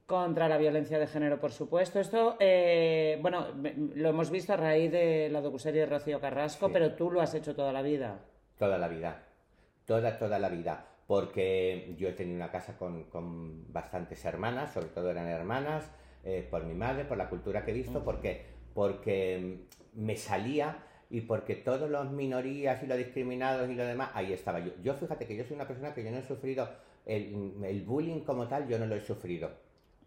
Contra 0.06 0.48
la 0.50 0.58
violencia 0.58 0.98
de 0.98 1.06
género, 1.06 1.40
por 1.40 1.52
supuesto. 1.52 2.00
Esto, 2.00 2.36
eh, 2.40 3.20
bueno, 3.22 3.46
lo 3.94 4.10
hemos 4.10 4.32
visto 4.32 4.54
a 4.54 4.58
raíz 4.58 4.92
de 4.92 5.30
la 5.30 5.40
docuserie 5.40 5.82
de 5.82 5.86
Rocío 5.86 6.20
Carrasco, 6.20 6.66
Sí. 6.66 6.74
pero 6.74 6.94
tú 6.96 7.12
lo 7.12 7.22
has 7.22 7.36
hecho 7.36 7.54
toda 7.56 7.72
la 7.72 7.84
vida. 7.84 8.18
Toda 8.58 8.80
la 8.80 8.88
vida, 8.88 9.22
toda, 9.86 10.18
toda 10.18 10.40
la 10.40 10.50
vida, 10.50 10.84
porque 11.06 11.94
yo 12.00 12.10
he 12.10 12.14
tenido 12.14 12.38
una 12.38 12.50
casa 12.50 12.76
con, 12.76 13.04
con 13.04 13.72
bastantes 13.72 14.26
hermanas, 14.26 14.74
sobre 14.74 14.88
todo 14.88 15.12
eran 15.12 15.28
hermanas, 15.28 15.92
eh, 16.24 16.48
por 16.50 16.64
mi 16.64 16.74
madre, 16.74 17.06
por 17.06 17.18
la 17.18 17.30
cultura 17.30 17.64
que 17.64 17.70
he 17.70 17.76
visto, 17.76 18.04
porque, 18.04 18.46
porque 18.74 19.58
mm, 19.96 20.06
me 20.06 20.16
salía 20.16 20.78
y 21.10 21.22
porque 21.22 21.56
todos 21.56 21.90
los 21.90 22.12
minorías 22.12 22.82
y 22.84 22.88
los 22.88 22.98
discriminados 22.98 23.70
y 23.70 23.76
lo 23.76 23.84
demás, 23.86 24.12
ahí 24.14 24.32
estaba 24.34 24.60
yo. 24.60 24.72
Yo 24.84 24.94
fíjate 24.94 25.26
que 25.26 25.36
yo 25.36 25.44
soy 25.44 25.56
una 25.56 25.68
persona 25.68 25.94
que 25.94 26.04
yo 26.04 26.12
no 26.12 26.18
he 26.18 26.24
sufrido 26.24 26.70
el, 27.06 27.54
el 27.64 27.82
bullying 27.82 28.20
como 28.22 28.48
tal, 28.48 28.68
yo 28.68 28.78
no 28.78 28.86
lo 28.86 28.96
he 28.96 29.02
sufrido. 29.02 29.50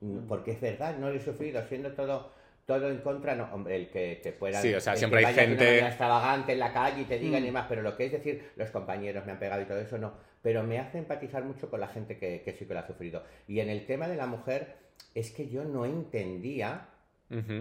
Mm, 0.01 0.27
Porque 0.29 0.53
es 0.53 0.61
verdad, 0.61 0.97
no 0.99 1.11
lo 1.11 1.17
he 1.17 1.21
sufrido, 1.21 1.63
siendo 1.69 1.93
todo 1.93 2.31
todo 2.65 2.89
en 2.89 2.99
contra, 2.99 3.35
no, 3.35 3.49
hombre, 3.53 3.75
el 3.75 3.91
que 3.91 4.21
te 4.23 4.31
pueda 4.31 4.61
Sí, 4.63 4.73
o 4.73 4.81
sea, 4.81 4.95
siempre 4.95 5.27
hay 5.27 5.35
gente- 5.35 5.81
extravagante 5.81 6.53
en 6.53 6.61
la 6.61 6.73
calle 6.73 7.03
y 7.03 7.05
te 7.07 7.19
digan 7.19 7.41
Mm. 7.41 7.45
y 7.45 7.47
demás, 7.49 7.67
pero 7.69 7.83
lo 7.83 7.97
que 7.97 8.07
es 8.07 8.13
decir, 8.13 8.51
los 8.55 8.71
compañeros 8.71 9.27
me 9.27 9.33
han 9.33 9.41
pegado 9.41 9.61
y 9.63 9.65
todo 9.65 9.81
eso 9.81 9.99
no, 9.99 10.13
pero 10.43 10.63
me 10.63 10.79
hace 10.79 10.99
empatizar 10.99 11.43
mucho 11.43 11.69
con 11.69 11.81
la 11.81 11.89
gente 11.89 12.19
que, 12.19 12.41
que 12.45 12.53
sí 12.53 12.65
que 12.65 12.73
lo 12.75 12.79
ha 12.79 12.87
sufrido. 12.87 13.25
Y 13.49 13.59
en 13.59 13.69
el 13.69 13.85
tema 13.85 14.07
de 14.07 14.15
la 14.15 14.27
mujer, 14.27 14.77
es 15.13 15.33
que 15.33 15.49
yo 15.49 15.65
no 15.65 15.85
entendía 15.87 16.87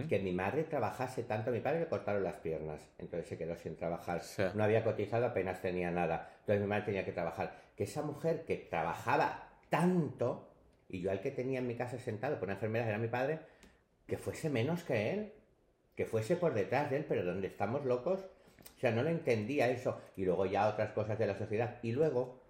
Que 0.08 0.18
mi 0.18 0.32
madre 0.32 0.64
trabajase 0.64 1.22
tanto, 1.22 1.48
a 1.50 1.52
mi 1.52 1.60
padre 1.60 1.80
le 1.80 1.86
cortaron 1.86 2.22
las 2.22 2.34
piernas, 2.36 2.80
entonces 2.98 3.26
se 3.28 3.38
quedó 3.38 3.56
sin 3.56 3.74
trabajar, 3.76 4.20
Sí. 4.22 4.42
no 4.54 4.64
había 4.64 4.84
cotizado, 4.84 5.24
apenas 5.26 5.62
tenía 5.62 5.90
nada, 5.90 6.30
entonces 6.40 6.60
mi 6.60 6.66
madre 6.68 6.84
tenía 6.84 7.04
que 7.04 7.12
trabajar. 7.12 7.54
Que 7.76 7.84
esa 7.84 8.02
mujer 8.02 8.44
que 8.44 8.56
trabajaba 8.56 9.48
tanto, 9.70 10.50
y 10.88 11.00
yo 11.00 11.10
al 11.10 11.20
que 11.20 11.30
tenía 11.30 11.60
en 11.60 11.66
mi 11.66 11.74
casa 11.74 11.98
sentado 11.98 12.36
por 12.38 12.44
una 12.48 12.54
enfermedad 12.54 12.86
era 12.88 12.98
mi 12.98 13.08
padre, 13.08 13.38
que 14.06 14.18
fuese 14.18 14.50
menos 14.50 14.84
que 14.84 15.12
él, 15.12 15.32
que 15.96 16.04
fuese 16.04 16.36
por 16.36 16.52
detrás 16.52 16.90
de 16.90 16.98
él, 16.98 17.06
pero 17.08 17.24
donde 17.24 17.46
estamos 17.46 17.84
locos, 17.86 18.20
o 18.76 18.80
sea, 18.80 18.90
no 18.90 19.02
lo 19.02 19.08
entendía 19.08 19.68
eso, 19.70 20.00
y 20.16 20.24
luego 20.26 20.44
ya 20.44 20.68
otras 20.68 20.90
cosas 20.92 21.18
de 21.18 21.26
la 21.26 21.38
sociedad, 21.38 21.78
y 21.82 21.92
luego 21.92 22.42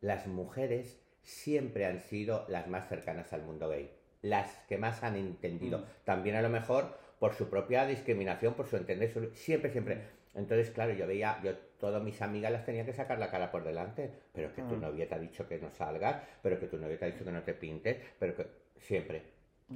las 0.00 0.26
mujeres 0.26 0.98
siempre 1.22 1.86
han 1.86 2.00
sido 2.00 2.44
las 2.48 2.66
más 2.66 2.88
cercanas 2.88 3.32
al 3.32 3.42
mundo 3.42 3.68
gay, 3.68 3.90
las 4.24 4.48
que 4.68 4.78
más 4.78 5.02
han 5.02 5.16
entendido. 5.16 5.78
Mm. 5.80 5.84
También 6.04 6.36
a 6.36 6.42
lo 6.42 6.48
mejor 6.48 6.96
por 7.18 7.34
su 7.34 7.48
propia 7.50 7.86
discriminación, 7.86 8.54
por 8.54 8.66
su 8.66 8.76
entender, 8.76 9.12
siempre, 9.34 9.70
siempre. 9.70 9.98
Entonces, 10.34 10.70
claro, 10.70 10.94
yo 10.94 11.06
veía, 11.06 11.38
yo 11.44 11.54
todas 11.78 12.02
mis 12.02 12.20
amigas 12.22 12.50
las 12.50 12.64
tenía 12.64 12.84
que 12.86 12.92
sacar 12.92 13.18
la 13.18 13.30
cara 13.30 13.52
por 13.52 13.62
delante, 13.64 14.10
pero 14.32 14.52
que 14.54 14.62
tu 14.62 14.76
novia 14.76 15.06
te 15.06 15.14
ha 15.14 15.18
dicho 15.18 15.46
que 15.46 15.58
no 15.58 15.70
salgas, 15.70 16.22
pero 16.42 16.58
que 16.58 16.66
tu 16.66 16.78
novia 16.78 16.98
te 16.98 17.04
ha 17.04 17.10
dicho 17.10 17.24
que 17.24 17.30
no 17.30 17.42
te 17.42 17.54
pintes, 17.54 17.98
pero 18.18 18.34
que 18.34 18.46
siempre, 18.80 19.22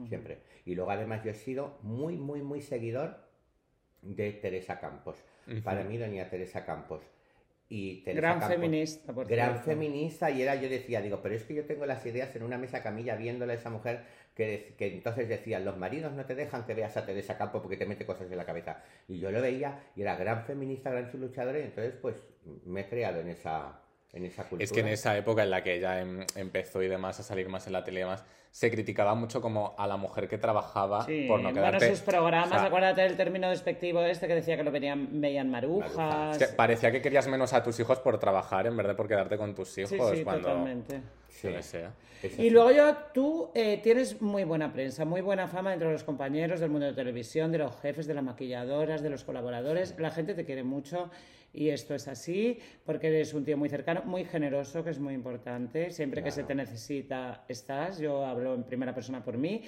siempre. 0.09 0.39
Y 0.65 0.75
luego 0.75 0.91
además 0.91 1.23
yo 1.23 1.31
he 1.31 1.35
sido 1.35 1.79
muy, 1.83 2.17
muy, 2.17 2.43
muy 2.43 2.61
seguidor 2.63 3.19
de 4.03 4.33
Teresa 4.33 4.81
Campos. 4.81 5.23
Para 5.63 5.85
mí, 5.85 5.97
doña 5.99 6.29
Teresa 6.29 6.65
Campos. 6.65 7.03
Y 7.71 8.03
Teresa 8.03 8.21
Gran 8.21 8.41
Campos- 8.41 8.57
feminista, 8.57 9.13
por 9.13 9.27
Gran 9.29 9.51
cierto. 9.51 9.65
feminista, 9.67 10.31
y 10.31 10.41
era, 10.43 10.55
yo 10.55 10.71
decía, 10.71 11.03
digo, 11.03 11.21
pero 11.23 11.35
es 11.35 11.45
que 11.45 11.55
yo 11.55 11.67
tengo 11.67 11.85
las 11.85 12.05
ideas 12.07 12.35
en 12.35 12.43
una 12.43 12.57
mesa 12.57 12.83
camilla 12.83 13.15
viéndola 13.15 13.53
a 13.53 13.57
esa 13.57 13.69
mujer 13.69 14.05
que, 14.39 14.47
de- 14.47 14.75
que 14.79 14.87
entonces 14.95 15.29
decía, 15.29 15.59
los 15.59 15.77
maridos 15.77 16.13
no 16.13 16.25
te 16.25 16.37
dejan 16.37 16.65
que 16.65 16.73
veas 16.73 16.97
a 16.97 17.05
Teresa 17.05 17.37
Campos 17.37 17.61
porque 17.61 17.77
te 17.77 17.85
mete 17.87 18.07
cosas 18.07 18.31
en 18.31 18.37
la 18.39 18.45
cabeza. 18.45 18.77
Y 19.09 19.19
yo 19.19 19.33
lo 19.33 19.43
veía, 19.43 19.81
y 19.97 20.03
era 20.03 20.15
gran 20.15 20.45
feminista, 20.45 20.91
gran 20.91 21.11
luchadora, 21.13 21.59
y 21.59 21.63
entonces 21.63 21.93
pues 22.01 22.15
me 22.65 22.83
he 22.83 22.89
creado 22.89 23.19
en 23.21 23.29
esa, 23.31 23.81
en 24.13 24.25
esa 24.25 24.45
cultura. 24.45 24.63
Es 24.65 24.71
que 24.71 24.79
en 24.81 24.87
esa 24.89 25.17
época 25.19 25.43
en 25.43 25.51
la 25.51 25.65
que 25.65 25.75
ella 25.75 26.01
em- 26.01 26.25
empezó 26.37 26.81
y 26.85 26.87
demás 26.89 27.19
a 27.19 27.25
salir 27.25 27.49
más 27.49 27.67
en 27.67 27.73
la 27.73 27.83
tele 27.83 27.99
y 27.99 28.03
demás, 28.05 28.25
se 28.53 28.71
criticaba 28.71 29.17
mucho 29.17 29.43
como 29.43 29.75
a 29.77 29.89
la 29.89 29.97
mujer 29.97 30.29
que 30.29 30.39
trabajaba 30.39 31.05
Sí, 31.05 31.27
por 31.27 31.41
no 31.41 31.51
bueno, 31.51 31.61
quedarte... 31.69 31.91
sus 31.91 32.01
programas, 32.03 32.47
o 32.47 32.51
sea, 32.55 32.65
acuérdate 32.67 33.01
del 33.03 33.17
término 33.17 33.51
despectivo 33.51 34.03
este 34.03 34.29
que 34.29 34.37
decía 34.37 34.57
que 34.57 34.63
lo 34.63 34.71
veían, 34.71 35.21
veían 35.21 35.51
marujas. 35.51 35.97
Marujas. 35.97 36.41
es 36.41 36.49
que 36.49 36.55
parecía 36.55 36.93
que 36.93 37.03
querías 37.03 37.27
menos 37.27 37.53
a 37.55 37.63
tus 37.65 37.79
hijos 37.81 37.99
por 37.99 38.19
trabajar 38.21 38.69
en 38.69 38.77
vez 38.77 38.87
de 38.87 38.95
por 38.95 39.09
quedarte 39.09 39.37
con 39.37 39.53
tus 39.55 39.77
hijos 39.79 39.91
Sí, 39.91 40.19
sí, 40.19 40.23
cuando... 40.25 40.49
totalmente. 40.49 41.01
Qué 41.43 41.63
sé. 41.63 41.87
Es 42.23 42.39
Y 42.39 42.51
luego 42.51 42.73
yo, 42.73 42.97
tú 43.15 43.51
eh, 43.55 43.79
tienes 43.83 44.21
muy 44.21 44.45
buena 44.45 44.73
prensa, 44.73 45.05
muy 45.05 45.21
buena 45.21 45.47
fama 45.47 45.73
entre 45.73 45.93
los 45.93 46.03
compañeros 46.03 46.59
del 46.59 46.71
mundo 46.71 46.87
de 46.87 46.93
televisión, 46.93 47.53
de 47.53 47.59
los 47.59 47.81
jefes, 47.81 48.07
de 48.07 48.15
las 48.15 48.25
maquilladoras, 48.25 49.03
de 49.03 49.11
los 49.11 49.25
colaboradores. 49.25 49.95
La 49.99 50.11
gente 50.11 50.35
te 50.35 50.45
quiere 50.45 50.65
mucho 50.65 51.11
y 51.53 51.71
esto 51.71 51.95
es 51.95 52.09
así 52.09 52.59
porque 52.85 53.09
eres 53.09 53.35
un 53.35 53.45
tío 53.45 53.57
muy 53.57 53.69
cercano, 53.69 54.03
muy 54.05 54.25
generoso, 54.25 54.83
que 54.83 54.91
es 54.91 54.99
muy 54.99 55.15
importante. 55.15 55.91
Siempre 55.91 56.23
que 56.23 56.31
se 56.31 56.43
te 56.43 56.55
necesita, 56.55 57.45
estás. 57.49 57.99
Yo 57.99 58.25
hablo 58.25 58.55
en 58.55 58.65
primera 58.65 58.95
persona 58.95 59.23
por 59.23 59.39
mí. 59.39 59.63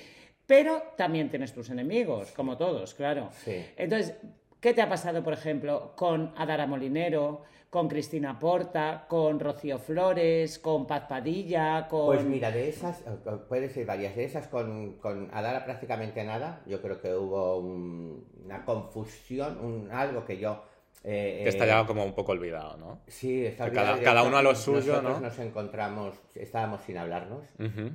Pero 0.47 0.83
también 0.97 1.31
tienes 1.31 1.53
tus 1.53 1.71
enemigos, 1.71 2.33
como 2.33 2.57
todos, 2.57 2.95
claro. 2.95 3.31
Sí. 3.45 3.65
Entonces, 3.77 4.17
¿qué 4.61 4.75
te 4.75 4.83
ha 4.83 4.89
pasado, 4.89 5.23
por 5.23 5.33
ejemplo, 5.33 5.93
con 5.95 6.33
Adara 6.37 6.67
Molinero, 6.67 7.45
con 7.71 7.87
Cristina 7.89 8.37
Porta, 8.39 9.07
con 9.09 9.39
Rocío 9.39 9.79
Flores, 9.79 10.59
con 10.59 10.89
Paz 10.89 11.05
Padilla, 11.09 11.87
con... 11.89 12.07
Pues 12.07 12.25
mira, 12.25 12.51
de 12.51 12.69
esas, 12.69 13.01
eh, 13.03 13.11
puede 13.49 13.69
ser 13.69 13.87
varias, 13.87 14.17
de 14.17 14.25
esas 14.25 14.49
con, 14.49 14.95
con 14.99 15.31
Adara 15.33 15.65
prácticamente 15.65 16.25
nada, 16.25 16.63
yo 16.67 16.83
creo 16.83 17.01
que 17.01 17.15
hubo 17.15 17.59
un- 17.59 18.27
una 18.45 18.65
confusión, 18.65 19.59
un, 19.65 19.89
algo 19.93 20.25
que 20.25 20.39
yo... 20.39 20.65
eh, 21.05 21.43
Que 21.45 21.49
está 21.49 21.65
eh, 21.65 21.69
ya 21.69 21.87
como 21.87 22.05
un 22.05 22.13
poco 22.13 22.33
olvidado, 22.33 22.77
¿no? 22.77 23.03
Sí, 23.07 23.47
está 23.47 23.67
olvidado. 23.67 24.03
cada- 24.03 24.25
uno 24.25 24.37
a 24.39 24.43
lo 24.43 24.57
suyo, 24.57 24.95
nosotros 24.95 25.21
¿no? 25.21 25.29
nos 25.29 25.39
encontramos, 25.39 26.15
estábamos 26.35 26.83
sin 26.83 26.99
hablarnos, 26.99 27.47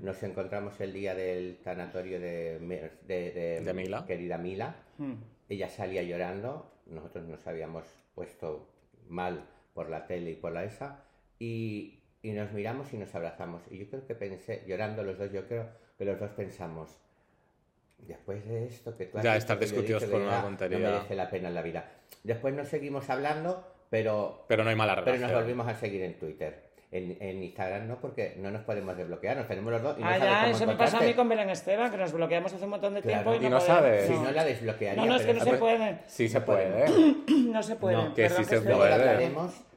nos 0.02 0.24
encontramos 0.24 0.80
el 0.80 0.94
día 0.94 1.14
del 1.16 1.58
tanatorio 1.62 2.22
de, 2.22 2.60
de, 3.06 3.32
de- 3.32 3.60
De 3.62 3.74
Mila. 3.74 4.06
querida 4.06 4.38
Mila. 4.38 4.74
Hmm. 4.98 5.16
Ella 5.50 5.68
salía 5.68 6.02
llorando, 6.02 6.72
nosotros 6.86 7.26
nos 7.28 7.46
habíamos 7.46 7.84
puesto 8.16 8.70
mal 9.10 9.44
por 9.76 9.90
la 9.90 10.08
tele 10.08 10.32
y 10.32 10.36
por 10.36 10.54
la 10.54 10.64
esa, 10.64 11.04
y, 11.38 12.00
y 12.24 12.32
nos 12.32 12.52
miramos 12.54 12.92
y 12.94 12.98
nos 12.98 13.14
abrazamos. 13.14 13.62
Y 13.70 13.78
yo 13.78 13.88
creo 13.90 14.08
que 14.08 14.16
pensé, 14.16 14.64
llorando 14.66 15.04
los 15.04 15.20
dos, 15.20 15.32
yo 15.32 15.46
creo 15.48 15.68
que 15.98 16.06
los 16.06 16.20
dos 16.20 16.32
pensamos, 16.32 16.90
después 18.00 18.44
de 18.48 18.66
esto 18.66 18.96
que 18.98 19.06
tú 19.06 19.18
has 19.18 19.24
Ya, 19.24 19.36
estar 19.36 19.60
discutidos 19.60 20.06
por 20.06 20.22
una 20.22 20.42
tontería. 20.42 20.80
No 20.80 20.92
merece 20.96 21.16
la 21.16 21.30
pena 21.30 21.50
en 21.50 21.56
la 21.56 21.62
vida. 21.62 21.92
Después 22.24 22.54
nos 22.56 22.70
seguimos 22.70 23.10
hablando, 23.10 23.68
pero 23.90 24.46
Pero 24.48 24.64
no 24.64 24.70
hay 24.70 24.76
mala 24.76 24.96
pero 24.96 25.06
relación. 25.06 25.30
nos 25.32 25.42
volvimos 25.42 25.68
a 25.68 25.76
seguir 25.76 26.02
en 26.04 26.18
Twitter. 26.18 26.64
En, 26.95 27.17
en 27.19 27.43
Instagram 27.43 27.89
no, 27.89 27.99
porque 27.99 28.36
no 28.38 28.49
nos 28.51 28.62
podemos 28.62 28.95
desbloquear, 28.95 29.36
nos 29.36 29.47
tenemos 29.49 29.69
los 29.73 29.81
dos 29.84 29.97
y 29.97 30.01
no 30.01 30.08
ah, 30.08 30.17
ya, 30.17 30.41
cómo 30.43 30.55
eso 30.55 30.65
me 30.65 30.75
pasa 30.75 30.97
a 30.99 31.01
mí 31.01 31.13
con 31.13 31.27
Belén 31.27 31.49
Esteban, 31.49 31.91
que 31.91 31.97
nos 31.97 32.13
bloqueamos 32.13 32.53
hace 32.53 32.63
un 32.63 32.69
montón 32.69 32.93
de 32.93 33.01
Claro. 33.01 33.31
tiempo 33.31 33.34
y 33.43 33.45
Y 33.45 33.49
no, 33.49 33.55
no 33.58 33.62
sabes. 33.62 34.08
Si 34.08 34.13
no 34.13 34.31
la 34.31 34.45
desbloquearía. 34.45 35.03
No, 35.03 35.10
no, 35.10 35.15
es 35.17 35.25
que 35.25 35.34
no 35.34 35.43
se 35.43 35.53
puede. 35.55 35.99
Sí 36.08 36.29
se 36.29 36.39
puede, 36.39 36.86
¿eh? 36.86 37.15
No 37.49 37.62
se 37.63 37.75
puede. 37.75 37.97
No, 37.97 38.13
que 38.13 38.21
perdón 38.23 38.38
sí 38.38 38.49
se 38.49 38.62
Luego 38.62 38.86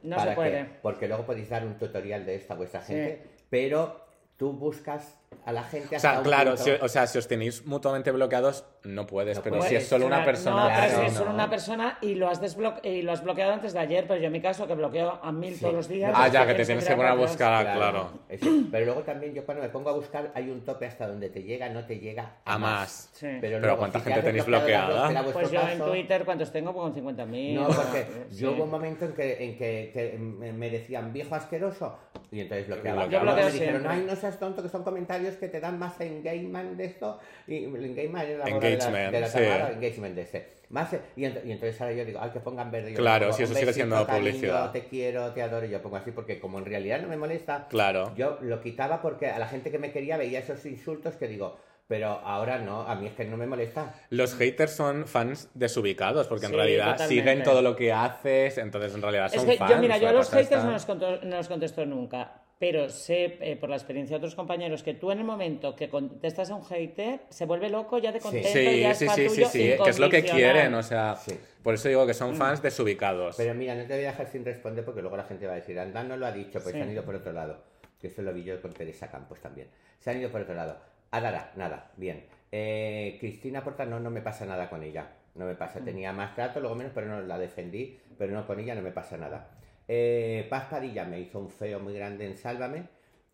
No 0.03 0.19
se 0.21 0.31
puede. 0.31 0.51
que- 0.51 0.69
porque 0.81 1.07
luego 1.09 1.25
podéis 1.25 1.49
dar 1.49 1.65
un 1.65 1.77
tutorial 1.77 2.25
de 2.25 2.35
esto 2.35 2.53
a 2.53 2.55
vuestra 2.55 2.81
Sí. 2.83 2.93
gente, 2.93 3.23
pero 3.49 4.05
tú 4.37 4.53
buscas 4.53 5.18
a 5.45 5.51
la 5.51 5.63
gente 5.63 5.95
O 5.95 5.97
hasta 5.97 6.09
sea, 6.11 6.17
un 6.19 6.23
claro, 6.23 6.57
si, 6.57 6.69
o 6.71 6.87
sea, 6.89 7.07
si 7.07 7.17
os 7.17 7.27
tenéis 7.27 7.65
mutuamente 7.65 8.11
bloqueados, 8.11 8.65
no 8.83 9.07
puedes, 9.07 9.37
No 9.37 9.43
pero 9.43 9.55
si 9.57 9.59
puedes, 9.69 9.83
es 9.83 9.89
solo 9.89 10.05
una 10.05 10.17
Claro, 10.17 10.31
persona... 10.31 10.63
No, 10.63 10.67
Claro, 10.69 10.81
pero 10.89 10.99
si 11.01 11.05
es 11.07 11.13
solo 11.13 11.31
una 11.31 11.49
persona 11.49 11.97
y 12.01 12.15
lo 12.15 12.29
has, 12.29 12.41
desbloque- 12.41 12.81
y 12.83 13.01
lo 13.01 13.11
has 13.11 13.23
bloqueado 13.23 13.53
antes 13.53 13.73
de 13.73 13.79
ayer, 13.79 14.05
pero 14.07 14.19
yo 14.19 14.27
en 14.27 14.31
mi 14.33 14.41
caso 14.41 14.67
que 14.67 14.75
bloqueo 14.75 15.19
a 15.23 15.31
mil 15.31 15.53
Sí. 15.55 15.61
todos 15.61 15.73
los 15.73 15.87
días. 15.87 16.11
Ah, 16.13 16.21
pues 16.21 16.33
ya, 16.33 16.45
que 16.47 16.53
te 16.53 16.65
tienes 16.65 16.85
que 16.87 16.95
poner 16.95 17.11
a 17.11 17.15
buscar, 17.15 17.73
claro. 17.73 18.11
Eso. 18.29 18.45
Pero 18.71 18.85
luego 18.85 19.01
también 19.01 19.33
yo 19.33 19.43
cuando 19.45 19.63
me 19.63 19.69
pongo 19.69 19.89
a 19.89 19.93
buscar 19.93 20.31
hay 20.35 20.49
un 20.49 20.61
tope 20.61 20.85
hasta 20.85 21.07
donde 21.07 21.29
te 21.29 21.43
llega, 21.43 21.69
no 21.69 21.85
te 21.85 21.99
llega 21.99 22.35
a, 22.45 22.53
A 22.53 22.57
más. 22.57 23.09
Sí. 23.13 23.27
Pero 23.41 23.59
luego, 23.59 23.77
¿cuánta 23.77 23.99
si 23.99 24.05
te 24.05 24.11
gente 24.11 24.25
tenéis 24.27 24.47
la 24.47 24.57
bloqueada? 24.59 25.23
Pues 25.33 25.51
yo 25.51 25.61
en 25.61 25.77
caso- 25.79 25.85
Twitter, 25.91 26.25
¿cuántos 26.25 26.51
tengo? 26.51 26.73
Pues 26.73 26.83
con 26.83 26.95
50.000. 26.95 27.53
No, 27.55 27.67
porque 27.67 28.07
Sí. 28.29 28.37
yo 28.41 28.51
hubo 28.51 28.63
un 28.65 28.71
momento 28.71 29.05
en 29.05 29.13
que, 29.13 29.43
en 29.43 29.57
que, 29.57 29.91
que 29.93 30.17
me 30.17 30.69
decían 30.69 31.11
viejo 31.13 31.33
asqueroso 31.35 31.97
y 32.31 32.41
entonces 32.41 32.67
bloqueaba. 32.67 33.07
Yo 33.07 33.19
bloqueo 33.21 33.45
me 33.45 33.51
dijeron, 33.51 33.85
ay, 33.87 34.05
no 34.07 34.15
seas 34.15 34.37
tonto, 34.39 34.61
que 34.61 34.69
son 34.69 34.83
comentarios 34.83 35.18
que 35.19 35.47
te 35.47 35.59
dan 35.59 35.77
más 35.79 35.99
engagement 36.01 36.77
de 36.77 36.85
esto. 36.85 37.19
Y 37.47 37.65
engagement 37.65 38.23
es 38.29 38.37
la 38.37 38.45
boda 38.45 38.59
de 38.59 38.69
la- 38.69 38.75
Engagement, 38.75 39.11
de 39.11 39.19
la 39.21 39.27
sí. 39.27 39.39
Tamara, 39.39 39.71
engagement 39.71 40.15
de 40.15 40.21
ese. 40.21 40.59
Más, 40.69 40.93
y, 41.15 41.21
ent- 41.23 41.43
y 41.45 41.51
entonces 41.51 41.81
ahora 41.81 41.93
yo 41.93 42.05
digo, 42.05 42.19
ay, 42.21 42.29
que 42.29 42.39
pongan 42.39 42.69
verde. 42.71 42.91
yo 42.91 42.97
Claro, 42.97 43.25
pongo, 43.27 43.37
si 43.37 43.43
eso 43.43 43.53
"Un 43.53 43.59
sigue 43.59 43.73
siendo 43.73 44.05
cariño, 44.05 44.29
publicidad. 44.31 44.71
te 44.71 44.83
quiero, 44.85 45.31
te 45.33 45.41
adoro. 45.41 45.65
Y 45.65 45.69
yo 45.71 45.81
pongo 45.81 45.95
así 45.97 46.11
porque 46.11 46.39
como 46.39 46.59
en 46.59 46.65
realidad 46.65 47.01
no 47.01 47.07
me 47.07 47.17
molesta, 47.17 47.67
Claro. 47.69 48.13
yo 48.15 48.37
lo 48.41 48.61
quitaba 48.61 49.01
porque 49.01 49.27
a 49.27 49.39
la 49.39 49.47
gente 49.47 49.71
que 49.71 49.79
me 49.79 49.91
quería 49.91 50.15
veía 50.17 50.39
esos 50.39 50.63
insultos 50.67 51.15
que 51.15 51.27
digo, 51.27 51.57
pero 51.87 52.07
ahora 52.23 52.59
no, 52.59 52.81
a 52.83 52.93
mí 52.93 53.07
es 53.07 53.13
que 53.13 53.25
no 53.25 53.35
me 53.35 53.47
molesta. 53.47 53.95
Los 54.11 54.35
haters 54.35 54.73
son 54.73 55.07
fans 55.07 55.49
desubicados, 55.55 56.27
porque 56.27 56.45
en 56.45 56.51
Sí, 56.51 56.55
realidad 56.57 56.91
totalmente. 56.91 57.15
siguen 57.23 57.43
todo 57.43 57.63
lo 57.63 57.75
que 57.75 57.91
haces, 57.91 58.59
entonces 58.59 58.93
en 58.93 59.01
realidad 59.01 59.29
son 59.31 59.39
Es 59.39 59.45
que 59.53 59.57
fans. 59.57 59.71
yo, 59.71 59.77
mira, 59.79 59.97
yo 59.97 60.09
a 60.09 60.11
los 60.11 60.29
haters 60.29 60.63
no 60.65 60.71
los, 60.71 60.85
conto- 60.85 61.19
no 61.23 61.37
los 61.37 61.47
contesto 61.47 61.83
nunca, 61.87 62.38
pero 62.59 62.89
sé 62.89 63.37
eh, 63.39 63.55
por 63.55 63.69
la 63.69 63.77
experiencia 63.77 64.15
de 64.15 64.17
otros 64.17 64.35
compañeros 64.35 64.83
que 64.83 64.93
tú 64.93 65.11
en 65.11 65.19
el 65.19 65.23
momento 65.23 65.75
que 65.77 65.89
contestas 65.89 66.51
a 66.51 66.55
un 66.55 66.63
hater 66.65 67.21
se 67.29 67.45
vuelve 67.45 67.69
loco 67.69 67.97
ya 67.99 68.11
de 68.11 68.19
contento 68.19 68.47
y 68.49 68.51
Sí, 68.51 68.79
ya 68.81 68.91
es 68.91 68.97
sí, 68.97 69.05
pa' 69.05 69.13
sí, 69.15 69.21
sí, 69.21 69.27
tuyo 69.35 69.47
sí, 69.47 69.73
que 69.81 69.89
es 69.89 69.97
lo 69.99 70.09
que 70.09 70.23
quieren, 70.23 70.73
o 70.73 70.83
sea, 70.83 71.15
Sí. 71.15 71.39
por 71.63 71.73
eso 71.75 71.87
digo 71.87 72.05
que 72.05 72.11
Mm. 72.11 72.15
son 72.15 72.35
fans 72.35 72.61
desubicados. 72.61 73.37
Pero 73.37 73.53
mira, 73.53 73.75
no 73.75 73.83
te 73.85 73.93
voy 73.95 74.03
a 74.03 74.11
dejar 74.11 74.27
sin 74.27 74.43
responder 74.43 74.83
porque 74.83 75.01
luego 75.01 75.15
la 75.15 75.23
gente 75.23 75.47
va 75.47 75.53
a 75.53 75.55
decir, 75.55 75.79
anda, 75.79 76.03
no 76.03 76.17
lo 76.17 76.25
ha 76.25 76.33
dicho, 76.33 76.59
pues 76.61 76.65
Sí. 76.65 76.71
se 76.73 76.81
han 76.81 76.91
ido 76.91 77.03
por 77.03 77.15
otro 77.15 77.31
lado. 77.31 77.63
Que 77.99 78.07
eso 78.07 78.21
lo 78.21 78.33
vi 78.33 78.43
yo 78.43 78.61
con 78.61 78.73
Teresa 78.73 79.09
Campos 79.09 79.39
también. 79.39 79.67
Se 79.99 80.09
han 80.11 80.19
ido 80.19 80.29
por 80.29 80.41
otro 80.41 80.53
lado. 80.55 80.77
Adara, 81.11 81.51
nada, 81.55 81.91
bien. 81.95 82.25
Eh, 82.51 83.17
Cristina 83.21 83.63
Porta, 83.63 83.85
no, 83.85 83.99
no 84.01 84.09
me 84.09 84.21
pasa 84.21 84.45
nada 84.45 84.69
con 84.69 84.83
ella. 84.83 85.07
No 85.35 85.45
me 85.45 85.53
Mm. 85.53 85.57
pasa. 85.57 85.79
Tenía 85.79 86.11
más 86.11 86.35
trato, 86.35 86.59
luego 86.59 86.75
menos, 86.75 86.91
pero 86.93 87.07
no 87.07 87.21
la 87.21 87.37
defendí. 87.37 87.97
Pero 88.17 88.33
no, 88.33 88.45
con 88.45 88.59
ella 88.59 88.75
no 88.75 88.81
me 88.81 88.91
pasa 88.91 89.15
nada. 89.17 89.49
Eh, 89.91 90.45
Paz 90.51 90.65
Padilla 90.65 91.03
me 91.03 91.19
hizo 91.19 91.39
un 91.39 91.49
feo 91.49 91.79
muy 91.79 91.95
grande 91.95 92.27
en 92.27 92.37
Sálvame 92.37 92.87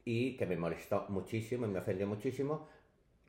y 0.06 0.38
que 0.38 0.46
me 0.46 0.56
molestó 0.56 1.06
muchísimo 1.10 1.66
y 1.66 1.70
me 1.70 1.80
ofendió 1.80 2.08
muchísimo. 2.08 2.70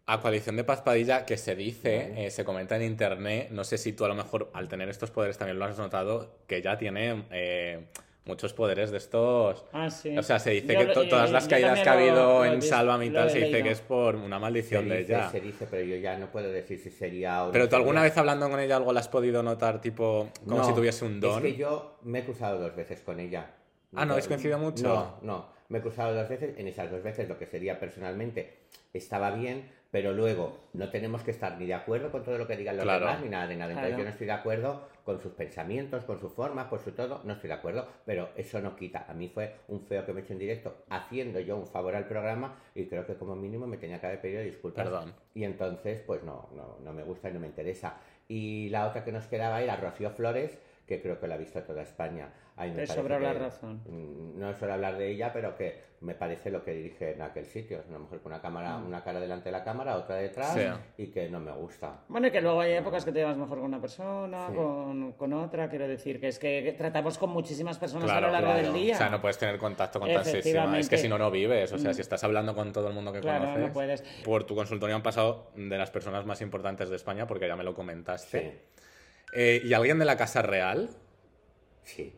A 0.07 0.21
coalición 0.21 0.55
de 0.55 0.63
Paz 0.63 0.83
Padilla, 0.83 1.27
que 1.27 1.37
se 1.37 1.57
dice, 1.57 2.25
eh, 2.25 2.31
se 2.31 2.45
comenta 2.45 2.77
en 2.77 2.83
internet, 2.83 3.49
no 3.51 3.65
sé 3.65 3.79
si 3.79 3.93
tú 3.93 4.05
a 4.05 4.09
lo 4.09 4.15
mejor 4.15 4.49
al 4.55 4.69
tener 4.69 4.89
estos 4.89 5.11
poderes 5.11 5.37
también 5.37 5.59
lo 5.59 5.65
has 5.65 5.77
notado, 5.77 6.39
que 6.47 6.63
ya 6.63 6.79
tiene 6.79 7.25
eh, 7.33 7.87
muchos 8.27 8.53
poderes 8.53 8.91
de 8.91 8.99
estos... 8.99 9.65
Ah, 9.73 9.89
sí. 9.89 10.17
O 10.19 10.23
sea, 10.23 10.39
se 10.39 10.51
dice 10.51 10.75
Yo 10.75 10.79
que 10.81 10.85
lo- 10.87 10.93
to- 10.93 11.03
yo- 11.05 11.09
todas 11.11 11.31
las 11.31 11.47
caídas 11.49 11.81
que 11.81 11.89
ha 11.89 11.93
habido 11.93 12.45
lo 12.45 12.45
en 12.45 12.61
Sálvame 12.61 13.07
y 13.07 13.11
tal, 13.11 13.31
se 13.31 13.39
dice 13.39 13.63
que 13.63 13.71
es 13.71 13.81
por 13.81 14.17
una 14.17 14.37
Se 14.37 14.41
maldición 14.41 14.89
de 14.89 14.99
dice, 14.99 15.13
ella. 15.15 15.31
se 15.31 15.41
dice, 15.41 15.67
pero 15.71 15.83
yo 15.85 15.97
ya 15.97 16.19
no 16.19 16.31
puedo 16.31 16.51
decir 16.51 16.79
si 16.79 16.91
sería 16.91 17.45
o 17.45 17.47
no 17.47 17.53
Pero 17.53 17.69
tú 17.69 17.77
alguna 17.77 18.03
vez 18.03 18.17
hablando 18.19 18.51
con 18.51 18.61
ella 18.61 18.77
algo 18.77 18.93
la 18.93 19.01
has 19.01 19.09
podido 19.09 19.43
notar, 19.43 19.81
tipo, 19.81 20.29
como 20.45 20.59
No, 20.59 20.65
si 20.65 20.75
tuviese 20.75 21.05
un 21.05 21.21
don. 21.21 21.45
Es 21.47 21.53
que 21.53 21.57
yo 21.59 21.99
me 22.03 22.19
he 22.21 22.25
cruzado 22.25 22.59
dos 22.59 22.75
veces 22.77 23.01
con 23.01 23.21
ella. 23.21 23.53
Ah, 23.95 24.05
¿no 24.05 24.13
habéis 24.13 24.27
coincidido 24.29 24.59
mucho? 24.59 24.83
No, 24.83 25.19
no. 25.23 25.57
Me 25.69 25.79
he 25.79 25.81
cruzado 25.83 26.15
dos 26.15 26.29
veces. 26.29 26.59
En 26.59 26.69
esas 26.69 26.91
dos 26.91 27.03
veces, 27.03 27.29
lo 27.29 27.39
que 27.39 27.47
sería 27.47 27.79
personalmente, 27.81 28.59
estaba 28.93 29.31
bien, 29.31 29.71
pero 29.97 30.13
luego 30.13 30.59
no 30.75 30.91
tenemos 30.91 31.23
que 31.23 31.31
estar 31.31 31.57
ni 31.57 31.65
de 31.65 31.73
acuerdo 31.73 32.13
con 32.13 32.23
todo 32.23 32.37
lo 32.37 32.47
que 32.47 32.55
digan 32.55 32.77
los 32.77 32.85
Claro. 32.85 33.07
demás 33.07 33.23
ni 33.23 33.31
nada 33.31 33.47
de 33.49 33.57
nada. 33.57 33.71
Entonces 33.71 33.89
Claro. 33.95 33.99
yo 33.99 34.05
no 34.05 34.11
estoy 34.11 34.27
de 34.27 34.33
acuerdo 34.35 34.89
con 35.05 35.19
sus 35.23 35.33
pensamientos, 35.33 36.05
con 36.05 36.21
su 36.21 36.29
forma, 36.29 36.69
por 36.69 36.81
su 36.83 36.93
todo. 36.93 37.23
No 37.25 37.33
estoy 37.33 37.49
de 37.49 37.55
acuerdo, 37.55 37.89
pero 38.05 38.29
eso 38.37 38.61
no 38.61 38.77
quita. 38.77 39.07
A 39.09 39.15
mí 39.15 39.31
fue 39.31 39.55
un 39.69 39.81
feo 39.81 40.05
que 40.05 40.13
me 40.13 40.21
he 40.21 40.25
hecho 40.25 40.35
en 40.35 40.39
directo 40.39 40.85
haciendo 40.91 41.41
yo 41.41 41.57
un 41.57 41.67
favor 41.67 41.95
al 41.97 42.07
programa 42.07 42.57
y 42.75 42.85
creo 42.85 43.07
que 43.07 43.15
como 43.15 43.35
mínimo 43.37 43.67
me 43.67 43.79
tenía 43.79 43.99
que 43.99 44.07
haber 44.07 44.21
pedido 44.21 44.43
disculpas. 44.43 44.85
Perdón. 44.85 45.15
Y 45.33 45.45
entonces, 45.45 46.03
pues 46.07 46.23
no, 46.25 46.51
no, 46.55 46.77
no 46.85 46.93
me 46.93 47.03
gusta 47.03 47.31
y 47.31 47.33
no 47.33 47.41
me 47.41 47.47
interesa. 47.47 47.95
Y 48.29 48.69
la 48.69 48.87
otra 48.89 49.03
que 49.03 49.13
nos 49.13 49.25
quedaba 49.29 49.63
era 49.63 49.77
Rocío 49.77 50.11
Flores, 50.11 50.59
que 50.87 51.01
creo 51.01 51.19
que 51.19 51.27
la 51.27 51.37
ha 51.37 51.39
visto 51.39 51.63
toda 51.63 51.81
España. 51.81 52.29
Ahí 52.59 52.71
me 52.71 52.77
Te 52.77 52.87
sobra 52.87 53.19
la 53.21 53.35
razón. 53.35 53.83
mm, 53.87 54.39
No 54.41 54.55
suelo 54.55 54.75
hablar 54.75 54.97
de 54.97 55.11
ella, 55.11 55.31
pero 55.33 55.55
que 55.57 55.85
me 56.01 56.15
parece 56.15 56.51
lo 56.51 56.63
que 56.65 56.73
dirige 56.73 57.13
en 57.13 57.21
aquel 57.21 57.45
sitio. 57.47 57.83
Una 57.89 57.99
mujer 57.99 58.21
con 58.21 58.33
una 58.33 58.41
cámara, 58.41 58.79
Mm. 58.79 58.87
una 58.87 59.03
cara 59.05 59.21
delante 59.21 59.47
de 59.47 59.53
la 59.53 59.63
cámara, 59.65 59.97
otra 59.97 60.17
detrás, 60.17 60.55
Sí. 60.55 60.63
y 61.03 61.07
que 61.09 61.29
no 61.29 61.39
me 61.39 61.53
gusta. 61.53 62.01
Bueno, 62.09 62.29
y 62.29 62.31
que 62.31 62.41
luego 62.41 62.61
hay 62.61 62.73
épocas 62.73 63.05
que 63.05 63.13
te 63.13 63.19
llevas 63.19 63.37
mejor 63.37 63.59
con 63.59 63.67
una 63.67 63.81
persona, 63.81 64.47
Sí. 64.49 64.55
con, 64.55 65.13
con 65.13 65.33
otra, 65.35 65.69
quiero 65.69 65.87
decir, 65.87 66.19
que 66.19 66.29
es 66.29 66.39
que 66.39 66.75
tratamos 66.79 67.19
con 67.19 67.29
muchísimas 67.31 67.79
personas 67.79 68.07
Claro, 68.07 68.27
a 68.27 68.29
lo 68.29 68.33
largo 68.33 68.53
claro. 68.53 68.63
del 68.63 68.73
día. 68.83 68.95
O 68.95 68.99
sea, 68.99 69.11
no 69.11 69.21
puedes 69.21 69.37
tener 69.39 69.59
contacto 69.59 70.01
con 70.01 70.11
tantísimas. 70.13 70.79
Es 70.79 70.89
que 70.89 70.97
si 70.99 71.09
no, 71.09 71.19
no 71.19 71.31
vives. 71.31 71.73
O 71.73 71.79
sea, 71.79 71.93
si 71.93 72.01
estás 72.01 72.25
hablando 72.25 72.55
con 72.55 72.73
todo 72.73 72.89
el 72.89 72.95
mundo 72.95 73.13
que 73.13 73.21
Claro, 73.21 73.45
conoces. 73.45 73.67
no 73.67 73.73
puedes. 73.73 74.03
Por 74.25 74.45
tu 74.45 74.55
consultorio 74.55 74.97
han 74.97 75.03
pasado 75.03 75.51
de 75.57 75.77
las 75.77 75.91
personas 75.91 76.25
más 76.25 76.41
importantes 76.41 76.89
de 76.89 76.97
España, 76.97 77.27
porque 77.27 77.47
ya 77.49 77.57
me 77.57 77.65
lo 77.65 77.75
comentaste. 77.75 78.41
Sí, 78.41 78.59
Eh, 79.35 79.61
¿Y 79.65 79.75
alguien 79.75 79.99
de 79.99 80.05
la 80.05 80.17
Casa 80.17 80.41
Real? 80.41 80.89
sí. 81.83 82.15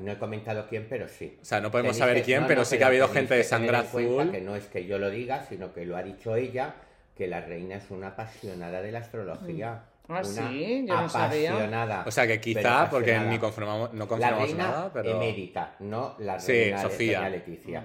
No 0.00 0.12
he 0.12 0.18
comentado 0.18 0.66
quién, 0.68 0.86
pero 0.88 1.08
sí. 1.08 1.38
O 1.40 1.44
sea, 1.44 1.60
no 1.60 1.70
podemos 1.70 1.92
Tenéis 1.96 1.98
saber 1.98 2.16
que- 2.16 2.22
quién, 2.24 2.42
no, 2.42 2.46
pero 2.46 2.60
no, 2.60 2.64
sí 2.64 2.78
que 2.78 2.84
ha 2.84 2.88
habido 2.88 3.08
gente 3.08 3.34
de 3.34 3.42
sangre 3.44 3.76
azul. 3.76 4.30
Que 4.30 4.40
no 4.40 4.54
es 4.54 4.66
que 4.66 4.84
yo 4.86 4.98
lo 4.98 5.10
diga, 5.10 5.44
sino 5.48 5.72
que 5.72 5.86
lo 5.86 5.96
ha 5.96 6.02
dicho 6.02 6.36
ella, 6.36 6.74
que 7.16 7.26
la 7.26 7.40
reina 7.40 7.76
es 7.76 7.90
una 7.90 8.08
apasionada 8.08 8.82
de 8.82 8.92
la 8.92 8.98
astrología. 9.00 9.84
Ah, 10.08 10.20
una 10.20 10.24
sí, 10.24 10.84
yo 10.86 10.94
no 10.94 11.08
sabía. 11.08 11.50
apasionada. 11.52 12.04
O 12.06 12.10
sea, 12.10 12.26
que 12.26 12.40
quizá, 12.40 12.90
porque 12.90 13.18
ni 13.18 13.38
confirmamos, 13.38 13.92
no 13.94 14.00
La 14.04 14.08
confirmamos 14.08 14.44
reina 14.48 14.64
nada, 14.66 14.90
pero... 14.92 15.10
emérita, 15.12 15.74
no 15.80 16.16
la 16.18 16.38
Sí, 16.38 16.52
reina 16.52 16.82
Sofía. 16.82 17.18
doña 17.18 17.30
Leticia. 17.30 17.82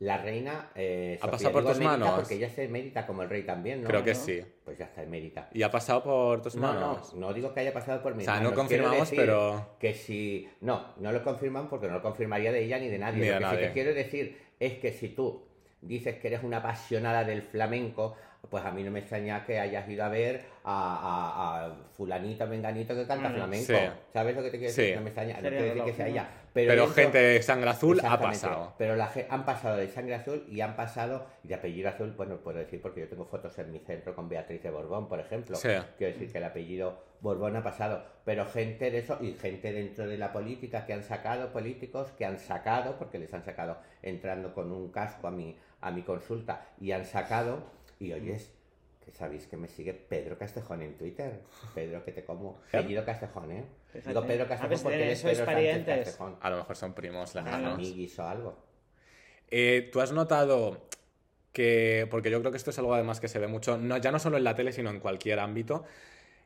La 0.00 0.16
reina 0.16 0.70
eh, 0.74 1.18
¿Ha 1.20 1.26
Sofía, 1.26 1.30
pasado 1.30 1.52
por 1.52 1.62
tus 1.62 1.76
emérita 1.76 1.98
manos? 1.98 2.14
Porque 2.20 2.34
ella 2.36 2.48
se 2.48 2.64
emérita 2.64 3.06
como 3.06 3.22
el 3.22 3.28
rey 3.28 3.42
también, 3.42 3.82
¿no? 3.82 3.88
Creo 3.88 4.02
que 4.02 4.14
¿No? 4.14 4.18
sí. 4.18 4.42
Pues 4.64 4.78
ya 4.78 4.86
está 4.86 5.02
emérita. 5.02 5.50
¿Y 5.52 5.62
ha 5.62 5.70
pasado 5.70 6.02
por 6.02 6.40
tus 6.40 6.54
No, 6.56 6.72
no, 6.72 6.80
manos? 6.80 7.14
no 7.14 7.32
digo 7.34 7.52
que 7.52 7.60
haya 7.60 7.72
pasado 7.74 8.02
por 8.02 8.14
mis 8.14 8.26
O 8.26 8.30
sea, 8.30 8.40
no 8.40 8.50
manos. 8.50 8.66
Quiero 8.66 8.84
confirmamos, 8.84 9.10
pero- 9.14 9.76
Que 9.78 9.92
si... 9.92 10.48
No, 10.62 10.94
no 11.00 11.12
lo 11.12 11.22
confirman 11.22 11.68
porque 11.68 11.86
no 11.86 11.92
lo 11.94 12.02
confirmaría 12.02 12.50
de 12.50 12.64
ella 12.64 12.78
ni 12.78 12.88
de 12.88 12.98
nadie. 12.98 13.20
Ni 13.20 13.26
lo 13.26 13.32
que 13.32 13.38
sí 13.38 13.42
nadie. 13.44 13.66
que 13.68 13.72
quiero 13.74 13.92
decir 13.94 14.38
es 14.58 14.72
que 14.78 14.90
si 14.92 15.08
tú 15.10 15.44
dices 15.82 16.16
que 16.16 16.28
eres 16.28 16.42
una 16.44 16.58
apasionada 16.58 17.24
del 17.24 17.42
flamenco, 17.42 18.16
pues 18.48 18.64
a 18.64 18.70
mí 18.70 18.82
no 18.82 18.90
me 18.90 19.00
extraña 19.00 19.44
que 19.44 19.60
hayas 19.60 19.86
ido 19.86 20.02
a 20.02 20.08
ver 20.08 20.46
a, 20.64 20.72
a, 20.72 21.66
a 21.66 21.74
fulanito, 21.98 22.46
menganito 22.46 22.94
que 22.94 23.06
canta 23.06 23.28
Mm, 23.28 23.34
flamenco. 23.34 23.66
sí. 23.66 23.74
¿Sabes 24.14 24.34
lo 24.34 24.42
que 24.42 24.50
te 24.50 24.56
quiero 24.58 24.72
decir? 24.72 24.86
Sí. 24.86 24.94
No 24.94 25.02
me 25.02 25.08
extraña, 25.10 25.34
no 25.34 25.40
quiero 25.50 25.62
decir 25.64 25.84
que 25.84 25.92
sea 25.92 26.08
ella. 26.08 26.28
Pero, 26.52 26.88
gente 26.88 27.18
de 27.18 27.42
sangre 27.42 27.70
azul 27.70 28.00
ha 28.04 28.18
pasado. 28.18 28.74
Pero 28.76 28.96
la, 28.96 29.10
han 29.28 29.44
pasado 29.44 29.76
de 29.76 29.88
sangre 29.88 30.14
azul 30.14 30.44
y 30.48 30.60
han 30.60 30.74
pasado 30.74 31.26
de 31.42 31.54
apellido 31.54 31.88
azul, 31.88 32.12
bueno, 32.16 32.38
puedo 32.38 32.58
decir 32.58 32.80
porque 32.82 33.00
yo 33.00 33.08
tengo 33.08 33.24
fotos 33.24 33.58
en 33.58 33.70
mi 33.70 33.78
centro 33.78 34.14
con 34.14 34.28
Beatriz 34.28 34.62
de 34.62 34.70
Borbón, 34.70 35.08
por 35.08 35.20
ejemplo. 35.20 35.56
Sí. 35.56 35.68
Quiero 35.96 36.12
decir 36.12 36.32
que 36.32 36.38
el 36.38 36.44
apellido 36.44 36.98
Borbón 37.20 37.56
ha 37.56 37.62
pasado. 37.62 38.02
Pero 38.24 38.46
gente 38.46 38.90
de 38.90 38.98
eso 38.98 39.18
y 39.20 39.32
gente 39.34 39.72
dentro 39.72 40.06
de 40.06 40.18
la 40.18 40.32
política 40.32 40.86
que 40.86 40.92
han 40.92 41.04
sacado, 41.04 41.52
políticos 41.52 42.08
que 42.18 42.24
han 42.24 42.38
sacado, 42.38 42.96
porque 42.98 43.18
les 43.18 43.32
han 43.32 43.44
sacado 43.44 43.78
entrando 44.02 44.54
con 44.54 44.72
un 44.72 44.90
casco 44.90 45.28
a 45.28 45.30
mi, 45.30 45.56
a 45.80 45.90
mi 45.90 46.02
consulta 46.02 46.66
y 46.80 46.92
han 46.92 47.04
sacado, 47.04 47.62
y 47.98 48.12
oyes, 48.12 48.52
que 49.04 49.12
sabéis 49.12 49.46
que 49.46 49.56
me 49.56 49.68
sigue 49.68 49.94
Pedro 49.94 50.38
Castejón 50.38 50.82
en 50.82 50.96
Twitter. 50.96 51.40
Pedro, 51.74 52.04
que 52.04 52.12
te 52.12 52.24
como. 52.24 52.60
Apellido 52.68 53.04
Castejón, 53.04 53.52
¿eh? 53.52 53.64
Fíjate. 53.92 54.08
Digo 54.08 54.26
Pedro 54.26 54.44
A 54.44 54.48
Castejón 54.48 54.82
porque 54.82 55.02
él 55.02 55.10
es 55.10 55.20
sois 55.20 55.38
Pedro 55.38 55.46
parientes. 55.46 56.04
Castejón. 56.04 56.36
A 56.40 56.50
lo 56.50 56.56
mejor 56.58 56.76
son 56.76 56.92
primos 56.94 57.34
lejanos. 57.34 57.74
Amiguis 57.74 58.18
o 58.18 58.26
algo. 58.26 58.56
Eh, 59.50 59.88
¿Tú 59.92 60.00
has 60.00 60.12
notado 60.12 60.88
que, 61.52 62.06
porque 62.10 62.30
yo 62.30 62.40
creo 62.40 62.52
que 62.52 62.56
esto 62.56 62.70
es 62.70 62.78
algo 62.78 62.94
además 62.94 63.20
que 63.20 63.28
se 63.28 63.38
ve 63.38 63.48
mucho, 63.48 63.76
no, 63.76 63.96
ya 63.98 64.12
no 64.12 64.18
solo 64.18 64.36
en 64.36 64.44
la 64.44 64.54
tele, 64.54 64.72
sino 64.72 64.90
en 64.90 65.00
cualquier 65.00 65.40
ámbito, 65.40 65.84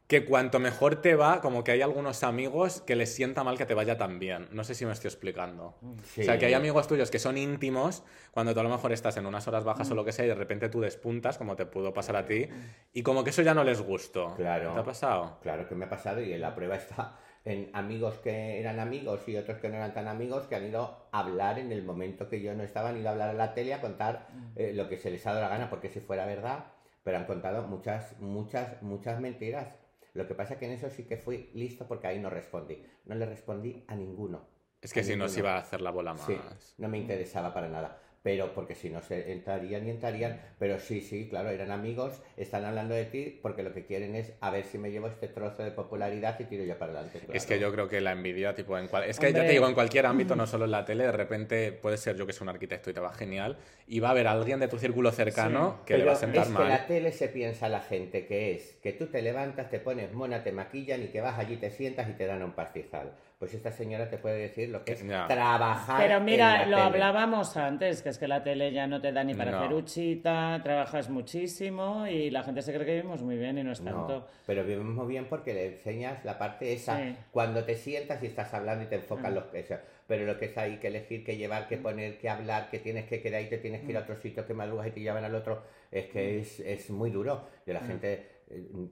que 0.07 0.26
cuanto 0.26 0.61
mejor 0.61 0.96
te 0.96 1.14
va, 1.14 1.40
como 1.40 1.64
que 1.64 1.72
hay 1.72 1.82
algunos 1.82 2.24
amigos 2.24 2.82
que 2.82 2.94
les 2.94 3.14
sienta 3.14 3.42
mal 3.42 3.57
que 3.57 3.64
te 3.64 3.72
vaya 3.72 3.96
tan 3.96 4.18
bien. 4.18 4.48
No 4.52 4.62
sé 4.62 4.74
si 4.74 4.84
me 4.84 4.92
estoy 4.92 5.09
explicando. 5.09 5.74
Sí. 6.05 6.20
O 6.20 6.24
sea, 6.24 6.38
que 6.38 6.46
hay 6.46 6.55
amigos 6.55 6.86
tuyos 6.86 7.11
que 7.11 7.18
son 7.18 7.38
íntimos, 7.38 8.02
cuando 8.30 8.52
tú 8.52 8.61
a 8.61 8.64
lo 8.64 8.68
mejor 8.68 8.92
estás 8.92 9.16
en 9.16 9.24
unas 9.24 9.48
horas 9.48 9.64
bajas 9.64 9.90
o 9.90 9.94
lo 9.94 10.05
que 10.05 10.12
sea, 10.12 10.26
y 10.26 10.28
de 10.28 10.34
repente 10.34 10.68
tú 10.68 10.80
despuntas, 10.80 11.38
como 11.38 11.57
te 11.57 11.64
pudo 11.64 11.94
pasar 11.94 12.16
a 12.16 12.26
ti, 12.26 12.48
y 12.92 13.02
como 13.02 13.24
que 13.24 13.30
eso 13.30 13.40
ya 13.40 13.55
no 13.55 13.64
les 13.64 13.80
gustó. 13.80 14.34
Claro. 14.36 14.74
¿Te 14.74 14.80
ha 14.80 14.84
pasado? 14.84 15.38
Claro 15.40 15.66
que 15.66 15.74
me 15.74 15.86
ha 15.86 15.88
pasado 15.88 16.20
y 16.20 16.32
en 16.32 16.40
la 16.40 16.55
prueba 16.55 16.76
está 16.76 17.16
en 17.44 17.70
amigos 17.74 18.18
que 18.18 18.59
eran 18.59 18.80
amigos 18.80 19.28
y 19.28 19.36
otros 19.36 19.59
que 19.59 19.68
no 19.68 19.76
eran 19.76 19.92
tan 19.92 20.09
amigos 20.09 20.46
que 20.46 20.57
han 20.57 20.66
ido 20.66 21.09
a 21.12 21.18
hablar 21.18 21.59
en 21.59 21.72
el 21.72 21.82
momento 21.82 22.28
que 22.28 22.40
yo 22.40 22.55
no 22.55 22.62
estaba, 22.62 22.88
han 22.88 22.98
ido 22.98 23.09
a 23.09 23.12
hablar 23.12 23.30
a 23.30 23.34
la 23.34 23.52
tele 23.55 23.74
a 23.74 23.80
contar 23.80 24.28
eh, 24.57 24.72
lo 24.74 24.88
que 24.88 24.96
se 24.96 25.11
les 25.11 25.26
ha 25.26 25.30
dado 25.30 25.42
la 25.42 25.50
gana, 25.50 25.68
porque 25.68 25.90
si 25.90 26.00
fuera 26.00 26.24
verdad, 26.24 26.66
pero 27.02 27.18
han 27.18 27.26
contado 27.26 27.66
muchas, 27.66 28.18
muchas, 28.18 28.82
muchas 28.82 29.20
mentiras. 29.20 29.68
Lo 30.15 30.27
que 30.27 30.35
pasa 30.35 30.59
que 30.59 30.67
en 30.67 30.73
eso 30.73 30.89
sí 30.91 31.05
que 31.05 31.17
fui 31.17 31.51
listo 31.55 31.87
porque 31.87 32.07
ahí 32.07 32.21
no 32.21 32.31
respondí. 32.31 32.83
No 33.05 33.15
le 33.17 33.27
respondí 33.27 33.85
a 33.89 33.97
ninguno. 33.97 34.47
Es 34.81 34.93
que 34.93 35.03
si 35.03 35.17
no 35.17 35.29
se 35.29 35.41
iba 35.41 35.55
a 35.55 35.59
hacer 35.59 35.81
la 35.81 35.91
bola 35.91 36.15
más. 36.15 36.25
Sí, 36.25 36.39
no 36.79 36.89
me 36.89 36.99
interesaba 36.99 37.53
para 37.53 37.69
nada. 37.69 38.01
Pero 38.25 38.55
porque 38.55 38.75
si 38.75 38.89
no 38.89 39.03
se 39.03 39.33
entrarían 39.33 39.87
y 39.87 39.91
entrarían. 39.91 40.41
Pero 40.59 40.79
sí, 40.79 41.03
sí, 41.03 41.29
claro, 41.29 41.51
eran 41.51 41.70
amigos, 41.70 42.22
están 42.39 42.64
hablando 42.64 42.95
de 42.95 43.05
ti 43.05 43.39
porque 43.43 43.62
lo 43.62 43.75
que 43.75 43.85
quieren 43.85 44.14
es 44.14 44.33
a 44.41 44.51
ver 44.51 44.64
si 44.64 44.79
me 44.79 44.91
llevo 44.91 45.09
este 45.09 45.29
trozo 45.29 45.62
de 45.62 45.70
popularidad 45.70 46.41
y 46.41 46.45
tiro 46.45 46.64
yo 46.64 46.79
para 46.79 46.93
adelante. 46.93 47.18
Es 47.18 47.45
claro. 47.45 47.49
que 47.49 47.61
yo 47.61 47.72
creo 47.72 47.89
que 47.89 48.01
la 48.01 48.12
envidia, 48.12 48.55
tipo, 48.55 48.79
en 48.79 48.89
cual... 48.89 49.05
Es 49.05 49.20
que 49.20 49.31
ya 49.31 49.43
te 49.43 49.53
digo, 49.53 49.68
en 49.68 49.75
cualquier 49.75 50.07
ámbito, 50.07 50.35
no 50.37 50.47
solo 50.47 50.64
en 50.64 50.70
la 50.70 50.87
tele, 50.87 51.05
de 51.05 51.12
repente 51.12 51.72
puede 51.72 51.99
ser 51.99 52.16
yo 52.16 52.27
que 52.27 52.33
soy 52.33 52.47
un 52.47 52.49
arquitecto 52.49 52.89
y 52.89 52.95
te 52.95 53.01
va 53.01 53.12
genial, 53.12 53.59
y 53.87 54.01
va 54.01 54.09
a 54.09 54.11
haber 54.12 54.27
alguien 54.27 54.59
de 54.59 54.68
tu 54.68 54.79
círculo 54.79 55.12
cercano 55.12 55.83
que 55.85 55.99
le 55.99 56.07
va 56.07 56.12
a 56.12 56.16
sentar 56.16 56.47
es 56.47 56.51
mal. 56.51 56.62
que 56.62 56.68
la 56.70 56.87
tele 56.87 57.12
se 57.12 57.29
piensa 57.29 57.68
la 57.68 57.81
gente 57.81 58.27
que 58.27 58.55
es 58.55 58.79
que 58.83 58.93
tú 58.93 59.07
te 59.07 59.20
levantas, 59.20 59.68
te 59.68 59.81
pones 59.81 60.12
mona, 60.12 60.43
te 60.43 60.53
maquillan 60.53 61.03
y 61.03 61.09
que 61.09 61.20
vas 61.20 61.39
allí, 61.39 61.57
te 61.57 61.70
sientas 61.70 62.09
y 62.09 62.12
te 62.12 62.25
dan 62.25 62.43
un 62.43 62.53
pastizal. 62.53 63.12
Pues 63.45 63.53
esta 63.53 63.70
señora 63.72 64.09
te 64.09 64.16
puede 64.16 64.38
decir 64.38 64.70
lo 64.70 64.82
que 64.86 64.92
es 64.92 65.07
Ya. 65.07 65.26
trabajar. 65.28 66.01
Pero 66.01 66.16
en 66.16 66.24
mira, 66.24 66.61
la 66.61 66.64
lo 66.64 66.76
tele. 66.76 66.80
hablábamos 67.05 67.55
antes, 67.59 68.01
que 68.01 68.09
es 68.09 68.16
que 68.16 68.26
la 68.26 68.42
tele 68.42 68.72
ya 68.72 68.86
no 68.86 69.03
te 69.03 69.12
da 69.12 69.22
ni 69.22 69.34
para 69.34 69.51
No. 69.51 69.59
hacer 69.59 69.74
uchita, 69.74 70.59
trabajas 70.62 71.11
muchísimo 71.11 72.07
y 72.07 72.30
la 72.30 72.42
gente 72.42 72.62
se 72.62 72.72
cree 72.72 72.86
que 72.86 72.95
vivimos 72.95 73.20
muy 73.20 73.36
bien 73.36 73.59
y 73.59 73.62
no 73.62 73.72
es 73.72 73.82
No, 73.82 73.90
tanto. 74.07 74.26
pero 74.47 74.64
vivimos 74.64 75.07
bien 75.07 75.26
porque 75.28 75.53
le 75.53 75.66
enseñas 75.66 76.24
la 76.24 76.38
parte 76.38 76.72
esa. 76.72 76.97
Sí. 76.97 77.16
Cuando 77.32 77.64
te 77.64 77.74
sientas 77.76 78.22
y 78.22 78.26
estás 78.28 78.55
hablando 78.55 78.84
y 78.84 78.86
te 78.86 78.95
enfocas 78.95 79.30
Mm. 79.30 79.34
los 79.34 79.45
que 79.45 79.61
eso. 79.61 79.74
Pero 80.07 80.24
lo 80.24 80.38
que 80.38 80.47
es 80.47 80.57
ahí, 80.57 80.78
que 80.78 80.86
elegir, 80.88 81.22
que 81.22 81.36
llevar, 81.36 81.68
que 81.68 81.76
poner, 81.76 82.16
que 82.18 82.30
hablar, 82.30 82.70
que 82.70 82.78
tienes 82.78 83.05
que 83.05 83.20
quedar 83.20 83.42
y 83.42 83.51
te 83.51 83.59
tienes 83.59 83.82
que 83.82 83.90
ir 83.90 83.97
a 83.99 84.01
Mm. 84.01 84.05
otro 84.05 84.16
sitio, 84.16 84.47
que 84.47 84.55
madrugas 84.55 84.86
y 84.86 84.90
te 84.90 85.01
llevan 85.01 85.24
al 85.24 85.34
otro, 85.34 85.62
es 85.90 86.07
que 86.07 86.40
es, 86.40 86.61
es 86.61 86.88
muy 86.88 87.11
duro. 87.11 87.47
Y 87.66 87.70
Mm. 87.72 87.74
la 87.74 87.80
gente, 87.80 88.26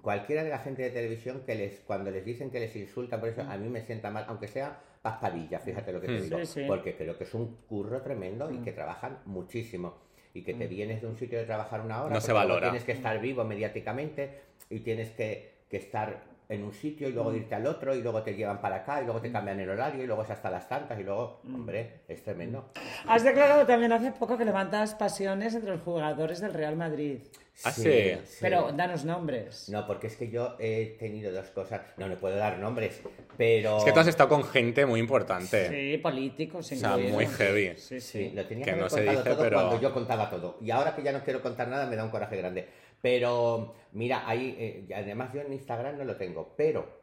cualquiera 0.00 0.42
de 0.44 0.50
la 0.50 0.59
gente 0.59 0.82
de 0.82 0.90
televisión 0.90 1.42
que 1.46 1.55
les, 1.55 1.80
cuando 1.80 2.11
les 2.11 2.24
dicen 2.24 2.50
que 2.50 2.61
les 2.61 2.74
insultan, 2.76 3.20
por 3.20 3.28
Mm. 3.28 3.32
eso 3.32 3.42
a 3.50 3.57
mí 3.57 3.68
me 3.68 3.82
sienta 3.82 4.11
mal, 4.11 4.24
aunque 4.28 4.48
sea 4.48 4.78
paspadilla, 5.03 5.59
fíjate 5.59 5.92
lo 5.92 6.00
que 6.00 6.07
te 6.07 6.18
Mm. 6.18 6.22
digo. 6.22 6.44
Sí. 6.44 6.64
Porque 6.66 6.96
creo 6.96 7.16
que 7.18 7.24
es 7.24 7.34
un 7.34 7.57
curro 7.68 8.00
tremendo 8.03 8.50
y 8.50 8.59
que 8.59 8.72
trabajan 8.72 9.18
muchísimo. 9.26 9.94
Y 10.34 10.42
que 10.42 10.55
te 10.55 10.66
vienes 10.66 11.03
de 11.03 11.09
un 11.09 11.16
sitio 11.16 11.38
de 11.38 11.44
trabajar 11.44 11.80
una 11.82 12.03
hora, 12.05 12.14
No 12.14 12.20
se 12.20 12.32
valora. 12.32 12.62
tienes 12.68 12.84
que 12.84 12.92
estar 12.92 13.20
vivo 13.20 13.44
mediáticamente 13.44 14.40
y 14.70 14.80
tienes 14.80 15.11
que, 15.11 15.53
que 15.68 15.76
estar 15.76 16.22
en 16.48 16.64
un 16.64 16.72
sitio 16.72 17.09
y 17.09 17.12
luego 17.12 17.34
irte 17.34 17.55
al 17.55 17.66
otro 17.66 17.94
y 17.94 18.03
luego 18.03 18.22
te 18.22 18.34
llevan 18.34 18.61
para 18.61 18.76
acá 18.76 19.00
y 19.00 19.05
luego 19.05 19.20
te 19.20 19.30
cambian 19.32 19.59
el 19.61 19.68
horario 19.70 20.03
y 20.05 20.07
luego 20.07 20.22
es 20.22 20.30
hasta 20.30 20.50
las 20.50 20.68
tantas 20.68 20.98
y 21.00 21.03
luego, 21.03 21.40
hombre, 21.46 22.00
es 22.09 22.22
tremendo. 22.22 22.70
Has 23.07 23.24
declarado 23.24 23.66
también 23.66 23.92
hace 23.92 24.12
poco 24.12 24.36
que 24.38 24.44
levantas 24.44 24.94
pasiones 24.94 25.55
entre 25.55 25.70
los 25.70 25.80
jugadores 25.82 26.40
del 26.40 26.53
Real 26.55 26.76
Madrid. 26.76 27.20
Ah, 27.64 27.70
sí. 27.70 28.12
Pero 28.40 28.72
danos 28.72 29.05
nombres. 29.05 29.68
No, 29.68 29.86
porque 29.86 30.07
es 30.07 30.16
que 30.16 30.30
yo 30.30 30.57
he 30.59 30.96
tenido 30.98 31.30
dos 31.32 31.46
cosas, 31.50 31.82
no, 31.98 32.09
no 32.09 32.16
puedo 32.16 32.36
dar 32.36 32.59
nombres, 32.59 33.00
pero... 33.36 33.78
Es 33.78 33.84
que 33.84 33.92
tú 33.92 34.00
has 34.00 34.07
estado 34.09 34.28
con 34.30 34.42
gente 34.44 34.84
muy 34.86 34.98
importante. 35.00 35.68
Sí, 35.68 35.98
políticos, 35.98 36.72
O 36.72 36.74
sea, 36.74 36.96
muy 36.96 37.26
heavy. 37.26 37.74
Sí, 37.76 38.00
Sí, 38.00 38.00
sí. 38.00 38.30
lo 38.34 38.46
tenía 38.46 38.64
Que 38.64 38.70
que, 38.72 38.76
no 38.78 38.86
haber 38.86 38.90
se 38.90 38.96
contado 39.05 39.18
dice, 39.18 39.30
todo 39.34 39.42
pero- 39.44 39.57
cuando 39.59 39.80
yo 39.80 39.92
contaba 39.94 40.30
todo. 40.30 40.59
Y 40.62 40.70
ahora 40.70 40.96
que 40.96 41.03
ya 41.03 41.12
no 41.12 41.22
quiero 41.22 41.42
contar 41.42 41.68
nada, 41.68 41.86
me 41.86 41.94
da 41.96 42.05
un 42.05 42.11
coraje 42.11 42.36
grande. 42.36 42.66
Pero, 43.03 43.74
mira, 43.92 44.26
ahí, 44.28 44.57
eh, 44.59 44.94
además 44.94 45.32
yo 45.34 45.42
en 45.42 45.53
Instagram 45.53 45.98
no 45.98 46.05
lo 46.05 46.16
tengo, 46.16 46.55
pero 46.57 47.00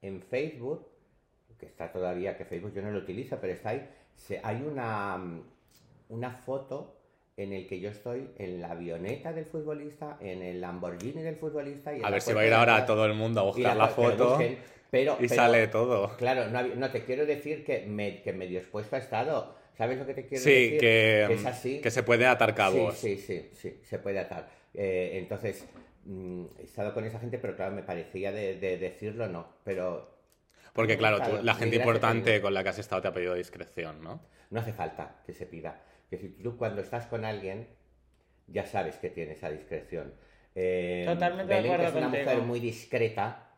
en 0.00 0.22
Facebook, 0.22 0.88
que 1.60 1.66
está 1.66 1.92
todavía, 1.92 2.36
que 2.36 2.44
Facebook 2.44 2.72
yo 2.74 2.82
no 2.82 2.90
lo 2.90 2.98
utilizo, 3.00 3.38
pero 3.40 3.52
está 3.52 3.70
ahí, 3.70 3.88
se- 4.16 4.40
hay 4.42 4.62
una, 4.62 5.16
mm, 5.18 5.42
una 6.08 6.30
foto 6.30 6.96
en 7.36 7.52
el 7.52 7.66
que 7.66 7.80
yo 7.80 7.90
estoy 7.90 8.28
en 8.38 8.60
la 8.60 8.72
avioneta 8.72 9.32
del 9.32 9.46
futbolista, 9.46 10.18
en 10.20 10.42
el 10.42 10.60
Lamborghini 10.60 11.22
del 11.22 11.36
futbolista. 11.36 11.92
Y 11.92 11.98
en 11.98 12.04
A 12.04 12.08
la 12.08 12.14
ver 12.14 12.22
si 12.22 12.32
va 12.32 12.42
a 12.42 12.46
ir 12.46 12.52
ahora 12.54 12.74
atrás. 12.74 12.86
todo 12.88 13.06
el 13.06 13.14
mundo 13.14 13.40
a 13.40 13.44
Y 13.44 13.46
buscar 13.46 13.76
la 13.76 13.88
foto 13.88 14.28
busquen, 14.30 14.58
pero, 14.90 15.14
y 15.18 15.28
pero- 15.28 15.34
sale 15.34 15.66
todo. 15.68 16.16
Claro, 16.18 16.48
no, 16.50 16.62
no, 16.62 16.90
te 16.90 17.04
quiero 17.04 17.24
decir 17.24 17.64
que, 17.64 17.86
me, 17.86 18.20
que 18.22 18.32
medio 18.32 18.58
expuesto 18.58 18.96
ha 18.96 18.98
estado. 18.98 19.56
¿Sabes 19.76 19.98
lo 19.98 20.04
que 20.06 20.12
te 20.14 20.26
quiero 20.26 20.44
Sí, 20.44 20.50
decir? 20.50 20.80
que, 20.80 21.24
es 21.32 21.46
así. 21.46 21.80
que 21.80 21.90
se 21.90 22.02
puede 22.02 22.26
atar 22.26 22.54
cabos. 22.54 22.98
Sí, 22.98 23.16
sí, 23.16 23.48
sí, 23.50 23.50
sí, 23.54 23.80
se 23.82 23.98
puede 23.98 24.18
atar. 24.18 24.50
Eh, 24.74 25.12
entonces, 25.14 25.64
mm, 26.04 26.44
he 26.60 26.64
estado 26.64 26.92
con 26.92 27.04
esa 27.06 27.18
gente, 27.18 27.38
pero 27.38 27.56
claro, 27.56 27.74
me 27.74 27.82
parecía 27.82 28.30
de, 28.32 28.56
de 28.58 28.76
decirlo, 28.76 29.28
no. 29.28 29.48
Pero 29.64 30.14
Porque 30.74 30.98
claro, 30.98 31.20
tú- 31.22 31.42
la 31.42 31.54
gente 31.54 31.76
importante 31.76 32.42
con 32.42 32.52
la 32.52 32.62
que 32.62 32.68
has 32.68 32.78
estado 32.78 33.00
te 33.00 33.08
ha 33.08 33.12
pedido 33.14 33.34
discreción, 33.34 34.02
¿no? 34.02 34.20
no 34.50 34.60
hace 34.60 34.74
falta 34.74 35.22
que 35.24 35.32
se 35.32 35.46
pida. 35.46 35.80
Que 36.12 36.18
si 36.18 36.28
tú 36.28 36.58
cuando 36.58 36.82
estás 36.82 37.06
con 37.06 37.24
alguien, 37.24 37.66
ya 38.46 38.66
sabes 38.66 38.96
que 38.98 39.08
tienes 39.08 39.38
esa 39.38 39.48
discreción. 39.50 40.12
Eh, 40.54 41.04
Totalmente 41.06 41.54
de 41.54 41.62
Belén, 41.62 41.70
que 41.80 41.86
acuerdo 41.86 41.88
es 41.88 41.94
una 42.04 42.06
contigo. 42.18 42.24
mujer 42.34 42.46
muy 42.46 42.60
discreta, 42.60 43.48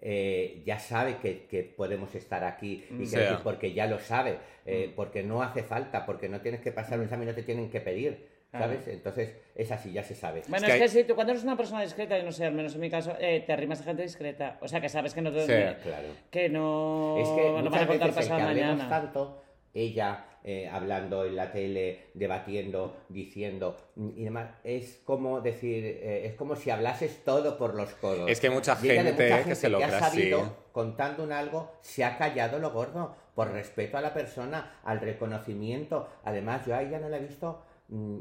eh, 0.00 0.62
ya 0.64 0.78
sabe 0.78 1.18
que, 1.18 1.44
que 1.46 1.62
podemos 1.64 2.14
estar 2.14 2.44
aquí 2.44 2.82
y 2.90 3.06
que 3.10 3.18
decir, 3.18 3.36
porque 3.44 3.74
ya 3.74 3.86
lo 3.86 3.98
sabe, 3.98 4.38
eh, 4.64 4.90
porque 4.96 5.22
no 5.22 5.42
hace 5.42 5.62
falta, 5.64 6.06
porque 6.06 6.30
no 6.30 6.40
tienes 6.40 6.62
que 6.62 6.72
pasar 6.72 6.96
un 6.98 7.04
examen, 7.04 7.28
no 7.28 7.34
te 7.34 7.42
tienen 7.42 7.68
que 7.68 7.82
pedir, 7.82 8.26
¿sabes? 8.50 8.88
Entonces 8.88 9.36
es 9.54 9.70
así, 9.70 9.92
ya 9.92 10.02
se 10.02 10.14
sabe. 10.14 10.40
Bueno, 10.48 10.66
Es 10.68 10.72
es 10.72 10.80
que 10.80 10.88
si 10.88 11.04
tú 11.04 11.14
cuando 11.14 11.32
eres 11.34 11.44
una 11.44 11.58
persona 11.58 11.82
discreta, 11.82 12.16
yo 12.16 12.24
no 12.24 12.32
sé, 12.32 12.46
al 12.46 12.54
menos 12.54 12.74
en 12.74 12.80
mi 12.80 12.88
caso, 12.88 13.14
eh, 13.20 13.42
te 13.46 13.52
arrimas 13.52 13.82
a 13.82 13.84
gente 13.84 14.02
discreta. 14.02 14.56
O 14.62 14.66
sea, 14.68 14.80
que 14.80 14.88
sabes 14.88 15.12
que 15.12 15.20
no 15.20 15.30
te 15.30 15.40
Sí, 15.42 15.82
claro. 15.82 16.08
que 16.30 16.48
no, 16.48 17.18
Es 17.18 17.28
que 17.28 17.62
no 17.62 17.70
van 17.70 17.82
a 17.84 17.86
contar 17.86 18.12
pasado 18.14 18.40
mañana. 18.40 18.88
tanto, 18.88 19.42
ella 19.74 20.24
eh, 20.44 20.68
hablando 20.68 21.24
en 21.24 21.36
la 21.36 21.52
tele, 21.52 22.06
debatiendo, 22.14 22.96
diciendo 23.08 23.76
mm, 23.94 24.08
y 24.16 24.24
demás, 24.24 24.50
es 24.64 25.00
como 25.04 25.40
decir, 25.40 25.84
eh, 25.84 26.26
es 26.26 26.34
como 26.34 26.56
si 26.56 26.70
hablases 26.70 27.22
todo 27.24 27.56
por 27.56 27.74
los 27.74 27.90
codos. 27.94 28.28
Es 28.28 28.40
que 28.40 28.50
mucha 28.50 28.74
gente 28.74 29.44
que 29.44 29.54
se 29.54 29.68
lo 29.68 29.78
ha 29.78 29.86
cree 29.86 29.96
así. 29.96 30.16
sabido, 30.18 30.56
contando 30.72 31.22
un 31.22 31.32
algo, 31.32 31.70
se 31.80 32.04
ha 32.04 32.18
callado 32.18 32.58
lo 32.58 32.72
gordo, 32.72 33.14
por 33.34 33.52
respeto 33.52 33.96
a 33.96 34.00
la 34.00 34.12
persona, 34.12 34.80
al 34.84 35.00
reconocimiento. 35.00 36.08
Además, 36.24 36.66
yo 36.66 36.74
a 36.74 36.82
ella 36.82 36.98
no 36.98 37.08
la 37.08 37.18
he 37.18 37.20
visto 37.20 37.62
mm, 37.88 38.18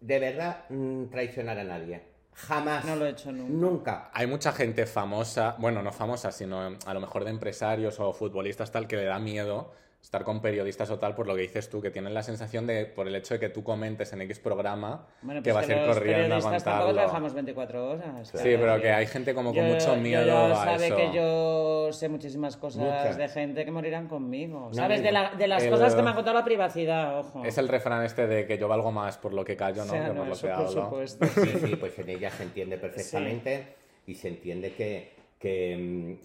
de 0.00 0.18
verdad 0.18 0.64
mm, 0.70 1.04
traicionar 1.06 1.58
a 1.58 1.64
nadie. 1.64 2.02
Jamás. 2.32 2.84
No 2.84 2.96
lo 2.96 3.06
he 3.06 3.10
hecho 3.10 3.30
nunca. 3.32 3.52
Nunca. 3.52 4.10
Hay 4.12 4.26
mucha 4.26 4.52
gente 4.52 4.86
famosa, 4.86 5.56
bueno, 5.58 5.82
no 5.82 5.92
famosa, 5.92 6.32
sino 6.32 6.78
a 6.84 6.94
lo 6.94 7.00
mejor 7.00 7.24
de 7.24 7.30
empresarios 7.30 8.00
o 8.00 8.12
futbolistas 8.12 8.72
tal, 8.72 8.88
que 8.88 8.96
le 8.96 9.04
da 9.04 9.18
miedo 9.18 9.72
estar 10.02 10.24
con 10.24 10.40
periodistas 10.40 10.90
o 10.90 10.98
tal, 10.98 11.14
por 11.14 11.26
lo 11.26 11.34
que 11.36 11.42
dices 11.42 11.68
tú, 11.68 11.80
que 11.82 11.90
tienen 11.90 12.14
la 12.14 12.22
sensación 12.22 12.66
de, 12.66 12.86
por 12.86 13.06
el 13.06 13.14
hecho 13.14 13.34
de 13.34 13.40
que 13.40 13.48
tú 13.50 13.62
comentes 13.62 14.12
en 14.14 14.22
X 14.22 14.38
programa, 14.40 15.06
Bueno, 15.22 15.42
que 15.42 15.52
pues 15.52 15.68
vas 15.68 15.76
a 15.76 15.80
ir 15.82 15.86
corriendo 15.86 16.34
a 16.36 16.40
contarlo. 16.40 16.92
trabajamos 16.94 17.34
24 17.34 17.88
horas. 17.90 18.28
Sí, 18.28 18.38
pero 18.42 18.80
que 18.80 18.90
hay 18.90 19.06
gente 19.06 19.34
como 19.34 19.50
con 19.54 19.62
Yo- 19.66 19.74
mucho 19.74 19.94
yo- 19.94 20.00
miedo 20.00 20.24
yo 20.26 20.46
a 20.54 20.56
sabe 20.64 20.86
eso. 20.86 20.96
que 20.96 21.12
yo 21.12 21.92
sé 21.92 22.08
muchísimas 22.08 22.56
cosas 22.56 22.82
Muchas. 22.82 23.16
de 23.18 23.28
gente 23.28 23.64
que 23.64 23.70
morirán 23.70 24.08
conmigo. 24.08 24.68
No, 24.70 24.74
¿Sabes? 24.74 25.00
no, 25.00 25.06
De, 25.06 25.12
la- 25.12 25.30
de 25.34 25.46
las 25.46 25.64
el- 25.64 25.70
cosas 25.70 25.94
que 25.94 26.02
me 26.02 26.10
ha 26.10 26.14
contado 26.14 26.36
la 26.36 26.44
privacidad, 26.44 27.18
ojo. 27.18 27.44
Es 27.44 27.58
el 27.58 27.68
refrán 27.68 28.02
este 28.04 28.26
de 28.26 28.46
que 28.46 28.56
yo 28.58 28.68
valgo 28.68 28.90
más 28.90 29.18
por 29.18 29.34
lo 29.34 29.44
que 29.44 29.54
callo, 29.56 29.84
¿no? 29.84 29.92
O 29.92 29.94
sea, 29.94 30.00
que 30.06 30.06
por 30.08 30.16
no, 30.16 30.24
lo 30.24 30.32
eso 30.32 30.46
que 30.46 30.52
por 30.54 30.66
hablo. 30.66 30.82
supuesto. 30.84 31.26
Sí, 31.34 31.52
sí, 31.66 31.76
pues 31.76 31.98
en 31.98 32.08
ella 32.08 32.30
se 32.30 32.42
entiende 32.44 32.78
perfectamente 32.78 33.74
y 34.06 34.14
se 34.14 34.28
entiende 34.28 34.72
que, 34.72 35.12
que 35.38 35.76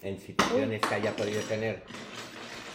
mm, 0.02 0.06
en 0.06 0.18
situaciones 0.18 0.80
que 0.80 0.94
haya 0.94 1.12
podido 1.12 1.40
tener 1.42 1.82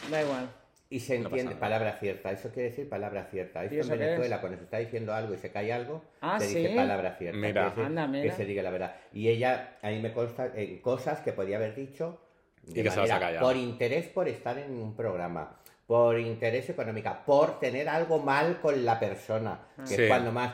Da 0.09 0.21
igual. 0.21 0.49
Y 0.91 0.99
se 0.99 1.17
No 1.17 1.29
entiende, 1.29 1.55
palabra 1.55 1.93
cierta, 1.93 2.31
eso 2.31 2.49
quiere 2.51 2.69
decir 2.69 2.87
palabra 2.87 3.23
cierta. 3.31 3.63
Esto 3.63 3.75
¿Y 3.75 3.79
eso 3.79 3.93
en 3.93 3.99
Venezuela, 3.99 4.35
es? 4.35 4.39
cuando 4.41 4.57
se 4.59 4.65
está 4.65 4.77
diciendo 4.77 5.13
algo 5.13 5.33
y 5.33 5.37
se 5.37 5.49
cae 5.51 5.71
algo, 5.73 6.03
Ah, 6.21 6.39
se 6.39 6.47
dice 6.47 6.69
¿sí? 6.69 6.75
palabra 6.75 7.15
cierta. 7.17 7.37
Mira. 7.39 7.63
decir 7.69 7.83
Anda, 7.85 8.07
mira. 8.07 8.23
Que 8.25 8.31
se 8.31 8.45
diga 8.45 8.61
la 8.61 8.69
verdad. 8.69 8.95
Y 9.13 9.29
ella, 9.29 9.77
a 9.81 9.89
mí 9.89 9.99
me 9.99 10.13
consta 10.13 10.51
en 10.53 10.79
cosas 10.81 11.21
que 11.21 11.31
podía 11.33 11.55
haber 11.57 11.73
dicho 11.75 12.19
de 12.63 12.81
Y 12.81 12.83
que 12.83 12.89
manera- 12.91 13.39
por 13.39 13.55
interés 13.55 14.05
por 14.07 14.27
estar 14.27 14.57
en 14.59 14.73
un 14.73 14.95
programa, 14.95 15.57
por 15.87 16.19
interés 16.19 16.69
económica, 16.69 17.23
por 17.25 17.59
tener 17.59 17.89
algo 17.89 18.19
mal 18.19 18.59
con 18.61 18.85
la 18.85 18.99
persona, 18.99 19.59
que 19.87 19.95
Sí. 19.95 20.01
es 20.03 20.07
cuando 20.09 20.31
más 20.31 20.53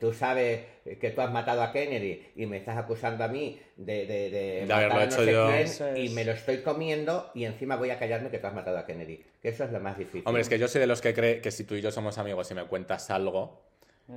tú 0.00 0.12
sabes 0.12 0.60
eh, 0.84 0.98
que 0.98 1.10
tú 1.10 1.20
has 1.20 1.30
matado 1.32 1.62
a 1.62 1.72
Kennedy 1.72 2.32
y 2.36 2.46
me 2.46 2.58
estás 2.58 2.76
acusando 2.76 3.24
a 3.24 3.28
mí 3.28 3.58
de, 3.76 4.06
de, 4.06 4.30
de 4.30 4.66
De 4.66 4.72
haberlo 4.72 5.02
hecho 5.02 5.24
yo. 5.24 5.50
y 5.96 6.10
me 6.10 6.24
lo 6.24 6.32
estoy 6.32 6.58
comiendo 6.58 7.30
y 7.34 7.44
encima 7.44 7.76
voy 7.76 7.90
a 7.90 7.98
callarme 7.98 8.30
que 8.30 8.38
tú 8.38 8.46
has 8.46 8.54
matado 8.54 8.78
a 8.78 8.86
Kennedy. 8.86 9.22
Que 9.40 9.48
eso 9.48 9.64
es 9.64 9.72
lo 9.72 9.80
más 9.80 9.96
difícil. 9.98 10.22
Hombre, 10.26 10.42
es 10.42 10.48
que 10.48 10.58
yo 10.58 10.68
soy 10.68 10.80
de 10.80 10.86
los 10.86 11.00
que 11.00 11.14
cree 11.14 11.40
que 11.40 11.50
si 11.50 11.64
tú 11.64 11.74
y 11.74 11.80
yo 11.80 11.90
somos 11.90 12.18
amigos 12.18 12.50
y 12.50 12.54
me 12.54 12.64
cuentas 12.64 13.10
algo, 13.10 13.62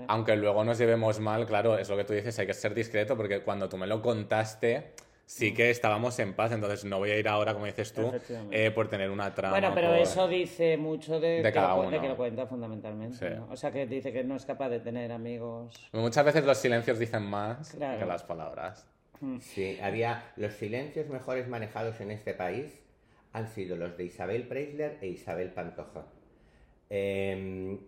aunque 0.08 0.36
luego 0.36 0.64
nos 0.64 0.78
llevemos 0.78 1.20
mal, 1.20 1.46
claro, 1.46 1.78
es 1.78 1.88
lo 1.90 1.96
que 1.96 2.04
tú 2.04 2.14
dices, 2.14 2.38
hay 2.40 2.48
que 2.48 2.54
ser 2.54 2.74
discreto 2.74 3.16
porque 3.16 3.42
cuando 3.42 3.70
tú 3.70 3.78
me 3.78 3.88
lo 3.88 4.02
contaste, 4.02 4.92
sí 5.26 5.54
que 5.54 5.70
estábamos 5.72 6.18
en 6.20 6.34
paz, 6.34 6.52
entonces 6.52 6.86
no 6.86 7.00
voy 7.00 7.12
a 7.12 7.18
ir 7.18 7.28
ahora, 7.28 7.54
como 7.54 7.66
dices 7.66 7.92
tú, 7.94 8.12
eh, 8.52 8.72
por 8.72 8.88
tener 8.90 9.10
una 9.10 9.34
trama. 9.34 9.52
Bueno, 9.60 9.72
pero 9.74 9.90
por- 9.90 9.98
eso 9.98 10.28
dice 10.28 10.78
mucho 10.78 11.20
de, 11.20 11.38
De 11.38 11.44
que, 11.44 11.52
cada 11.54 11.70
lo, 11.70 11.76
cu- 11.76 11.82
de 11.84 11.88
uno. 11.90 12.02
que 12.02 12.08
lo 12.10 12.18
cuenta 12.18 12.46
fundamentalmente. 12.48 13.18
Sí. 13.18 13.36
¿no? 13.36 13.48
O 13.52 13.56
sea, 13.58 13.72
que 13.72 13.86
dice 13.88 14.14
que 14.14 14.24
no 14.24 14.36
es 14.36 14.46
capaz 14.46 14.70
de 14.70 14.80
tener 14.80 15.12
amigos. 15.12 15.74
Muchas 15.94 16.24
veces 16.26 16.46
los 16.46 16.58
silencios 16.58 17.00
dicen 17.00 17.24
más 17.24 17.72
Claro. 17.72 18.00
que 18.00 18.06
las 18.06 18.24
palabras. 18.24 18.88
Sí, 19.40 19.80
había 19.82 20.32
los 20.36 20.54
silencios 20.54 21.08
mejores 21.08 21.48
manejados 21.48 22.00
en 22.02 22.12
este 22.12 22.34
país 22.34 22.82
han 23.34 23.48
sido 23.48 23.76
los 23.78 23.98
de 23.98 24.04
Isabel 24.06 24.48
Preisler 24.48 24.98
e 25.02 25.08
Isabel 25.08 25.50
Pantoja. 25.52 26.06
Eh, 26.90 27.80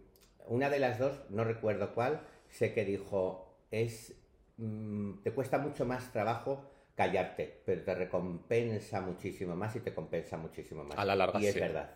una 0.48 0.70
de 0.70 0.80
las 0.80 0.98
dos, 1.00 1.20
no 1.30 1.44
recuerdo 1.44 1.94
cuál, 1.94 2.22
sé 2.50 2.74
que 2.74 2.86
dijo, 2.86 3.56
es 3.72 4.16
mm, 4.58 5.22
te 5.24 5.32
cuesta 5.32 5.58
mucho 5.58 5.86
más 5.86 6.12
trabajo 6.12 6.64
callarte, 6.98 7.62
pero 7.64 7.84
te 7.84 7.94
recompensa 7.94 9.02
muchísimo 9.02 9.56
más 9.56 9.76
y 9.76 9.82
te 9.82 9.94
compensa 9.94 10.36
muchísimo 10.36 10.84
más. 10.84 10.98
A 10.98 11.06
la 11.06 11.16
larga, 11.16 11.40
y 11.40 11.46
es 11.46 11.54
sí. 11.54 11.60
verdad. 11.60 11.92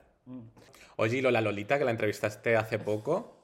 Oye, 0.98 1.18
y 1.18 1.22
Lola 1.22 1.42
Lolita, 1.42 1.80
que 1.80 1.86
la 1.86 1.92
entrevistaste 1.92 2.56
hace 2.56 2.78
poco, 2.78 3.36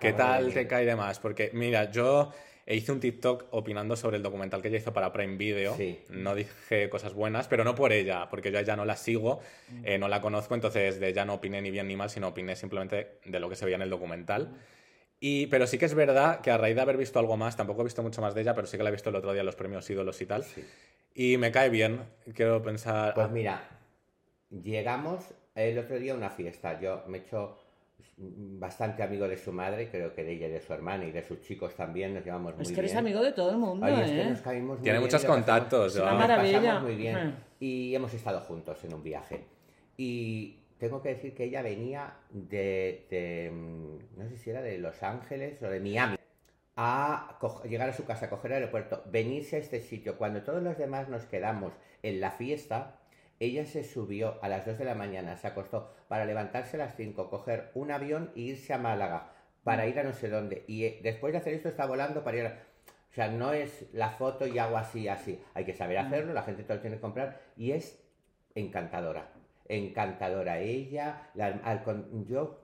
¿qué 0.00 0.12
tal 0.12 0.54
te 0.54 0.68
cae 0.68 0.86
de 0.86 0.94
más? 0.94 1.18
Porque, 1.18 1.50
mira, 1.54 1.90
yo 1.90 2.30
hice 2.68 2.92
un 2.92 3.00
TikTok 3.00 3.46
opinando 3.50 3.96
sobre 3.96 4.18
el 4.18 4.22
documental 4.22 4.62
que 4.62 4.68
ella 4.68 4.78
hizo 4.78 4.92
para 4.92 5.12
Prime 5.12 5.36
Video. 5.36 5.74
Sí. 5.76 5.98
No 6.08 6.36
dije 6.36 6.88
cosas 6.88 7.14
buenas, 7.14 7.48
pero 7.48 7.64
no 7.64 7.74
por 7.74 7.92
ella, 7.92 8.28
porque 8.30 8.52
yo 8.52 8.58
a 8.58 8.60
ella 8.60 8.76
no 8.76 8.84
la 8.84 8.96
sigo, 8.96 9.40
Mm. 9.70 9.82
eh, 9.84 9.98
no 9.98 10.06
la 10.06 10.20
conozco, 10.20 10.54
entonces 10.54 11.00
de 11.00 11.08
ella 11.08 11.24
no 11.24 11.34
opiné 11.34 11.60
ni 11.60 11.72
bien 11.72 11.88
ni 11.88 11.96
mal, 11.96 12.10
sino 12.10 12.28
opiné 12.28 12.54
simplemente 12.54 13.18
de 13.24 13.40
lo 13.40 13.48
que 13.48 13.56
se 13.56 13.64
veía 13.64 13.74
en 13.76 13.82
el 13.82 13.90
documental. 13.90 14.56
Y, 15.24 15.46
pero 15.46 15.68
sí 15.68 15.78
que 15.78 15.84
es 15.84 15.94
verdad 15.94 16.40
que 16.40 16.50
a 16.50 16.58
raíz 16.58 16.74
de 16.74 16.80
haber 16.82 16.96
visto 16.96 17.16
algo 17.20 17.36
más, 17.36 17.56
tampoco 17.56 17.82
he 17.82 17.84
visto 17.84 18.02
mucho 18.02 18.20
más 18.20 18.34
de 18.34 18.40
ella, 18.40 18.54
pero 18.56 18.66
sí 18.66 18.76
que 18.76 18.82
la 18.82 18.88
he 18.88 18.92
visto 18.92 19.08
el 19.10 19.14
otro 19.14 19.30
día 19.32 19.40
en 19.40 19.46
los 19.46 19.54
premios 19.54 19.88
ídolos 19.88 20.20
y 20.20 20.26
tal. 20.26 20.42
Sí. 20.42 20.64
Y 21.14 21.36
me 21.36 21.52
cae 21.52 21.68
bien, 21.70 22.00
quiero 22.34 22.60
pensar... 22.60 23.14
Pues 23.14 23.30
mira, 23.30 23.62
llegamos 24.50 25.22
el 25.54 25.78
otro 25.78 25.96
día 26.00 26.12
a 26.14 26.16
una 26.16 26.30
fiesta. 26.30 26.80
Yo 26.80 27.04
me 27.06 27.18
he 27.18 27.20
hecho 27.20 27.56
bastante 28.16 29.04
amigo 29.04 29.28
de 29.28 29.36
su 29.36 29.52
madre, 29.52 29.88
creo 29.90 30.12
que 30.12 30.24
de 30.24 30.32
ella 30.32 30.48
y 30.48 30.50
de 30.50 30.60
su 30.60 30.72
hermana 30.72 31.04
y 31.04 31.12
de 31.12 31.22
sus 31.22 31.40
chicos 31.42 31.74
también, 31.76 32.14
nos 32.14 32.24
llevamos 32.24 32.54
muy 32.54 32.62
es 32.62 32.68
bien. 32.70 32.74
que 32.74 32.80
eres 32.80 32.96
amigo 32.96 33.22
de 33.22 33.30
todo 33.32 33.50
el 33.50 33.58
mundo, 33.58 33.86
Ay, 33.86 34.00
es 34.02 34.10
que 34.10 34.20
¿eh? 34.22 34.30
nos 34.30 34.40
caímos 34.40 34.78
muy 34.78 34.82
Tiene 34.82 34.98
bien 34.98 35.06
muchos 35.06 35.22
pasamos- 35.22 35.36
contactos, 35.36 35.94
Es 35.94 36.02
una 36.02 36.12
¿no? 36.12 36.18
nos 36.18 36.26
pasamos 36.26 36.52
maravilla. 36.52 36.80
muy 36.80 36.96
bien. 36.96 37.36
Y 37.60 37.94
hemos 37.94 38.12
estado 38.12 38.40
juntos 38.40 38.82
en 38.82 38.94
un 38.94 39.02
viaje. 39.04 39.44
Y 39.96 40.56
tengo 40.82 41.00
que 41.00 41.10
decir 41.10 41.32
que 41.32 41.44
ella 41.44 41.62
venía 41.62 42.12
de, 42.30 43.52
mm, 43.52 44.18
no 44.18 44.28
sé 44.28 44.36
si 44.36 44.50
era 44.50 44.62
de 44.62 44.78
Los 44.78 45.04
Ángeles 45.04 45.62
o 45.62 45.68
de 45.68 45.78
Miami, 45.78 46.16
a 46.74 47.38
llegar 47.68 47.88
a 47.88 47.92
su 47.92 48.04
casa, 48.04 48.28
coger 48.28 48.50
el 48.50 48.56
aeropuerto, 48.56 49.04
venirse 49.06 49.54
a 49.54 49.58
este 49.60 49.80
sitio. 49.80 50.18
Cuando 50.18 50.42
todos 50.42 50.60
los 50.60 50.76
demás 50.76 51.08
nos 51.08 51.24
quedamos 51.26 51.72
en 52.02 52.20
la 52.20 52.32
fiesta, 52.32 52.98
ella 53.38 53.64
se 53.64 53.84
subió 53.84 54.42
a 54.42 54.48
las 54.48 54.66
2 54.66 54.76
de 54.76 54.84
la 54.84 54.96
mañana, 54.96 55.36
se 55.36 55.46
acostó 55.46 55.94
para 56.08 56.24
levantarse 56.24 56.74
a 56.74 56.80
las 56.80 56.96
5, 56.96 57.30
coger 57.30 57.70
un 57.74 57.92
avión 57.92 58.32
e 58.34 58.40
irse 58.40 58.72
a 58.72 58.78
Málaga 58.78 59.30
para 59.62 59.86
ir 59.86 60.00
a 60.00 60.02
no 60.02 60.12
sé 60.12 60.30
dónde. 60.30 60.64
Y 60.66 60.84
eh, 60.84 61.00
después 61.04 61.32
de 61.32 61.38
hacer 61.38 61.54
esto 61.54 61.68
está 61.68 61.86
volando 61.86 62.24
para 62.24 62.36
ir 62.38 62.46
a... 62.46 62.58
O 63.08 63.14
sea, 63.14 63.28
no 63.28 63.52
es 63.52 63.86
la 63.92 64.10
foto 64.10 64.48
y 64.48 64.58
hago 64.58 64.76
así, 64.76 65.06
así. 65.06 65.40
Hay 65.54 65.64
que 65.64 65.74
saber 65.74 65.98
hacerlo, 65.98 66.34
la 66.34 66.42
gente 66.42 66.64
todo 66.64 66.78
lo 66.78 66.80
tiene 66.80 66.96
que 66.96 67.02
comprar 67.02 67.40
y 67.56 67.70
es 67.70 68.02
encantadora. 68.56 69.41
Encantadora. 69.78 70.58
Ella, 70.60 71.30
la- 71.34 71.60
yo 72.28 72.58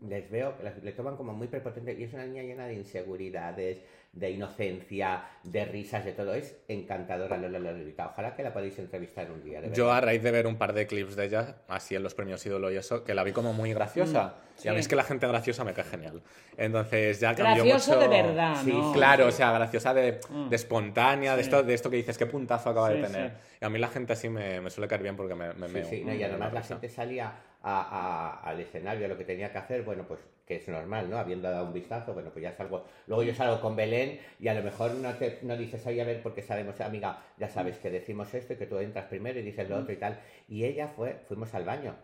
les 0.00 0.30
veo, 0.30 0.54
le 0.82 0.92
toman 0.92 1.16
como 1.16 1.32
muy 1.34 1.48
prepotente 1.48 1.92
y 1.98 2.04
es 2.04 2.12
una 2.14 2.26
niña 2.26 2.42
llena 2.42 2.66
de 2.66 2.74
inseguridades, 2.74 3.82
de 4.12 4.30
inocencia, 4.30 5.22
de 5.44 5.64
risas, 5.64 6.04
de 6.04 6.12
todo. 6.12 6.34
Es 6.34 6.56
encantadora 6.66 7.36
Lola 7.36 7.58
Lolita. 7.58 8.08
Ojalá 8.08 8.34
que 8.34 8.42
la 8.42 8.52
podáis 8.52 8.78
entrevistar 8.78 9.30
un 9.30 9.42
día. 9.44 9.60
de 9.60 9.70
Yo 9.72 9.92
a 9.92 10.00
raíz 10.00 10.22
de 10.22 10.30
ver 10.30 10.46
un 10.46 10.56
par 10.56 10.72
de 10.72 10.86
clips 10.86 11.14
de 11.14 11.26
ella, 11.26 11.56
así 11.68 11.94
en 11.94 12.02
los 12.02 12.14
premios 12.14 12.44
ídolo 12.44 12.70
y 12.72 12.76
eso, 12.76 13.04
que 13.04 13.14
la 13.14 13.22
vi 13.22 13.32
como 13.32 13.52
muy 13.52 13.72
graciosa. 13.72 14.34
Y 14.64 14.66
a 14.68 14.72
mí 14.72 14.78
sí. 14.78 14.80
es 14.80 14.88
que 14.88 14.96
la 14.96 15.04
gente 15.04 15.24
graciosa 15.28 15.62
me 15.62 15.72
cae 15.72 15.84
genial. 15.84 16.20
Entonces 16.56 17.20
ya 17.20 17.32
cambió 17.34 17.64
Gracioso 17.64 17.96
mucho... 17.96 18.08
de 18.10 18.22
verdad, 18.22 18.56
Sí, 18.64 18.72
¿no? 18.72 18.92
Claro, 18.92 19.26
o 19.28 19.30
sea, 19.30 19.52
graciosa 19.52 19.94
de, 19.94 20.18
Mm. 20.28 20.48
de 20.48 20.56
espontánea, 20.56 21.36
de, 21.36 21.44
Sí. 21.44 21.48
esto, 21.50 21.62
de 21.62 21.74
esto 21.74 21.90
que 21.90 21.96
dices, 21.96 22.18
qué 22.18 22.26
puntazo 22.26 22.70
acaba 22.70 22.90
de 22.90 22.96
Sí, 23.06 23.12
tener. 23.12 23.30
sí. 23.30 23.36
Y 23.60 23.64
a 23.64 23.68
mí 23.68 23.78
la 23.78 23.86
gente 23.88 24.14
así 24.14 24.28
me, 24.28 24.60
me 24.60 24.70
suele 24.70 24.88
caer 24.88 25.02
bien 25.02 25.14
porque 25.16 25.36
me, 25.36 25.52
me 25.54 25.68
Sí, 25.68 25.72
meo. 25.74 25.86
sí, 25.88 26.02
no, 26.04 26.12
y 26.14 26.22
además 26.24 26.52
la 26.52 26.62
gente 26.62 26.88
salía 26.88 27.32
al 27.68 28.60
escenario 28.60 29.06
a 29.06 29.08
lo 29.08 29.18
que 29.18 29.24
tenía 29.24 29.52
que 29.52 29.58
hacer, 29.58 29.82
bueno, 29.82 30.04
pues 30.06 30.20
que 30.46 30.56
es 30.56 30.68
normal, 30.68 31.10
¿no? 31.10 31.18
Habiendo 31.18 31.50
dado 31.50 31.66
un 31.66 31.74
vistazo, 31.74 32.14
bueno, 32.14 32.30
pues 32.30 32.42
ya 32.42 32.52
salgo. 32.52 32.84
Luego 33.06 33.22
yo 33.22 33.34
salgo 33.34 33.60
con 33.60 33.76
Belén 33.76 34.18
y 34.40 34.48
a 34.48 34.54
lo 34.54 34.62
mejor 34.62 34.94
no 34.94 35.12
te 35.14 35.38
no 35.42 35.56
dices 35.56 35.86
ahí 35.86 36.00
a 36.00 36.04
ver 36.04 36.22
porque 36.22 36.42
sabemos, 36.42 36.80
amiga, 36.80 37.22
ya 37.36 37.48
sabes 37.50 37.76
que 37.78 37.90
decimos 37.90 38.32
esto 38.32 38.54
y 38.54 38.56
que 38.56 38.66
tú 38.66 38.78
entras 38.78 39.04
primero 39.06 39.38
y 39.38 39.42
dices 39.42 39.68
lo 39.68 39.76
otro 39.76 39.92
y 39.92 39.96
tal. 39.96 40.18
Y 40.48 40.64
ella 40.64 40.88
fue, 40.88 41.20
fuimos 41.28 41.52
al 41.54 41.64
baño 41.64 41.94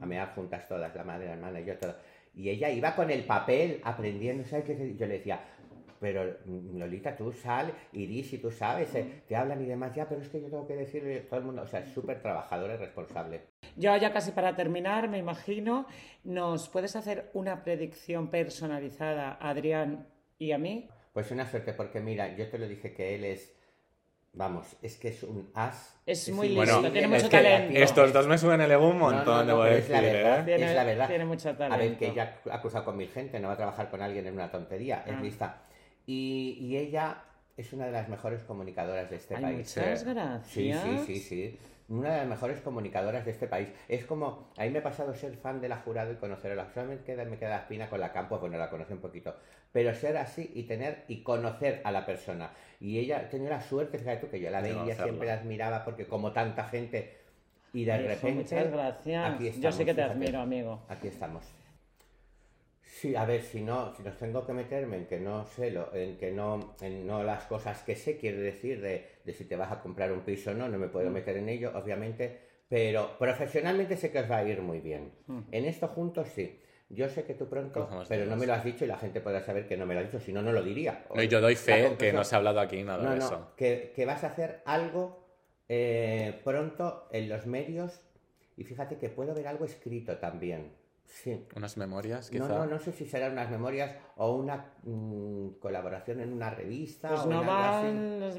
a 0.00 0.06
mear 0.06 0.34
juntas 0.34 0.68
todas, 0.68 0.94
la 0.94 1.04
madre, 1.04 1.26
la 1.26 1.32
hermana 1.32 1.60
y 1.60 1.64
yo, 1.64 1.78
todo. 1.78 1.96
Y 2.34 2.50
ella 2.50 2.68
iba 2.68 2.94
con 2.94 3.10
el 3.10 3.24
papel 3.24 3.80
aprendiendo, 3.82 4.44
¿sabes 4.44 4.66
qué? 4.66 4.94
Yo 4.98 5.06
le 5.06 5.14
decía, 5.14 5.40
pero 6.12 6.36
mm, 6.44 6.78
Lolita, 6.78 7.16
tú 7.16 7.32
sal 7.32 7.72
y 7.92 8.06
di 8.06 8.22
si 8.22 8.38
tú 8.38 8.48
sabes, 8.52 8.94
eh, 8.94 9.22
te 9.26 9.34
hablan 9.34 9.60
y 9.60 9.66
demás, 9.66 9.92
ya, 9.92 10.08
pero 10.08 10.20
es 10.22 10.28
que 10.28 10.40
yo 10.40 10.46
tengo 10.48 10.64
que 10.64 10.76
decirle 10.76 11.18
todo 11.22 11.40
el 11.40 11.46
mundo, 11.46 11.62
o 11.62 11.66
sea, 11.66 11.80
es 11.80 11.88
súper 11.92 12.22
trabajadora 12.22 12.74
y 12.74 12.76
responsable. 12.76 13.40
Yo 13.74 13.96
ya 13.96 14.12
casi 14.12 14.30
para 14.30 14.54
terminar, 14.54 15.08
me 15.08 15.18
imagino, 15.18 15.86
¿nos 16.22 16.68
puedes 16.68 16.94
hacer 16.94 17.28
una 17.34 17.64
predicción 17.64 18.28
personalizada 18.30 19.36
a 19.40 19.50
Adrián 19.50 20.06
y 20.38 20.52
a 20.52 20.58
mí? 20.58 20.88
Pues 21.12 21.32
una 21.32 21.44
suerte, 21.44 21.72
porque 21.72 21.98
mira, 21.98 22.36
yo 22.36 22.48
te 22.48 22.56
lo 22.58 22.68
dije 22.68 22.92
que 22.94 23.16
él 23.16 23.24
es 23.24 23.52
Vamos, 24.38 24.76
es 24.82 24.98
que 24.98 25.08
es 25.08 25.22
un 25.22 25.48
as. 25.54 25.98
Es 26.04 26.28
muy 26.28 26.48
increíble 26.48 26.66
listo, 26.74 26.92
tiene 26.92 27.08
mucho 27.08 27.22
es 27.24 27.28
que 27.30 27.36
talento. 27.38 27.78
estos 27.80 28.12
dos 28.12 28.26
me 28.26 28.36
suben 28.36 28.60
el 28.60 28.70
ego 28.70 28.90
un 28.90 28.98
No, 28.98 29.10
no, 29.10 29.16
montón, 29.16 29.38
no, 29.38 29.44
debo 29.46 29.62
pero 29.62 29.76
es 29.76 29.88
decir, 29.88 29.94
la 29.94 30.12
verdad. 30.12 30.38
¿eh? 30.40 30.44
Tiene- 30.44 30.66
es 30.68 30.74
la 30.76 30.84
verdad. 30.84 31.08
tiene 31.08 31.24
mucho 31.24 31.48
A 31.48 31.52
ver, 31.52 31.68
talento. 31.70 31.98
que 31.98 32.06
ella 32.08 32.36
ha 32.52 32.60
cruzado 32.60 32.84
con 32.84 32.98
mil 32.98 33.08
gente, 33.08 33.40
no 33.40 33.48
va 33.48 33.54
a 33.54 33.56
trabajar 33.56 33.88
con 33.88 34.02
alguien 34.02 34.26
en 34.26 34.34
una 34.34 34.50
tontería, 34.50 35.04
es 35.06 35.14
Ah. 35.16 35.20
lista. 35.22 35.62
Y, 36.06 36.56
y 36.60 36.76
ella 36.76 37.22
es 37.56 37.72
una 37.72 37.86
de 37.86 37.92
las 37.92 38.08
mejores 38.08 38.42
comunicadoras 38.44 39.10
de 39.10 39.16
este 39.16 39.34
Ay, 39.36 39.42
país. 39.42 39.56
muchas 39.76 40.04
gracias. 40.04 40.46
Sí, 40.46 40.72
sí, 40.72 40.98
sí, 41.06 41.20
sí. 41.20 41.58
Una 41.88 42.10
de 42.12 42.18
las 42.18 42.26
mejores 42.26 42.60
comunicadoras 42.60 43.24
de 43.24 43.30
este 43.30 43.46
país. 43.46 43.68
Es 43.88 44.04
como, 44.04 44.48
a 44.56 44.64
mí 44.64 44.70
me 44.70 44.80
ha 44.80 44.82
pasado 44.82 45.14
ser 45.14 45.36
fan 45.36 45.60
de 45.60 45.68
la 45.68 45.76
jurado 45.78 46.12
y 46.12 46.16
conocerla. 46.16 46.68
Solamente 46.74 47.04
queda- 47.04 47.24
me 47.24 47.38
queda 47.38 47.50
la 47.50 47.56
espina 47.58 47.88
con 47.88 48.00
la 48.00 48.12
campo, 48.12 48.38
bueno, 48.40 48.58
la 48.58 48.68
conocí 48.70 48.92
un 48.92 48.98
poquito. 49.00 49.34
Pero 49.72 49.94
ser 49.94 50.16
así 50.16 50.50
y 50.54 50.64
tener 50.64 51.04
y 51.08 51.22
conocer 51.22 51.80
a 51.84 51.92
la 51.92 52.04
persona. 52.04 52.50
Y 52.80 52.98
ella 52.98 53.28
tenía 53.30 53.50
la 53.50 53.60
suerte, 53.60 53.98
fíjate 53.98 54.18
tú, 54.26 54.30
que 54.30 54.40
yo 54.40 54.50
la 54.50 54.60
veía, 54.60 54.94
siempre 54.96 55.28
la 55.28 55.34
admiraba, 55.34 55.84
porque 55.84 56.06
como 56.06 56.32
tanta 56.32 56.64
gente. 56.64 57.18
Y 57.72 57.84
de 57.84 57.92
Ay, 57.92 58.02
repente. 58.06 58.32
muchas 58.32 58.70
gracias. 58.72 59.34
aquí 59.34 59.44
Yo 59.44 59.50
estamos, 59.50 59.76
sí 59.76 59.84
que 59.84 59.94
te 59.94 60.02
fíjate. 60.02 60.12
admiro, 60.12 60.40
amigo. 60.40 60.82
Aquí 60.88 61.08
estamos. 61.08 61.44
Sí, 63.00 63.14
a 63.14 63.26
ver, 63.26 63.42
si 63.42 63.60
no, 63.62 63.94
si 63.94 64.02
nos 64.02 64.16
tengo 64.16 64.46
que 64.46 64.54
meterme 64.54 64.96
en 64.96 65.06
que 65.06 65.20
no 65.20 65.44
sé 65.44 65.70
lo, 65.70 65.94
en 65.94 66.16
que 66.16 66.30
no, 66.32 66.74
en 66.80 67.06
no 67.06 67.22
las 67.22 67.44
cosas 67.44 67.82
que 67.82 67.94
sé, 67.94 68.16
quiere 68.16 68.38
decir 68.38 68.80
de, 68.80 69.04
de 69.22 69.32
si 69.34 69.44
te 69.44 69.54
vas 69.54 69.70
a 69.70 69.80
comprar 69.82 70.10
un 70.12 70.20
piso 70.20 70.52
o 70.52 70.54
no, 70.54 70.66
no 70.68 70.78
me 70.78 70.86
Mm. 70.86 70.90
puedo 70.90 71.10
meter 71.10 71.36
en 71.36 71.48
ello, 71.50 71.72
obviamente, 71.74 72.38
pero 72.68 73.18
profesionalmente 73.18 73.96
sé 73.98 74.10
que 74.10 74.20
os 74.20 74.30
va 74.30 74.38
a 74.38 74.44
ir 74.44 74.62
muy 74.62 74.80
bien. 74.80 75.12
Mm. 75.26 75.40
En 75.52 75.64
esto 75.66 75.88
juntos 75.88 76.28
sí. 76.34 76.58
Yo 76.88 77.08
sé 77.08 77.24
que 77.24 77.34
tú 77.34 77.48
pronto, 77.48 77.80
Cruzamos 77.80 78.08
pero 78.08 78.24
no 78.26 78.36
me 78.36 78.46
lo 78.46 78.54
has 78.54 78.64
dicho 78.64 78.84
y 78.84 78.88
la 78.88 78.96
gente 78.96 79.20
podrá 79.20 79.42
saber 79.42 79.66
que 79.66 79.76
no 79.76 79.84
me 79.86 79.92
lo 79.94 80.00
has 80.00 80.06
dicho, 80.06 80.20
si 80.24 80.32
no, 80.32 80.40
no 80.40 80.52
lo 80.52 80.62
diría. 80.62 81.04
No, 81.14 81.20
y 81.22 81.28
yo 81.28 81.40
doy 81.40 81.56
fe 81.56 81.96
que 81.98 82.12
no 82.12 82.24
se 82.24 82.34
ha 82.34 82.38
hablado 82.38 82.60
aquí 82.60 82.82
nada 82.82 83.02
no, 83.02 83.10
de 83.10 83.18
no, 83.18 83.24
eso. 83.26 83.52
Que, 83.56 83.92
que 83.94 84.06
vas 84.06 84.22
a 84.24 84.28
hacer 84.28 84.62
algo 84.64 85.26
eh, 85.68 86.40
pronto 86.44 87.08
en 87.12 87.28
los 87.28 87.44
medios 87.46 88.00
y 88.56 88.64
fíjate 88.64 88.96
que 88.98 89.10
puedo 89.10 89.34
ver 89.34 89.48
algo 89.48 89.64
escrito 89.66 90.16
también. 90.18 90.72
Sí. 91.06 91.46
Unas 91.54 91.76
memorias, 91.76 92.28
quizá. 92.30 92.48
No, 92.48 92.58
no, 92.58 92.66
no 92.66 92.78
sé 92.78 92.92
si 92.92 93.06
serán 93.06 93.32
unas 93.32 93.48
memorias 93.50 93.94
o 94.16 94.32
una 94.36 94.72
mm, 94.82 95.50
colaboración 95.60 96.20
en 96.20 96.32
una 96.32 96.50
revista 96.50 97.08
Pues 97.08 97.20
o 97.20 97.26
no, 97.26 97.40
así, 97.40 97.86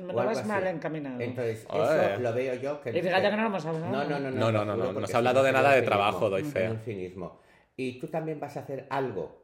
no 0.01 0.13
o 0.13 0.15
vas 0.15 0.38
así. 0.39 0.47
mal 0.47 0.68
encaminado. 0.68 1.20
Entonces, 1.20 1.61
eso 1.65 2.20
lo 2.20 2.34
veo 2.34 2.55
yo 2.55 2.82
que... 2.82 2.89
Y 2.89 3.01
fíjate 3.01 3.30
que 3.30 3.36
no 3.36 3.41
lo 3.43 3.47
hemos 3.47 3.65
hablado. 3.65 3.91
No, 3.91 4.03
no, 4.03 4.20
no. 4.20 4.32
No, 4.32 4.51
no, 4.51 4.65
no, 4.65 4.76
no, 4.76 4.84
no 4.86 4.93
porque 4.93 5.07
se 5.07 5.13
ha 5.13 5.18
hablado 5.18 5.43
de 5.43 5.51
nada 5.53 5.72
de 5.74 5.82
trabajo, 5.82 6.30
doy 6.30 6.43
fe. 6.43 6.70
un 6.70 6.80
cinismo. 6.80 7.39
Y 7.76 7.99
tú 7.99 8.07
también 8.07 8.39
vas 8.39 8.57
a 8.57 8.61
hacer 8.61 8.86
algo 8.89 9.43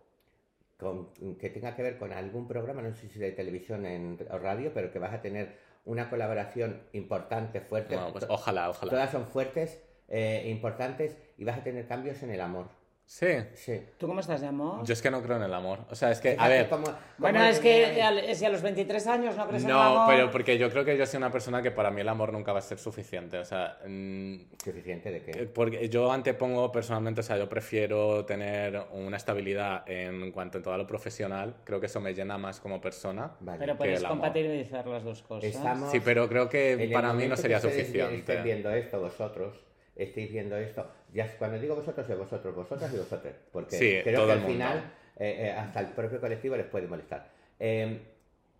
con- 0.77 1.09
que 1.37 1.49
tenga 1.49 1.75
que 1.75 1.83
ver 1.83 1.97
con 1.97 2.11
algún 2.11 2.47
programa, 2.47 2.81
no 2.81 2.93
sé 2.93 3.07
si 3.07 3.19
de 3.19 3.31
televisión 3.31 3.85
en, 3.85 4.17
o 4.29 4.37
radio, 4.37 4.71
pero 4.73 4.91
que 4.91 4.99
vas 4.99 5.13
a 5.13 5.21
tener 5.21 5.57
una 5.85 6.09
colaboración 6.09 6.81
importante, 6.93 7.61
fuerte. 7.61 7.95
Bueno, 7.95 8.11
pues 8.11 8.25
ojalá, 8.29 8.69
ojalá. 8.69 8.89
Todas 8.89 9.11
son 9.11 9.27
fuertes, 9.27 9.81
eh, 10.07 10.43
importantes 10.49 11.17
y 11.37 11.43
vas 11.45 11.57
a 11.57 11.63
tener 11.63 11.87
cambios 11.87 12.21
en 12.23 12.31
el 12.31 12.41
amor. 12.41 12.67
Sí. 13.05 13.27
Sí. 13.53 13.79
¿Tú 13.99 14.07
cómo 14.07 14.21
estás 14.21 14.41
de 14.41 14.47
amor? 14.47 14.83
Yo 14.85 14.93
es 14.93 15.01
que 15.01 15.11
no 15.11 15.21
creo 15.21 15.35
en 15.37 15.43
el 15.43 15.53
amor. 15.53 15.79
O 15.91 15.95
sea, 15.95 16.09
es 16.11 16.19
que, 16.19 16.35
a 16.39 16.47
ver, 16.47 16.67
cómo- 16.67 16.85
Bueno, 17.17 17.39
cómo 17.39 17.49
es 17.51 17.59
tenía- 17.61 18.25
que 18.25 18.33
si 18.35 18.45
a 18.45 18.49
los 18.49 18.61
23 18.63 19.05
años 19.07 19.35
no 19.37 19.47
crees 19.47 19.63
en 19.63 19.69
el 19.69 19.75
no, 19.75 19.81
amor... 19.83 20.07
pero 20.15 20.31
porque 20.31 20.57
yo 20.57 20.69
creo 20.71 20.83
que 20.83 20.97
yo 20.97 21.05
soy 21.05 21.17
una 21.17 21.29
persona 21.31 21.61
que 21.61 21.69
para 21.69 21.91
mí 21.91 22.01
el 22.01 22.09
amor 22.09 22.33
nunca 22.33 22.53
va 22.53 22.59
a 22.59 22.61
ser 22.63 22.79
suficiente. 22.79 23.37
O 23.37 23.45
sea, 23.45 23.77
mm, 23.85 24.35
¿Suficiente 24.63 25.11
de 25.11 25.17
eh, 25.17 25.23
qué? 25.25 25.45
porque 25.45 25.89
yo 25.89 26.11
antepongo 26.11 26.71
personalmente, 26.71 27.19
o 27.19 27.23
sea, 27.23 27.37
yo 27.37 27.47
prefiero 27.47 28.25
tener 28.25 28.81
una 28.93 29.17
estabilidad 29.17 29.83
en 29.87 30.31
cuanto 30.31 30.57
a 30.57 30.61
todo 30.63 30.77
lo 30.77 30.87
profesional. 30.87 31.57
Creo 31.65 31.79
que 31.79 31.85
eso 31.87 31.99
me 32.01 32.13
llena 32.15 32.37
más 32.39 32.59
como 32.59 32.81
persona. 32.81 33.33
Vale. 33.41 33.59
Pero 33.59 33.73
que 33.73 33.77
puedes 33.77 33.99
el 33.99 34.05
amor. 34.05 34.17
compatibilizar 34.17 34.87
las 34.87 35.03
dos 35.03 35.21
cosas. 35.21 35.43
Estamos- 35.53 35.91
Sí, 35.91 35.99
pero 35.99 36.27
creo 36.29 36.49
que 36.49 36.89
para 36.91 37.13
mí 37.13 37.27
no 37.27 37.35
sería 37.35 37.57
que 37.59 37.69
suficiente. 37.69 38.15
Estén 38.15 38.43
viendo 38.43 38.71
esto 38.71 38.99
vosotros, 38.99 39.55
estéis 39.95 40.31
viendo 40.31 40.57
esto. 40.57 40.89
Ya 41.13 41.27
cuando 41.37 41.59
digo 41.59 41.75
vosotros, 41.75 42.09
es 42.09 42.17
vosotros, 42.17 42.55
vosotras 42.55 42.93
y 42.93 42.97
vosotros. 42.97 43.33
Porque 43.51 43.77
Sí, 43.77 43.99
creo 44.03 44.25
que 44.25 44.31
al 44.31 44.41
final, 44.41 44.91
eh, 45.17 45.47
eh, 45.47 45.51
hasta 45.51 45.79
el 45.79 45.87
propio 45.87 46.19
colectivo 46.19 46.57
les 46.57 46.65
puede 46.65 46.87
molestar. 46.87 47.29
Eh, 47.59 47.99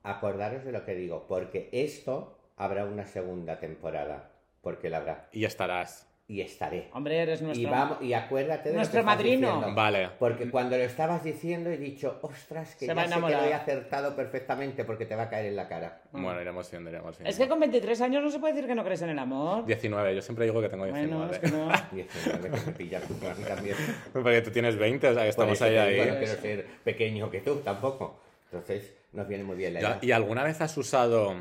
acordaros 0.04 0.64
de 0.64 0.72
lo 0.72 0.86
que 0.86 0.95
digo, 0.95 1.26
porque 1.28 1.70
esto 1.72 2.38
habrá 2.58 2.86
una 2.86 3.08
segunda 3.08 3.60
temporada. 3.60 4.30
Porque 4.62 4.89
la 4.89 4.97
habrá. 4.97 5.28
Y 5.32 5.45
estarás. 5.45 6.08
Y 6.34 6.41
estaré. 6.41 6.89
Hombre, 6.93 7.19
eres 7.19 7.41
Y, 7.41 7.43
nuestro... 7.43 7.69
vamos, 7.69 7.97
y 8.01 8.13
acuérdate 8.13 8.69
de 8.69 8.73
lo 8.73 8.79
Nuestro 8.79 8.97
que 8.97 8.99
estás 9.01 9.15
madrino. 9.17 9.47
diciendo. 9.55 9.75
Vale. 9.75 10.09
Porque 10.17 10.49
cuando 10.49 10.75
lo 10.75 10.81
estabas 10.84 11.23
diciendo 11.23 11.69
he 11.69 11.77
dicho, 11.77 12.17
ostras, 12.23 12.73
que 12.73 12.88
Se 12.88 12.95
ya 12.95 13.07
sé 13.07 13.13
que 13.13 13.19
lo 13.19 13.27
he 13.43 13.53
acertado 13.53 14.15
perfectamente 14.15 14.84
porque 14.84 15.05
te 15.05 15.15
va 15.15 15.23
a 15.23 15.29
caer 15.29 15.45
en 15.45 15.55
la 15.55 15.67
cara. 15.67 16.01
Bueno, 16.11 16.41
iremos 16.41 16.71
viendo, 16.71 16.89
iremos 16.89 17.15
viendo. 17.19 17.29
Es 17.29 17.38
que 17.38 17.47
con 17.47 17.59
23 17.59 18.01
años 18.01 18.23
no 18.23 18.31
se 18.31 18.39
puede 18.39 18.53
decir 18.53 18.67
que 18.67 18.73
no 18.73 18.84
crees 18.84 19.03
en 19.03 19.09
el 19.09 19.19
amor. 19.19 19.63
19, 19.67 20.15
yo 20.15 20.21
siempre 20.23 20.45
digo 20.45 20.59
que 20.59 20.69
tengo 20.69 20.86
19. 20.86 21.15
Bueno, 21.15 21.31
es 21.31 21.38
que 21.38 21.51
no. 21.51 21.67
19 21.91 22.49
que 22.49 22.65
me 22.65 22.71
pillas 22.77 23.03
tú 23.03 23.13
mí 23.13 23.43
también. 23.47 23.75
Porque 24.11 24.41
tú 24.41 24.49
tienes 24.49 24.75
20, 24.75 25.07
o 25.09 25.13
sea, 25.13 25.21
que 25.25 25.34
Por 25.34 25.49
estamos 25.49 25.61
ahí, 25.61 25.77
ahí. 25.77 25.97
no 26.09 26.17
quiero 26.17 26.41
ser 26.41 26.65
pequeño 26.84 27.29
que 27.29 27.41
tú 27.41 27.57
tampoco. 27.57 28.19
Entonces, 28.45 28.91
nos 29.11 29.27
viene 29.27 29.43
muy 29.43 29.55
bien 29.55 29.75
la 29.75 29.79
edad. 29.81 30.01
¿Y 30.01 30.11
alguna 30.13 30.43
vez 30.43 30.61
has 30.61 30.75
usado 30.77 31.36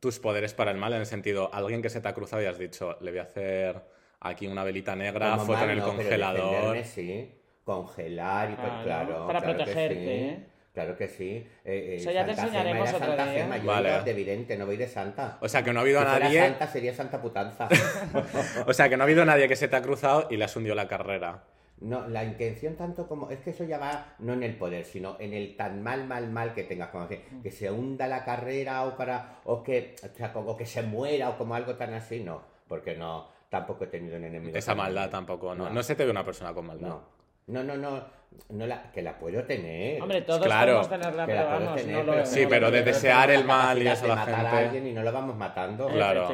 tus 0.00 0.18
poderes 0.18 0.54
para 0.54 0.70
el 0.70 0.78
mal? 0.78 0.94
En 0.94 1.00
el 1.00 1.06
sentido, 1.06 1.50
alguien 1.52 1.82
que 1.82 1.90
se 1.90 2.00
te 2.00 2.08
ha 2.08 2.14
cruzado 2.14 2.42
y 2.42 2.46
has 2.46 2.58
dicho, 2.58 2.96
le 3.02 3.10
voy 3.10 3.20
a 3.20 3.24
hacer 3.24 3.97
aquí 4.20 4.46
una 4.46 4.64
velita 4.64 4.94
negra, 4.96 5.32
Como 5.32 5.46
foto 5.46 5.64
en 5.64 5.70
el 5.70 5.78
no, 5.78 5.84
congelador. 5.86 6.84
sí. 6.84 7.34
Congelar 7.64 8.50
y 8.50 8.54
pues, 8.54 8.68
Claro, 8.82 8.84
claro. 8.84 9.26
para 9.26 9.40
claro 9.40 9.56
que 9.58 9.64
protegerte, 9.64 9.94
sí. 9.94 10.10
¿eh? 10.10 10.46
Claro 10.72 10.96
que 10.96 11.08
sí. 11.08 11.24
Eh, 11.34 11.46
eh, 11.64 11.96
Eso 11.96 12.10
ya 12.12 12.24
te 12.24 12.34
Santa 12.34 12.46
enseñaremos 12.46 12.88
Gema 12.90 12.98
Santa 13.06 13.24
día. 13.24 13.42
Gema, 13.42 13.56
yo 13.58 13.64
Vale. 13.66 13.88
iba 13.88 14.02
de 14.02 14.12
vidente, 14.14 14.56
no 14.56 14.64
voy 14.66 14.76
de 14.76 14.86
santa. 14.86 15.38
O 15.40 15.48
sea, 15.48 15.62
que 15.62 15.72
no 15.72 15.80
ha 15.80 15.82
habido 15.82 15.98
si 16.00 16.06
fuera 16.06 16.24
nadie. 16.24 16.40
santa 16.40 16.66
sería 16.68 16.94
Santa 16.94 17.20
Putanza. 17.20 17.68
O 18.66 18.72
sea, 18.72 18.88
que 18.88 18.96
no 18.96 19.02
ha 19.02 19.06
habido 19.06 19.24
nadie 19.24 19.48
que 19.48 19.56
se 19.56 19.68
te 19.68 19.76
ha 19.76 19.82
cruzado 19.82 20.28
y 20.30 20.36
le 20.36 20.44
has 20.44 20.54
hundido 20.56 20.74
la 20.74 20.86
carrera. 20.88 21.42
No, 21.80 22.08
la 22.08 22.24
intención 22.24 22.74
tanto 22.76 23.06
como... 23.06 23.30
Es 23.30 23.38
que 23.40 23.50
eso 23.50 23.64
ya 23.64 23.78
va 23.78 24.14
no 24.18 24.32
en 24.32 24.42
el 24.42 24.54
poder, 24.56 24.84
sino 24.84 25.16
en 25.20 25.32
el 25.34 25.56
tan 25.56 25.82
mal, 25.82 26.06
mal, 26.06 26.28
mal 26.30 26.54
que 26.54 26.64
tengas. 26.64 26.88
Como 26.90 27.06
que, 27.08 27.22
que 27.42 27.50
se 27.50 27.70
hunda 27.70 28.06
la 28.06 28.24
carrera 28.24 28.84
o 28.84 28.96
para... 28.96 29.40
O 29.44 29.62
que, 29.62 29.94
o, 30.02 30.16
sea, 30.16 30.32
como 30.32 30.56
que 30.56 30.66
se 30.66 30.82
muera 30.82 31.28
o 31.30 31.38
como 31.38 31.54
algo 31.54 31.74
tan 31.74 31.94
así, 31.94 32.20
no. 32.20 32.42
Porque 32.66 32.96
no, 32.96 33.28
tampoco 33.48 33.84
he 33.84 33.86
tenido 33.88 34.16
un 34.16 34.24
enemigo. 34.24 34.56
Esa 34.56 34.74
maldad 34.74 35.10
tampoco, 35.10 35.54
¿no? 35.54 35.64
No. 35.64 35.70
No 35.74 35.82
se 35.82 35.94
te 35.94 36.04
ve 36.04 36.10
una 36.10 36.24
persona 36.24 36.52
con 36.54 36.66
maldad. 36.66 36.88
No. 36.88 37.18
No, 37.48 37.62
no, 37.64 37.76
no. 37.78 38.04
no 38.50 38.66
la, 38.66 38.92
que 38.92 39.00
la 39.00 39.18
puedo 39.18 39.42
tener. 39.44 40.02
Hombre, 40.02 40.20
todos 40.20 40.42
Claro, 40.44 40.82
podemos 40.82 40.88
tenerla, 40.90 41.26
que 41.26 41.32
la 41.34 41.44
pero 41.46 41.50
vamos, 41.50 41.76
tener, 41.80 41.96
no 41.96 42.02
lo 42.02 42.12
pero 42.12 42.26
Sí, 42.26 42.42
no 42.42 42.48
pero 42.50 42.70
de 42.70 42.82
desear 42.82 43.30
el 43.30 43.44
mal 43.46 43.82
y 43.82 43.88
eso 43.88 44.00
a 44.00 44.02
de 44.02 44.08
la 44.08 44.14
matar 44.16 44.34
gente. 44.34 44.50
a 44.50 44.58
alguien 44.58 44.86
y 44.86 44.92
no 44.92 45.02
lo 45.02 45.12
vamos 45.12 45.36
matando. 45.36 45.88
Claro. 45.88 46.28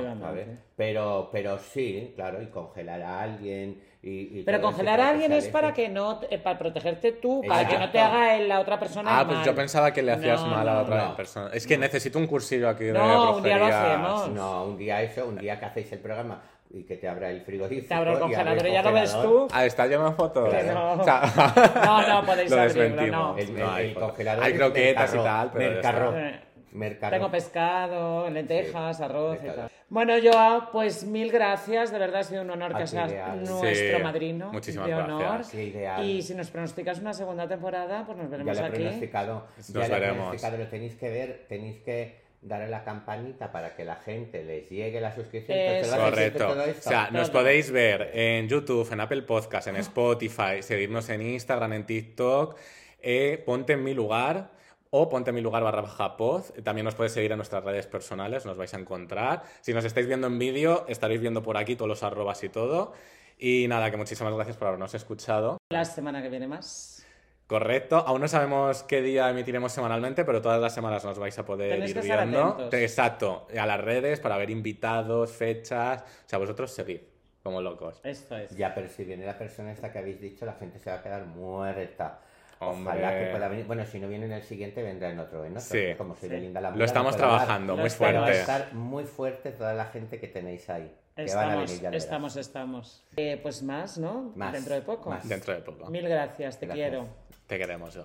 Pero, 0.77 1.29
pero 1.31 1.59
sí, 1.59 2.13
claro, 2.17 2.43
y 2.43 2.47
congelar 2.49 3.01
a 3.03 3.23
alguien 3.23 3.81
y... 4.07 4.41
y 4.41 4.43
Pero 4.45 4.61
congelar 4.61 5.01
a 5.01 5.09
alguien 5.11 5.33
es 5.33 5.49
para 5.49 5.73
que 5.73 5.89
no, 5.89 6.21
para 6.43 6.59
protegerte 6.59 7.13
tú, 7.13 7.43
para 7.49 7.67
que 7.67 7.79
no 7.79 7.91
te 7.91 7.99
haga 8.01 8.37
el- 8.37 8.49
la 8.49 8.61
otra 8.61 8.79
persona 8.79 9.21
Ah, 9.21 9.27
pues 9.27 9.45
yo 9.45 9.55
pensaba 9.55 9.93
que 9.93 10.03
le 10.03 10.13
hacías 10.13 10.41
No, 10.43 10.49
mal 10.49 10.69
a 10.69 10.75
la 10.75 10.81
otra 10.83 11.05
no. 11.09 11.17
persona. 11.17 11.51
Es 11.53 11.67
que 11.67 11.79
necesito 11.79 12.19
un 12.19 12.27
cursillo 12.27 12.69
aquí 12.69 12.85
de 12.85 12.93
No, 12.93 13.37
un 13.37 13.43
día 13.43 13.59
lo 13.59 13.67
hacemos. 13.67 14.29
No, 14.31 14.65
un 14.65 14.77
día 14.77 15.03
eso, 15.03 15.27
un 15.27 15.37
día 15.37 15.59
que 15.59 15.65
hacéis 15.67 15.91
el 15.93 16.01
programa 16.01 16.43
y 16.71 16.83
que 16.85 16.97
te 16.97 17.09
abra 17.09 17.31
el 17.31 17.41
frigorífico. 17.43 17.89
Te 17.89 17.95
abro 17.95 18.13
el 18.15 18.19
congelador 18.19 18.67
y 18.67 18.73
ya 18.73 18.83
lo 18.83 18.93
ves 18.93 19.13
tú. 19.23 19.49
Ah, 19.53 19.65
está 19.65 19.87
lleno 19.87 20.11
de 20.11 20.17
fotos. 20.17 20.49
Claro. 20.51 20.93
O 21.01 21.05
sea, 21.05 21.23
No, 21.87 22.09
no, 22.09 22.27
podéis 22.27 22.51
lo 22.51 22.61
abrirlo, 22.61 23.07
no. 23.07 23.39
El, 23.39 23.59
No, 23.59 23.71
hay 23.73 23.87
el 23.89 23.95
fotos. 23.95 24.09
congelador 24.11 24.45
Hay 24.45 24.55
croquetas 24.55 25.15
y 25.15 25.19
tal, 25.19 25.51
pero 25.53 25.81
ya 25.83 26.41
mercarro. 26.73 27.11
Tengo 27.11 27.31
pescado, 27.31 28.29
lentejas, 28.31 28.97
Sí, 28.97 29.03
arroz 29.05 29.39
y 29.43 29.47
tal. 29.47 29.71
Bueno, 29.95 30.15
Joao, 30.21 30.71
pues 30.73 31.05
mil 31.05 31.31
gracias. 31.31 31.93
De 31.93 31.99
verdad 32.01 32.23
ha 32.23 32.25
sido 32.25 32.43
un 32.43 32.51
honor 32.51 32.77
que 32.77 32.85
seas 32.85 33.13
nuestro 33.49 33.97
Sí, 33.99 34.03
madrino. 34.03 34.51
muchísimas 34.53 34.89
de 34.89 34.95
honor. 34.95 35.23
gracias. 35.23 36.01
Y 36.05 36.21
si 36.23 36.35
nos 36.35 36.51
pronosticas 36.51 36.99
una 36.99 37.13
segunda 37.15 37.47
temporada, 37.47 38.05
pues 38.05 38.19
nos 38.19 38.27
Ya 38.29 38.31
veremos 38.33 38.57
lo 38.59 38.65
he 38.65 38.67
aquí. 38.67 38.77
pronosticado. 38.79 39.47
Nos 39.57 39.69
ya 39.69 39.79
lo 39.79 39.85
he 39.85 39.89
veremos. 40.01 40.17
pronosticado, 40.17 40.59
lo 40.59 40.67
tenéis 40.67 40.95
que 40.97 41.09
ver, 41.11 41.47
tenéis 41.49 41.77
que 41.83 42.25
darle 42.43 42.69
la 42.69 42.83
campanita 42.83 43.53
para 43.53 43.77
que 43.77 43.85
la 43.85 43.95
gente 43.95 44.43
les 44.43 44.69
llegue 44.69 45.01
la 45.01 45.15
suscripción. 45.15 45.57
Eso. 45.57 45.67
Entonces, 45.77 45.93
¿vas 45.93 46.01
a 46.01 46.11
decir 46.11 46.33
Correcto. 46.33 46.55
todo 46.61 46.79
O 46.79 46.83
sea, 46.83 47.11
nos 47.13 47.31
podéis 47.31 47.71
ver 47.71 48.11
en 48.15 48.49
YouTube, 48.49 48.93
en 48.93 49.01
Apple 49.01 49.23
Podcast, 49.23 49.69
en 49.69 49.77
Spotify, 49.77 50.61
seguirnos 50.61 51.09
en 51.09 51.23
Instagram, 51.23 51.73
en 51.73 51.87
TikTok, 51.87 52.59
eh, 53.01 53.41
ponte 53.47 53.75
en 53.75 53.85
mi 53.85 53.95
lugar 53.95 54.51
o 54.97 55.09
ponte 55.09 55.31
en 55.31 55.35
mi 55.35 55.41
lugar 55.41 55.65
barra 55.65 55.83
baja 55.83 56.17
pod. 56.17 56.43
También 56.63 56.85
nos 56.85 56.95
podéis 56.95 57.15
seguir 57.15 57.33
en 57.33 57.39
nuestras 57.39 57.65
redes 57.65 57.89
personales, 57.89 58.47
nos 58.47 58.57
vais 58.57 58.73
a 58.75 58.79
encontrar. 58.79 59.43
Si 59.61 59.75
nos 59.75 59.85
estáis 59.85 60.07
viendo 60.07 60.29
en 60.29 60.39
vídeo, 60.39 60.85
estaréis 60.87 61.21
viendo 61.21 61.43
por 61.43 61.57
aquí 61.57 61.75
todos 61.75 61.89
los 61.89 62.05
arrobas 62.05 62.45
y 62.45 62.49
todo. 62.49 62.93
Y 63.37 63.67
nada, 63.67 63.91
que 63.91 63.97
muchísimas 63.97 64.33
gracias 64.33 64.57
por 64.57 64.69
habernos 64.69 64.95
escuchado. 64.95 65.59
La 65.73 65.85
semana 65.85 66.23
que 66.23 66.29
viene 66.29 66.47
más. 66.47 67.05
Correcto, 67.49 67.97
aún 67.97 68.21
no 68.21 68.29
sabemos 68.29 68.85
qué 68.85 69.03
día 69.03 69.29
emitiremos 69.29 69.73
semanalmente, 69.73 70.25
pero 70.25 70.41
todas 70.41 70.61
las 70.61 70.73
semanas 70.73 71.05
nos 71.05 71.19
vais 71.19 71.37
a 71.37 71.45
poder 71.45 71.73
Tenéis 71.73 71.91
ir 71.91 72.01
que 72.01 72.07
viendo. 72.07 72.69
Exacto, 72.71 73.49
a 73.59 73.67
las 73.67 73.81
redes 73.81 74.21
para 74.21 74.37
ver 74.37 74.51
invitados, 74.51 75.33
fechas. 75.33 76.03
O 76.03 76.29
sea, 76.29 76.39
vosotros 76.39 76.71
seguid 76.71 77.01
como 77.43 77.61
locos. 77.61 78.01
Esto 78.05 78.37
es. 78.37 78.57
Ya, 78.57 78.73
pero 78.73 78.89
si 78.89 79.03
viene 79.03 79.27
la 79.27 79.37
persona 79.37 79.73
esta 79.73 79.91
que 79.91 79.99
habéis 79.99 80.21
dicho, 80.21 80.47
la 80.47 80.55
gente 80.55 80.79
se 80.79 80.89
va 80.89 80.99
a 80.99 81.03
quedar 81.03 81.27
muerta. 81.27 82.21
Hombre. 82.61 82.93
Ojalá 82.95 83.19
que 83.19 83.27
pueda 83.27 83.49
venir. 83.49 83.67
Bueno, 83.67 83.85
si 83.87 83.99
no 83.99 84.09
viene 84.09 84.27
en 84.27 84.33
el 84.33 84.43
siguiente, 84.43 84.83
vendrá 84.83 85.11
en 85.11 85.19
otro. 85.19 85.49
¿no? 85.49 85.61
Sí. 85.61 85.95
Como 85.99 86.15
soy 86.17 86.29
de 86.29 86.39
Linda 86.41 86.61
la 86.61 86.71
Lo 86.71 86.85
estamos 86.85 87.17
trabajando 87.17 87.77
muy. 87.77 87.91
Pero 87.99 88.21
va 88.21 88.27
a 88.27 88.27
fuerte. 88.27 88.41
estar 88.41 88.75
muy 88.75 89.05
fuerte 89.05 89.51
toda 89.53 89.75
la 89.75 89.87
gente 89.87 90.19
que 90.19 90.29
tenéis 90.29 90.69
ahí. 90.71 90.95
Que 91.17 91.33
van 91.35 91.51
a 91.51 91.63
Estamos, 91.65 91.95
estamos, 91.95 92.37
estamos. 92.37 93.05
Eh, 93.17 93.39
pues 93.43 93.63
más, 93.63 93.99
¿no? 93.99 94.33
Más, 94.35 94.53
Dentro 94.53 94.75
de 94.75 94.83
poco. 94.83 95.11
más. 95.11 95.29
Dentro 95.29 95.55
de 95.55 95.61
poco. 95.61 95.89
Mil 95.89 96.09
gracias, 96.09 96.59
te 96.59 96.67
Gracias. 96.67 96.89
quiero. 96.91 97.07
Te 97.47 97.59
queremos, 97.59 97.95
yo. 97.95 98.05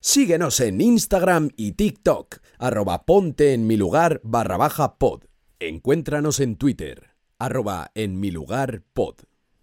Síguenos 0.00 0.58
en 0.60 0.80
Instagram 0.80 1.50
y 1.56 1.72
TikTok, 1.72 2.38
arroba 2.58 3.04
ponte 3.04 3.52
en 3.52 3.66
mi 3.66 3.76
lugar 3.76 4.20
barra 4.24 4.56
baja 4.56 4.96
pod. 4.96 5.24
Encuéntranos 5.60 6.40
en 6.40 6.56
Twitter, 6.56 7.10
arroba 7.38 7.90
en 7.94 8.18
mi 8.18 8.30
lugar 8.30 8.82
pod. 8.94 9.16